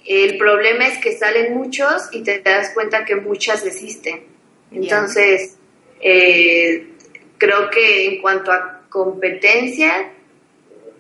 El 0.05 0.39
problema 0.39 0.87
es 0.87 0.99
que 0.99 1.17
salen 1.17 1.55
muchos 1.55 2.09
y 2.13 2.23
te 2.23 2.41
das 2.41 2.71
cuenta 2.75 3.05
que 3.05 3.17
muchas 3.17 3.63
desisten. 3.63 4.25
Entonces, 4.73 5.57
eh, 6.01 6.89
creo 7.37 7.71
que 7.71 8.07
en 8.07 8.23
cuanto 8.23 8.51
a 8.53 8.83
competencia, 8.89 10.11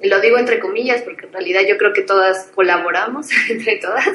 lo 0.03 0.21
digo 0.21 0.39
entre 0.39 0.61
comillas 0.61 1.03
porque 1.03 1.27
en 1.27 1.33
realidad 1.33 1.63
yo 1.69 1.77
creo 1.77 1.93
que 1.93 2.03
todas 2.03 2.51
colaboramos 2.55 3.29
entre 3.51 3.77
todas, 3.77 4.09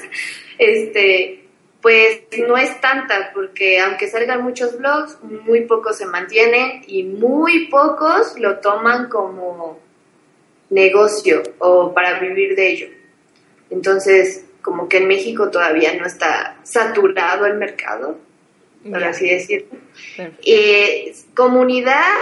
este, 0.57 1.42
pues 1.83 2.21
no 2.47 2.57
es 2.57 2.79
tanta 2.79 3.31
porque 3.33 3.81
aunque 3.81 4.07
salgan 4.07 4.41
muchos 4.41 4.77
blogs, 4.77 5.17
muy 5.21 5.65
pocos 5.65 5.97
se 5.97 6.05
mantienen 6.05 6.81
y 6.87 7.03
muy 7.03 7.67
pocos 7.67 8.39
lo 8.39 8.59
toman 8.59 9.09
como 9.09 9.81
negocio 10.69 11.43
o 11.59 11.93
para 11.93 12.19
vivir 12.19 12.55
de 12.55 12.69
ello. 12.69 12.87
Entonces, 13.69 14.45
como 14.61 14.87
que 14.87 14.97
en 14.99 15.09
México 15.09 15.51
todavía 15.51 15.93
no 15.95 16.05
está 16.05 16.55
saturado 16.63 17.45
el 17.45 17.55
mercado, 17.55 18.17
por 18.89 19.03
así 19.03 19.29
decirlo. 19.29 19.77
Eh, 20.45 21.13
comunidad, 21.35 22.13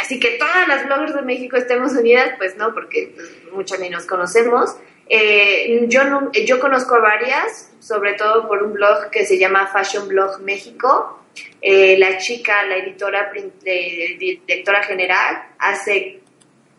así 0.00 0.18
que 0.18 0.38
todas 0.38 0.66
las 0.66 0.86
bloggers 0.86 1.14
de 1.14 1.22
México 1.22 1.58
estemos 1.58 1.92
unidas, 1.92 2.30
pues 2.38 2.56
no, 2.56 2.72
porque 2.72 3.12
pues, 3.14 3.30
muchas 3.52 3.80
ni 3.80 3.90
nos 3.90 4.06
conocemos. 4.06 4.76
Eh, 5.08 5.84
yo, 5.88 6.04
no, 6.04 6.32
yo 6.32 6.58
conozco 6.60 6.94
a 6.94 7.00
varias, 7.00 7.72
sobre 7.80 8.14
todo 8.14 8.48
por 8.48 8.62
un 8.62 8.72
blog 8.72 9.10
que 9.10 9.26
se 9.26 9.38
llama 9.38 9.66
Fashion 9.66 10.08
Blog 10.08 10.40
México. 10.40 11.20
Eh, 11.60 11.96
la 11.98 12.18
chica, 12.18 12.64
la 12.64 12.76
editora, 12.76 13.30
directora 13.32 14.82
general, 14.84 15.42
hace 15.58 16.20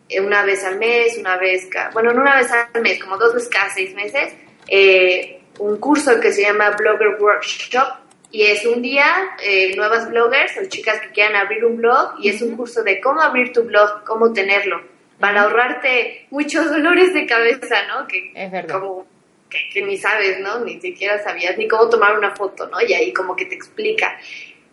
eh, 0.08 0.20
una 0.20 0.44
vez 0.44 0.64
al 0.64 0.78
mes, 0.78 1.18
una 1.18 1.36
vez, 1.36 1.68
bueno, 1.92 2.12
no 2.12 2.22
una 2.22 2.36
vez 2.36 2.50
al 2.52 2.80
mes, 2.82 3.02
como 3.02 3.16
dos 3.16 3.34
veces 3.34 3.48
cada 3.48 3.70
seis 3.70 3.94
meses, 3.94 4.32
eh, 4.68 5.40
un 5.58 5.78
curso 5.78 6.20
que 6.20 6.32
se 6.32 6.42
llama 6.42 6.70
Blogger 6.70 7.16
Workshop. 7.20 8.06
Y 8.32 8.42
es 8.42 8.66
un 8.66 8.82
día 8.82 9.06
eh, 9.42 9.74
nuevas 9.76 10.10
bloggers 10.10 10.58
o 10.58 10.68
chicas 10.68 11.00
que 11.00 11.08
quieran 11.10 11.36
abrir 11.36 11.64
un 11.64 11.76
blog 11.76 12.16
y 12.18 12.28
es 12.28 12.42
un 12.42 12.56
curso 12.56 12.82
de 12.82 13.00
cómo 13.00 13.22
abrir 13.22 13.52
tu 13.52 13.62
blog, 13.62 14.04
cómo 14.04 14.32
tenerlo, 14.32 14.82
para 15.18 15.42
ahorrarte 15.42 16.26
muchos 16.30 16.70
dolores 16.70 17.14
de 17.14 17.26
cabeza, 17.26 17.76
¿no? 17.88 18.06
Que, 18.06 18.32
Es 18.34 18.50
verdad. 18.50 18.80
Como 18.80 19.06
que, 19.48 19.58
que 19.72 19.82
ni 19.82 19.96
sabes, 19.96 20.40
¿no? 20.40 20.60
Ni 20.60 20.80
siquiera 20.80 21.22
sabías 21.22 21.56
ni 21.56 21.68
cómo 21.68 21.88
tomar 21.88 22.18
una 22.18 22.34
foto, 22.34 22.66
¿no? 22.68 22.80
Y 22.80 22.92
ahí 22.92 23.12
como 23.12 23.36
que 23.36 23.46
te 23.46 23.54
explica. 23.54 24.18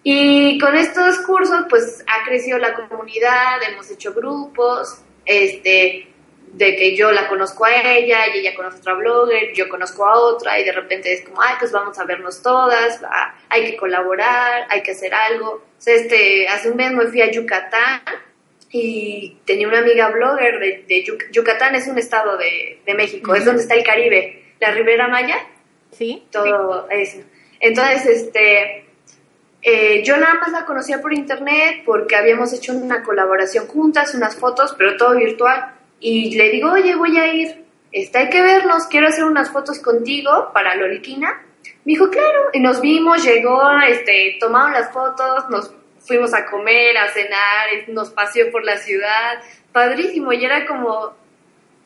Y 0.04 0.60
con 0.60 0.76
estos 0.76 1.20
cursos, 1.20 1.66
pues 1.70 2.04
ha 2.08 2.26
crecido 2.26 2.58
la 2.58 2.74
comunidad, 2.74 3.64
hemos 3.70 3.90
hecho 3.90 4.14
grupos, 4.14 5.02
este, 5.26 6.08
de 6.54 6.76
que 6.76 6.96
yo 6.96 7.12
la 7.12 7.28
conozco 7.30 7.66
a 7.66 7.74
ella 7.74 8.28
y 8.28 8.40
ella 8.40 8.54
conoce 8.54 8.78
a 8.78 8.80
otra 8.80 8.94
blogger, 8.96 9.54
yo 9.54 9.70
conozco 9.70 10.06
a 10.06 10.20
otra 10.20 10.60
y 10.60 10.66
de 10.66 10.74
repente 10.74 11.12
es 11.14 11.24
como, 11.24 11.42
ay, 11.42 11.56
pues 11.58 11.72
vamos 11.72 11.98
a 11.98 12.04
vernos 12.04 12.42
todas, 12.42 13.02
hay 13.50 13.72
que 13.72 13.78
colaborar, 13.78 14.68
hay 14.70 14.84
que 14.84 14.92
hacer 14.92 15.14
algo. 15.14 15.50
O 15.52 15.82
sea, 15.82 15.96
este, 15.96 16.48
hace 16.50 16.70
un 16.70 16.78
mes 16.78 16.92
me 16.92 17.08
fui 17.08 17.22
a 17.22 17.32
Yucatán 17.32 18.02
y 18.76 19.38
tenía 19.46 19.68
una 19.68 19.78
amiga 19.80 20.10
blogger 20.10 20.60
de, 20.60 20.84
de 20.88 21.06
Yuc- 21.06 21.32
Yucatán, 21.32 21.76
es 21.76 21.88
un 21.88 22.00
estado 22.00 22.38
de, 22.38 22.80
de 22.84 22.94
México, 22.96 23.36
es 23.36 23.46
donde 23.46 23.62
está 23.62 23.76
el 23.76 23.84
Caribe, 23.84 24.44
la 24.60 24.72
Ribera 24.72 25.08
Maya 25.08 25.38
¿Sí? 25.92 26.24
todo 26.32 26.90
eso. 26.90 27.20
Entonces, 27.60 28.06
este, 28.08 28.86
eh, 29.62 30.02
yo 30.04 30.18
nada 30.18 30.34
más 30.36 30.52
la 30.52 30.66
conocía 30.66 31.02
por 31.02 31.14
internet 31.14 31.84
porque 31.86 32.16
habíamos 32.16 32.52
hecho 32.52 32.74
una 32.74 33.04
colaboración 33.04 33.68
juntas, 33.68 34.16
unas 34.16 34.36
fotos, 34.36 34.74
pero 34.76 34.98
todo 34.98 35.16
virtual. 35.16 35.76
Y 36.00 36.36
le 36.36 36.50
digo, 36.50 36.72
oye, 36.72 36.96
voy 36.96 37.16
a 37.18 37.32
ir, 37.32 37.64
este, 37.92 38.18
hay 38.18 38.30
que 38.30 38.42
vernos, 38.42 38.88
quiero 38.88 39.08
hacer 39.08 39.24
unas 39.24 39.52
fotos 39.52 39.78
contigo 39.80 40.50
para 40.52 40.74
Lolquina. 40.76 41.44
Me 41.86 41.92
dijo, 41.94 42.10
claro, 42.10 42.50
y 42.54 42.60
nos 42.60 42.82
vimos, 42.82 43.24
llegó, 43.24 43.62
este, 43.88 44.38
tomaron 44.40 44.74
las 44.74 44.92
fotos, 44.92 45.48
nos 45.52 45.72
fuimos 46.06 46.34
a 46.34 46.46
comer, 46.46 46.98
a 46.98 47.10
cenar, 47.10 47.70
nos 47.88 48.10
paseó 48.12 48.52
por 48.52 48.64
la 48.64 48.78
ciudad, 48.78 49.42
padrísimo, 49.72 50.32
y 50.34 50.44
era 50.46 50.66
como 50.66 51.14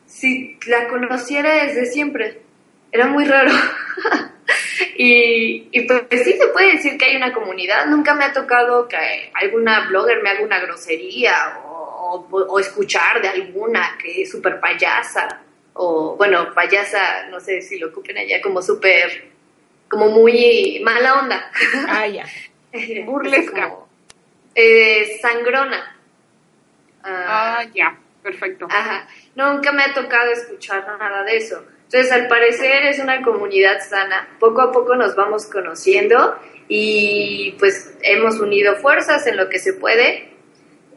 si 0.06 0.58
la 0.66 0.88
conociera 0.88 1.64
desde 1.64 1.86
siempre. 1.86 2.40
Era 2.90 3.06
muy 3.06 3.24
raro. 3.26 3.50
y, 4.96 5.68
y 5.72 5.80
pues 5.86 6.02
sí 6.24 6.32
se 6.38 6.46
puede 6.48 6.72
decir 6.76 6.96
que 6.98 7.06
hay 7.06 7.16
una 7.16 7.32
comunidad. 7.32 7.86
Nunca 7.86 8.14
me 8.14 8.24
ha 8.24 8.32
tocado 8.32 8.88
que 8.88 9.30
alguna 9.34 9.86
blogger 9.88 10.22
me 10.22 10.30
haga 10.30 10.42
una 10.42 10.58
grosería 10.60 11.58
o, 11.64 12.26
o- 12.30 12.46
o 12.46 12.58
escuchar 12.60 13.20
de 13.20 13.28
alguna 13.28 13.96
que 14.02 14.22
es 14.22 14.30
súper 14.30 14.60
payasa. 14.60 15.28
O 15.74 16.16
bueno, 16.16 16.52
payasa, 16.54 17.26
no 17.30 17.38
sé 17.40 17.60
si 17.62 17.78
lo 17.78 17.88
ocupen 17.88 18.18
allá 18.18 18.40
como 18.40 18.60
súper, 18.62 19.28
como 19.88 20.08
muy 20.08 20.80
mala 20.82 21.20
onda. 21.20 21.50
Ah, 21.88 22.06
ya. 22.06 22.24
Burlesca. 23.04 23.68
Como, 23.68 23.87
eh, 24.54 25.18
sangrona. 25.20 25.96
Ah, 27.02 27.58
Ah, 27.60 27.64
ya, 27.74 27.96
perfecto. 28.22 28.66
Ajá, 28.70 29.06
nunca 29.34 29.72
me 29.72 29.82
ha 29.84 29.94
tocado 29.94 30.30
escuchar 30.32 30.84
nada 30.98 31.22
de 31.24 31.36
eso. 31.36 31.64
Entonces, 31.84 32.12
al 32.12 32.28
parecer 32.28 32.84
es 32.84 32.98
una 32.98 33.22
comunidad 33.22 33.80
sana. 33.80 34.28
Poco 34.38 34.60
a 34.60 34.72
poco 34.72 34.94
nos 34.96 35.14
vamos 35.16 35.46
conociendo 35.46 36.38
y 36.68 37.52
pues 37.58 37.96
hemos 38.02 38.40
unido 38.40 38.76
fuerzas 38.76 39.26
en 39.26 39.38
lo 39.38 39.48
que 39.48 39.58
se 39.58 39.72
puede 39.72 40.28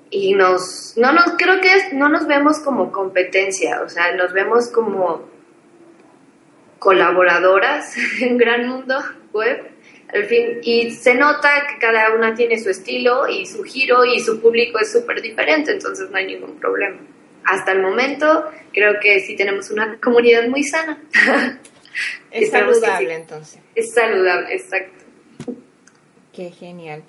y 0.10 0.34
nos 0.34 0.96
no 0.98 1.14
nos 1.14 1.36
creo 1.38 1.62
que 1.62 1.74
es- 1.74 1.94
no 1.94 2.10
nos 2.10 2.28
vemos 2.28 2.60
como 2.60 2.92
competencia, 2.92 3.82
o 3.82 3.88
sea, 3.88 4.14
nos 4.16 4.34
vemos 4.34 4.68
como 4.70 5.30
colaboradoras 6.80 7.96
en 8.22 8.38
gran 8.38 8.68
mundo 8.68 9.02
web. 9.32 9.71
Al 10.14 10.26
fin, 10.26 10.60
y 10.62 10.92
se 10.92 11.16
nota 11.16 11.68
que 11.70 11.80
cada 11.80 12.14
una 12.14 12.36
tiene 12.36 12.60
su 12.60 12.70
estilo 12.70 13.28
y 13.30 13.46
su 13.46 13.64
giro 13.64 14.04
y 14.04 14.20
su 14.20 14.42
público 14.42 14.80
es 14.80 14.92
súper 14.92 15.22
diferente, 15.22 15.72
entonces 15.72 16.10
no 16.10 16.18
hay 16.18 16.26
ningún 16.28 16.60
problema. 16.60 17.00
Hasta 17.46 17.72
el 17.72 17.82
momento 17.82 18.46
creo 18.74 19.00
que 19.02 19.20
sí 19.22 19.36
tenemos 19.36 19.72
una 19.72 19.98
comunidad 20.00 20.48
muy 20.48 20.64
sana. 20.64 21.02
Es 22.32 22.50
saludable 22.50 23.10
sí. 23.10 23.22
entonces. 23.22 23.60
Es 23.76 23.94
saludable, 23.94 24.56
exacto. 24.56 25.04
Qué 26.34 26.50
genial. 26.50 27.04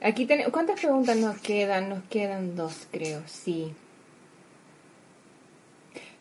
Aquí 0.00 0.26
tenemos, 0.26 0.52
¿cuántas 0.52 0.80
preguntas 0.80 1.16
nos 1.16 1.38
quedan? 1.38 1.88
Nos 1.88 2.02
quedan 2.10 2.56
dos, 2.56 2.88
creo, 2.90 3.22
sí. 3.26 3.72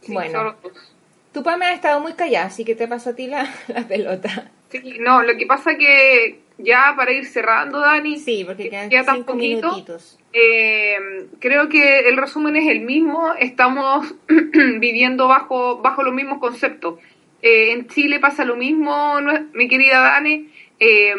Sí, 0.02 0.14
bueno, 0.14 0.40
solo 0.40 0.58
dos. 0.62 0.94
Tu 1.34 1.42
Pame 1.42 1.66
ha 1.66 1.74
estado 1.74 2.00
muy 2.00 2.14
callada, 2.14 2.46
así 2.46 2.64
que 2.64 2.76
te 2.76 2.88
paso 2.88 3.10
a 3.10 3.16
ti 3.16 3.26
la, 3.26 3.52
la 3.68 3.88
pelota. 3.88 4.52
Sí, 4.82 4.98
no, 5.00 5.24
lo 5.24 5.36
que 5.38 5.46
pasa 5.46 5.76
que 5.78 6.40
ya 6.58 6.94
para 6.96 7.12
ir 7.12 7.26
cerrando, 7.26 7.80
Dani, 7.80 8.18
Sí, 8.20 8.44
porque 8.46 8.64
que 8.64 8.70
quedan 8.70 8.90
queda 8.90 9.04
tan 9.06 9.24
poquito, 9.24 9.68
minutitos. 9.70 10.20
eh, 10.34 10.98
creo 11.40 11.70
que 11.70 12.00
el 12.08 12.18
resumen 12.18 12.56
es 12.56 12.68
el 12.70 12.82
mismo, 12.82 13.34
estamos 13.40 14.14
viviendo 14.80 15.28
bajo, 15.28 15.78
bajo 15.82 16.04
los 16.04 16.14
mismos 16.14 16.40
conceptos. 16.40 17.00
Eh, 17.42 17.72
en 17.74 17.88
Chile 17.88 18.20
pasa 18.20 18.46
lo 18.46 18.56
mismo, 18.56 19.20
no 19.22 19.34
mi 19.54 19.68
querida 19.68 20.00
Dani, 20.00 20.48
eh, 20.80 21.14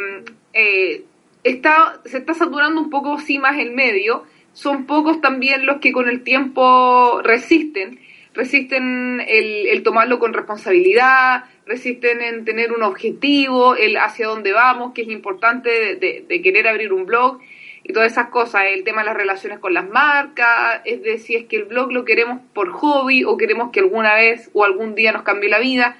eh, 0.53 1.03
está, 1.43 2.01
se 2.05 2.19
está 2.19 2.33
saturando 2.35 2.81
un 2.81 2.91
poco 2.91 3.19
sí 3.19 3.39
más 3.39 3.59
el 3.59 3.73
medio, 3.73 4.25
son 4.53 4.87
pocos 4.87 5.21
también 5.21 5.67
los 5.67 5.79
que 5.81 5.93
con 5.93 6.09
el 6.09 6.23
tiempo 6.23 7.21
resisten, 7.23 7.99
resisten 8.35 9.23
el, 9.27 9.67
el 9.67 9.83
tomarlo 9.83 10.19
con 10.19 10.33
responsabilidad, 10.35 11.45
resisten 11.67 12.21
en 12.21 12.45
tener 12.45 12.73
un 12.73 12.83
objetivo, 12.83 13.77
el 13.77 13.97
hacia 13.97 14.27
dónde 14.27 14.53
vamos, 14.53 14.93
que 14.93 15.03
es 15.03 15.09
importante 15.09 15.71
de, 15.71 15.95
de- 15.97 16.25
de 16.29 16.43
querer 16.43 16.69
abrir 16.69 16.93
un 16.93 17.07
blog 17.07 17.39
y 17.85 17.93
todas 17.93 18.11
esas 18.13 18.29
cosas, 18.29 18.63
el 18.67 18.83
tema 18.83 19.03
de 19.03 19.07
las 19.09 19.17
relaciones 19.17 19.59
con 19.59 19.75
las 19.75 19.89
marcas, 19.89 20.81
es 20.85 21.03
de 21.03 21.19
si 21.19 21.37
es 21.37 21.45
que 21.45 21.57
el 21.57 21.65
blog 21.65 21.93
lo 21.93 22.05
queremos 22.05 22.41
por 22.55 22.71
hobby 22.71 23.25
o 23.25 23.37
queremos 23.37 23.71
que 23.73 23.81
alguna 23.81 24.15
vez 24.15 24.51
o 24.55 24.65
algún 24.65 24.95
día 24.95 25.13
nos 25.13 25.23
cambie 25.23 25.51
la 25.51 25.59
vida, 25.59 25.97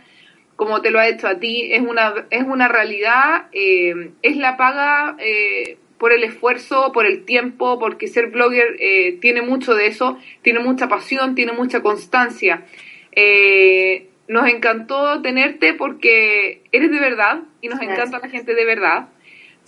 como 0.57 0.81
te 0.81 0.91
lo 0.91 0.99
ha 0.99 1.09
hecho 1.09 1.29
a 1.29 1.39
ti, 1.39 1.73
es 1.73 1.83
una, 1.83 2.15
es 2.31 2.43
una 2.45 2.69
realidad, 2.69 3.47
eh, 3.53 4.13
es 4.23 4.37
la 4.37 4.57
paga 4.57 5.17
eh, 5.19 5.77
por 5.99 6.13
el 6.13 6.25
esfuerzo, 6.25 6.93
por 6.93 7.07
el 7.07 7.25
tiempo, 7.25 7.79
porque 7.79 8.09
ser 8.09 8.27
blogger 8.29 8.77
eh, 8.79 9.19
tiene 9.21 9.43
mucho 9.43 9.75
de 9.75 9.87
eso, 9.87 10.19
tiene 10.43 10.59
mucha 10.61 10.89
pasión, 10.89 11.35
tiene 11.35 11.53
mucha 11.53 11.81
constancia. 11.83 12.65
Eh, 13.13 14.09
nos 14.29 14.49
encantó 14.49 15.21
tenerte 15.23 15.75
porque 15.75 16.63
eres 16.73 16.91
de 16.91 16.99
verdad 16.99 17.41
y 17.61 17.69
nos 17.69 17.79
Gracias. 17.79 17.99
encanta 18.09 18.27
la 18.27 18.31
gente 18.33 18.55
de 18.55 18.65
verdad. 18.65 19.09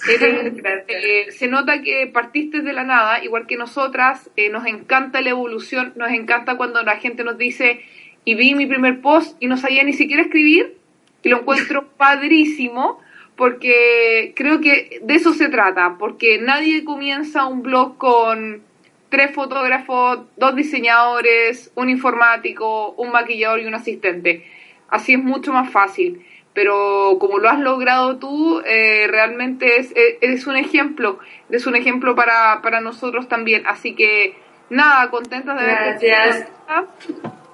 Eres- 0.09 0.53
eh, 0.89 1.27
se 1.31 1.49
nota 1.49 1.81
que 1.83 2.07
partiste 2.07 2.61
de 2.61 2.73
la 2.73 2.85
nada, 2.85 3.23
igual 3.25 3.47
que 3.47 3.57
nosotras, 3.57 4.31
eh, 4.37 4.51
nos 4.51 4.67
encanta 4.67 5.21
la 5.21 5.31
evolución, 5.31 5.93
nos 5.97 6.11
encanta 6.11 6.57
cuando 6.57 6.83
la 6.83 6.97
gente 6.99 7.25
nos 7.25 7.39
dice, 7.39 7.81
y 8.25 8.35
vi 8.35 8.55
mi 8.55 8.67
primer 8.67 9.01
post 9.01 9.37
y 9.41 9.47
no 9.47 9.57
sabía 9.57 9.85
ni 9.85 9.93
siquiera 9.93 10.23
escribir, 10.23 10.77
y 11.23 11.29
lo 11.29 11.39
encuentro 11.41 11.89
padrísimo, 11.97 13.01
porque 13.37 14.33
creo 14.35 14.61
que 14.61 15.01
de 15.03 15.15
eso 15.15 15.35
se 15.35 15.49
trata, 15.49 15.97
porque 15.99 16.39
nadie 16.39 16.85
comienza 16.85 17.47
un 17.47 17.63
blog 17.63 17.99
con 17.99 18.63
tres 19.09 19.33
fotógrafos, 19.35 20.21
dos 20.37 20.57
diseñadores, 20.57 21.71
un 21.75 21.91
informático, 21.91 22.91
un 22.93 23.13
maquillador 23.13 23.61
y 23.61 23.67
un 23.67 23.75
asistente. 23.75 24.45
Así 24.89 25.15
es 25.15 25.23
mucho 25.23 25.53
más 25.53 25.71
fácil. 25.71 26.25
Pero 26.55 27.19
como 27.21 27.39
lo 27.39 27.51
has 27.51 27.61
logrado 27.61 28.17
tú, 28.17 28.63
eh, 28.65 29.07
realmente 29.11 29.79
es, 29.79 29.93
eres 30.23 30.47
un 30.47 30.57
ejemplo, 30.57 31.19
eres 31.51 31.67
un 31.67 31.77
ejemplo 31.77 32.15
para, 32.15 32.63
para 32.63 32.81
nosotros 32.81 33.29
también. 33.29 33.67
Así 33.67 33.95
que 33.95 34.35
nada, 34.71 35.11
contenta 35.11 35.55
de 35.55 35.71
haberte 35.71 36.07
Gracias. 36.07 36.49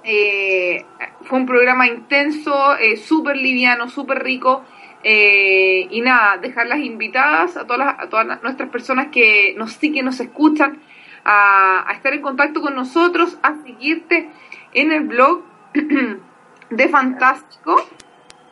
eh, 0.04 0.84
fue 1.22 1.38
un 1.38 1.46
programa 1.46 1.88
intenso, 1.88 2.76
eh, 2.76 2.96
súper 2.96 3.36
liviano, 3.36 3.88
súper 3.88 4.22
rico. 4.22 4.64
Eh, 5.04 5.86
y 5.90 6.00
nada, 6.00 6.36
dejarlas 6.38 6.78
invitadas 6.80 7.56
a 7.56 7.64
todas, 7.66 7.78
las- 7.86 8.00
a 8.00 8.08
todas 8.08 8.42
nuestras 8.42 8.68
personas 8.70 9.08
que 9.08 9.54
nos 9.56 9.72
siguen, 9.74 10.04
nos 10.04 10.20
escuchan, 10.20 10.80
a, 11.24 11.88
a 11.88 11.92
estar 11.94 12.12
en 12.14 12.20
contacto 12.22 12.60
con 12.60 12.74
nosotros, 12.74 13.38
a 13.42 13.54
seguirte 13.62 14.28
en 14.72 14.92
el 14.92 15.02
blog 15.04 15.42
de 16.70 16.88
Fantástico. 16.88 17.88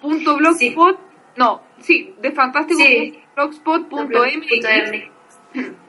Punto 0.01 0.37
blogspot, 0.37 0.99
no, 1.37 1.63
sí, 1.81 2.15
de 2.23 2.31
fantástico 2.33 2.79
Sí. 2.81 3.21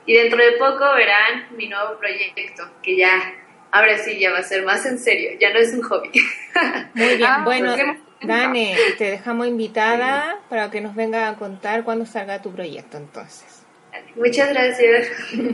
Y 0.06 0.14
dentro 0.14 0.38
de 0.44 0.52
poco 0.54 0.84
verán 0.96 1.46
mi 1.56 1.70
nuevo 1.70 1.98
proyecto, 1.98 2.64
que 2.84 2.98
ya, 2.98 3.10
ahora 3.72 3.98
sí 4.00 4.20
ya 4.20 4.32
va 4.32 4.40
a 4.40 4.44
ser 4.44 4.66
más 4.66 4.86
en 4.86 4.98
serio, 5.00 5.32
ya 5.40 5.54
no 5.54 5.60
es 5.60 5.74
un 5.74 5.82
hobby. 5.84 6.10
Muy 6.94 7.08
bien, 7.16 7.24
Ah, 7.26 7.42
bueno, 7.46 7.74
pues, 7.74 7.98
Dane, 8.24 8.76
te 8.98 9.06
dejamos 9.06 9.48
invitada 9.48 10.40
para 10.50 10.70
que 10.70 10.82
nos 10.82 10.96
venga 10.96 11.28
a 11.28 11.36
contar 11.36 11.84
cuándo 11.84 12.06
salga 12.06 12.42
tu 12.42 12.52
proyecto 12.52 12.98
entonces. 12.98 13.64
Muchas 14.16 14.50
gracias. 14.50 15.08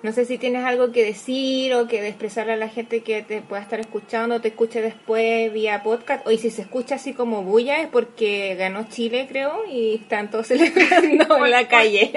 No 0.00 0.12
sé 0.12 0.24
si 0.26 0.38
tienes 0.38 0.64
algo 0.64 0.92
que 0.92 1.04
decir 1.04 1.74
o 1.74 1.88
que 1.88 2.06
expresarle 2.06 2.52
a 2.52 2.56
la 2.56 2.68
gente 2.68 3.02
que 3.02 3.22
te 3.22 3.42
pueda 3.42 3.62
estar 3.62 3.80
escuchando, 3.80 4.40
te 4.40 4.48
escuche 4.48 4.80
después 4.80 5.52
vía 5.52 5.82
podcast. 5.82 6.24
O 6.24 6.30
y 6.30 6.38
si 6.38 6.50
se 6.50 6.62
escucha 6.62 6.94
así 6.94 7.14
como 7.14 7.42
bulla 7.42 7.80
es 7.80 7.88
porque 7.88 8.54
ganó 8.54 8.88
Chile, 8.88 9.26
creo, 9.28 9.64
y 9.68 9.96
están 9.96 10.30
todos 10.30 10.46
celebrando 10.48 11.44
en 11.44 11.50
la 11.50 11.66
calle. 11.66 12.12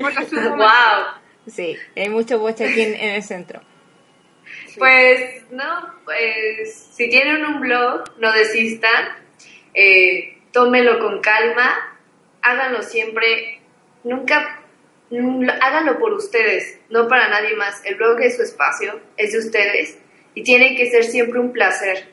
Wow. 0.00 0.66
Sí, 1.44 1.76
hay 1.96 2.08
mucho 2.08 2.38
bocha 2.38 2.64
aquí 2.64 2.82
en, 2.82 2.94
en 2.94 3.14
el 3.16 3.22
centro. 3.24 3.60
Pues 4.78 5.42
no, 5.50 5.94
pues 6.04 6.88
si 6.94 7.08
tienen 7.08 7.44
un 7.44 7.60
blog, 7.60 8.04
no 8.18 8.32
desistan, 8.32 9.16
eh, 9.74 10.38
tómenlo 10.52 10.98
con 10.98 11.20
calma, 11.20 11.98
háganlo 12.42 12.82
siempre, 12.82 13.60
nunca, 14.04 14.60
mm, 15.10 15.48
háganlo 15.60 15.98
por 15.98 16.12
ustedes, 16.12 16.78
no 16.90 17.08
para 17.08 17.28
nadie 17.28 17.54
más. 17.56 17.84
El 17.84 17.96
blog 17.96 18.20
es 18.20 18.36
su 18.36 18.42
espacio, 18.42 19.00
es 19.16 19.32
de 19.32 19.38
ustedes 19.38 19.98
y 20.34 20.42
tiene 20.42 20.76
que 20.76 20.90
ser 20.90 21.04
siempre 21.04 21.38
un 21.38 21.52
placer, 21.52 22.08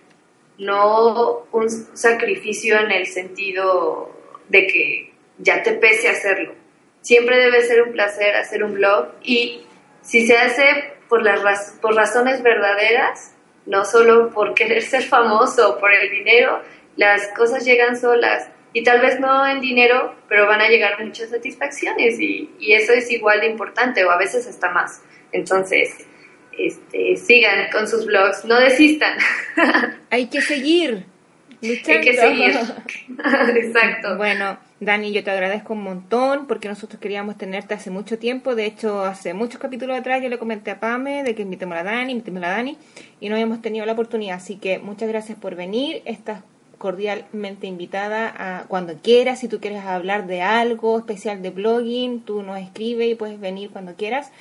no 0.57 1.47
un 1.51 1.70
sacrificio 1.70 2.80
en 2.80 2.91
el 2.91 3.07
sentido 3.07 4.12
de 4.49 4.68
que 4.68 5.14
ya 5.38 5.64
te 5.64 5.74
pese 5.74 6.10
hacerlo. 6.10 6.53
Siempre 7.01 7.38
debe 7.38 7.62
ser 7.62 7.82
un 7.84 7.93
placer 7.93 8.36
hacer 8.36 8.64
un 8.64 8.74
blog 8.74 9.14
y 9.24 9.62
si 10.01 10.28
se 10.28 10.38
hace 10.38 10.99
por, 11.10 11.24
las 11.24 11.41
raz- 11.41 11.78
por 11.82 11.95
razones 11.95 12.41
verdaderas, 12.43 13.34
no 13.66 13.84
solo 13.86 14.30
por 14.30 14.53
querer 14.60 14.82
ser 14.84 15.03
famoso 15.03 15.76
o 15.76 15.80
por 15.80 15.91
el 15.93 16.10
dinero, 16.10 16.62
las 16.95 17.28
cosas 17.30 17.66
llegan 17.66 17.99
solas 17.99 18.47
y 18.74 18.84
tal 18.84 19.01
vez 19.01 19.20
no 19.20 19.47
en 19.47 19.62
dinero, 19.62 20.16
pero 20.28 20.45
van 20.47 20.62
a 20.62 20.68
llegar 20.70 21.03
muchas 21.03 21.30
satisfacciones 21.30 22.20
y, 22.20 22.51
y 22.60 22.74
eso 22.74 22.93
es 22.93 23.10
igual 23.12 23.39
de 23.41 23.47
importante 23.47 24.03
o 24.05 24.12
a 24.12 24.18
veces 24.18 24.45
hasta 24.47 24.70
más. 24.72 25.01
Entonces, 25.32 25.95
este, 26.57 27.16
sigan 27.16 27.70
con 27.72 27.88
sus 27.88 28.05
blogs, 28.05 28.45
no 28.45 28.60
desistan. 28.60 29.18
Hay 30.10 30.28
que 30.30 30.41
seguir. 30.41 31.05
Luchando. 31.62 31.91
Hay 31.91 32.01
que 32.01 32.14
seguir. 32.18 32.55
Exacto. 33.55 34.18
Bueno, 34.18 34.57
Dani, 34.82 35.11
yo 35.11 35.25
te 35.25 35.32
agradezco 35.32 35.73
un 35.73 35.84
montón 35.84 36.47
porque 36.47 36.69
nosotros 36.69 37.01
queríamos 37.01 37.38
tenerte 37.38 37.73
hace 37.73 37.91
mucho 37.91 38.17
tiempo. 38.17 38.55
De 38.55 38.65
hecho, 38.65 39.03
hace 39.03 39.34
muchos 39.34 39.59
capítulos 39.59 39.97
atrás 39.99 40.21
yo 40.23 40.30
le 40.30 40.39
comenté 40.39 40.71
a 40.71 40.80
Pame 40.80 41.23
de 41.23 41.36
que 41.36 41.41
invitemos 41.41 41.77
a 41.77 41.84
Dani, 41.84 42.13
invitemos 42.13 42.41
a 42.43 42.49
Dani 42.49 42.77
y 43.19 43.27
no 43.27 43.36
habíamos 43.36 43.61
tenido 43.61 43.86
la 43.86 43.91
oportunidad. 43.91 44.38
Así 44.38 44.55
que 44.55 44.80
muchas 44.80 45.09
gracias 45.09 45.38
por 45.38 45.55
venir. 45.55 46.01
Estás 46.05 46.43
cordialmente 46.77 47.67
invitada 47.67 48.34
a 48.38 48.63
cuando 48.67 48.95
quieras. 48.95 49.39
Si 49.39 49.49
tú 49.49 49.59
quieres 49.59 49.84
hablar 49.84 50.27
de 50.27 50.43
algo 50.43 50.97
especial 50.97 51.41
de 51.41 51.49
blogging, 51.49 52.21
tú 52.21 52.41
nos 52.41 52.57
escribes 52.59 53.11
y 53.11 53.15
puedes 53.15 53.39
venir 53.39 53.71
cuando 53.71 53.95
quieras. 53.95 54.32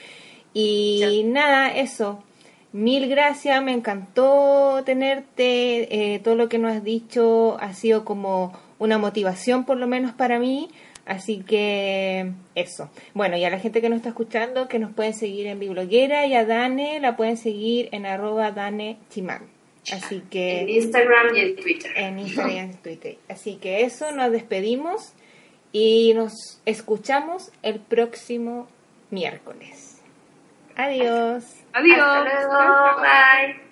Y 0.55 1.24
nada, 1.26 1.68
eso. 1.68 2.22
Mil 2.72 3.09
gracias, 3.09 3.61
me 3.62 3.72
encantó 3.72 4.82
tenerte. 4.84 6.14
eh, 6.14 6.20
todo 6.20 6.36
lo 6.36 6.49
que 6.49 6.59
nos 6.59 6.76
has 6.76 6.84
dicho 6.84 7.59
ha 7.61 7.74
sido 7.74 8.05
como 8.05 8.53
una 8.79 8.99
motivación, 8.99 9.64
por 9.64 9.76
lo 9.76 9.87
menos 9.87 10.12
para 10.12 10.39
mí. 10.39 10.68
Así 11.07 11.39
que 11.43 12.33
eso. 12.55 12.91
Bueno, 13.14 13.37
y 13.39 13.45
a 13.45 13.51
la 13.51 13.59
gente 13.59 13.81
que 13.81 13.89
nos 13.89 13.97
está 13.97 14.11
escuchando, 14.11 14.68
que 14.68 14.79
nos 14.79 14.93
pueden 14.93 15.14
seguir 15.14 15.47
en 15.47 15.59
Bibloguera 15.59 16.26
y 16.26 16.35
a 16.35 16.45
Dane 16.45 17.01
la 17.01 17.16
pueden 17.16 17.39
seguir 17.39 17.89
en 17.93 18.05
arroba 18.05 18.51
Dane 18.53 18.99
Chimán. 19.09 19.47
Así 19.91 20.22
que 20.31 20.61
En 20.61 20.68
Instagram 20.68 21.35
y 21.35 21.41
en 21.41 21.57
Twitter. 21.57 21.93
en 21.97 22.18
Instagram 22.18 22.51
y 22.55 22.59
en 22.59 22.76
Twitter. 22.76 23.16
Así 23.31 23.57
que 23.57 23.85
eso, 23.85 24.12
nos 24.12 24.31
despedimos 24.31 25.14
y 25.72 26.12
nos 26.14 26.61
escuchamos 26.66 27.53
el 27.62 27.81
próximo 27.81 28.68
miércoles. 29.11 30.03
Adiós. 30.76 31.45
Adiós. 31.72 31.99
Hasta 31.99 32.47
luego. 32.47 33.01
Bye. 33.01 33.68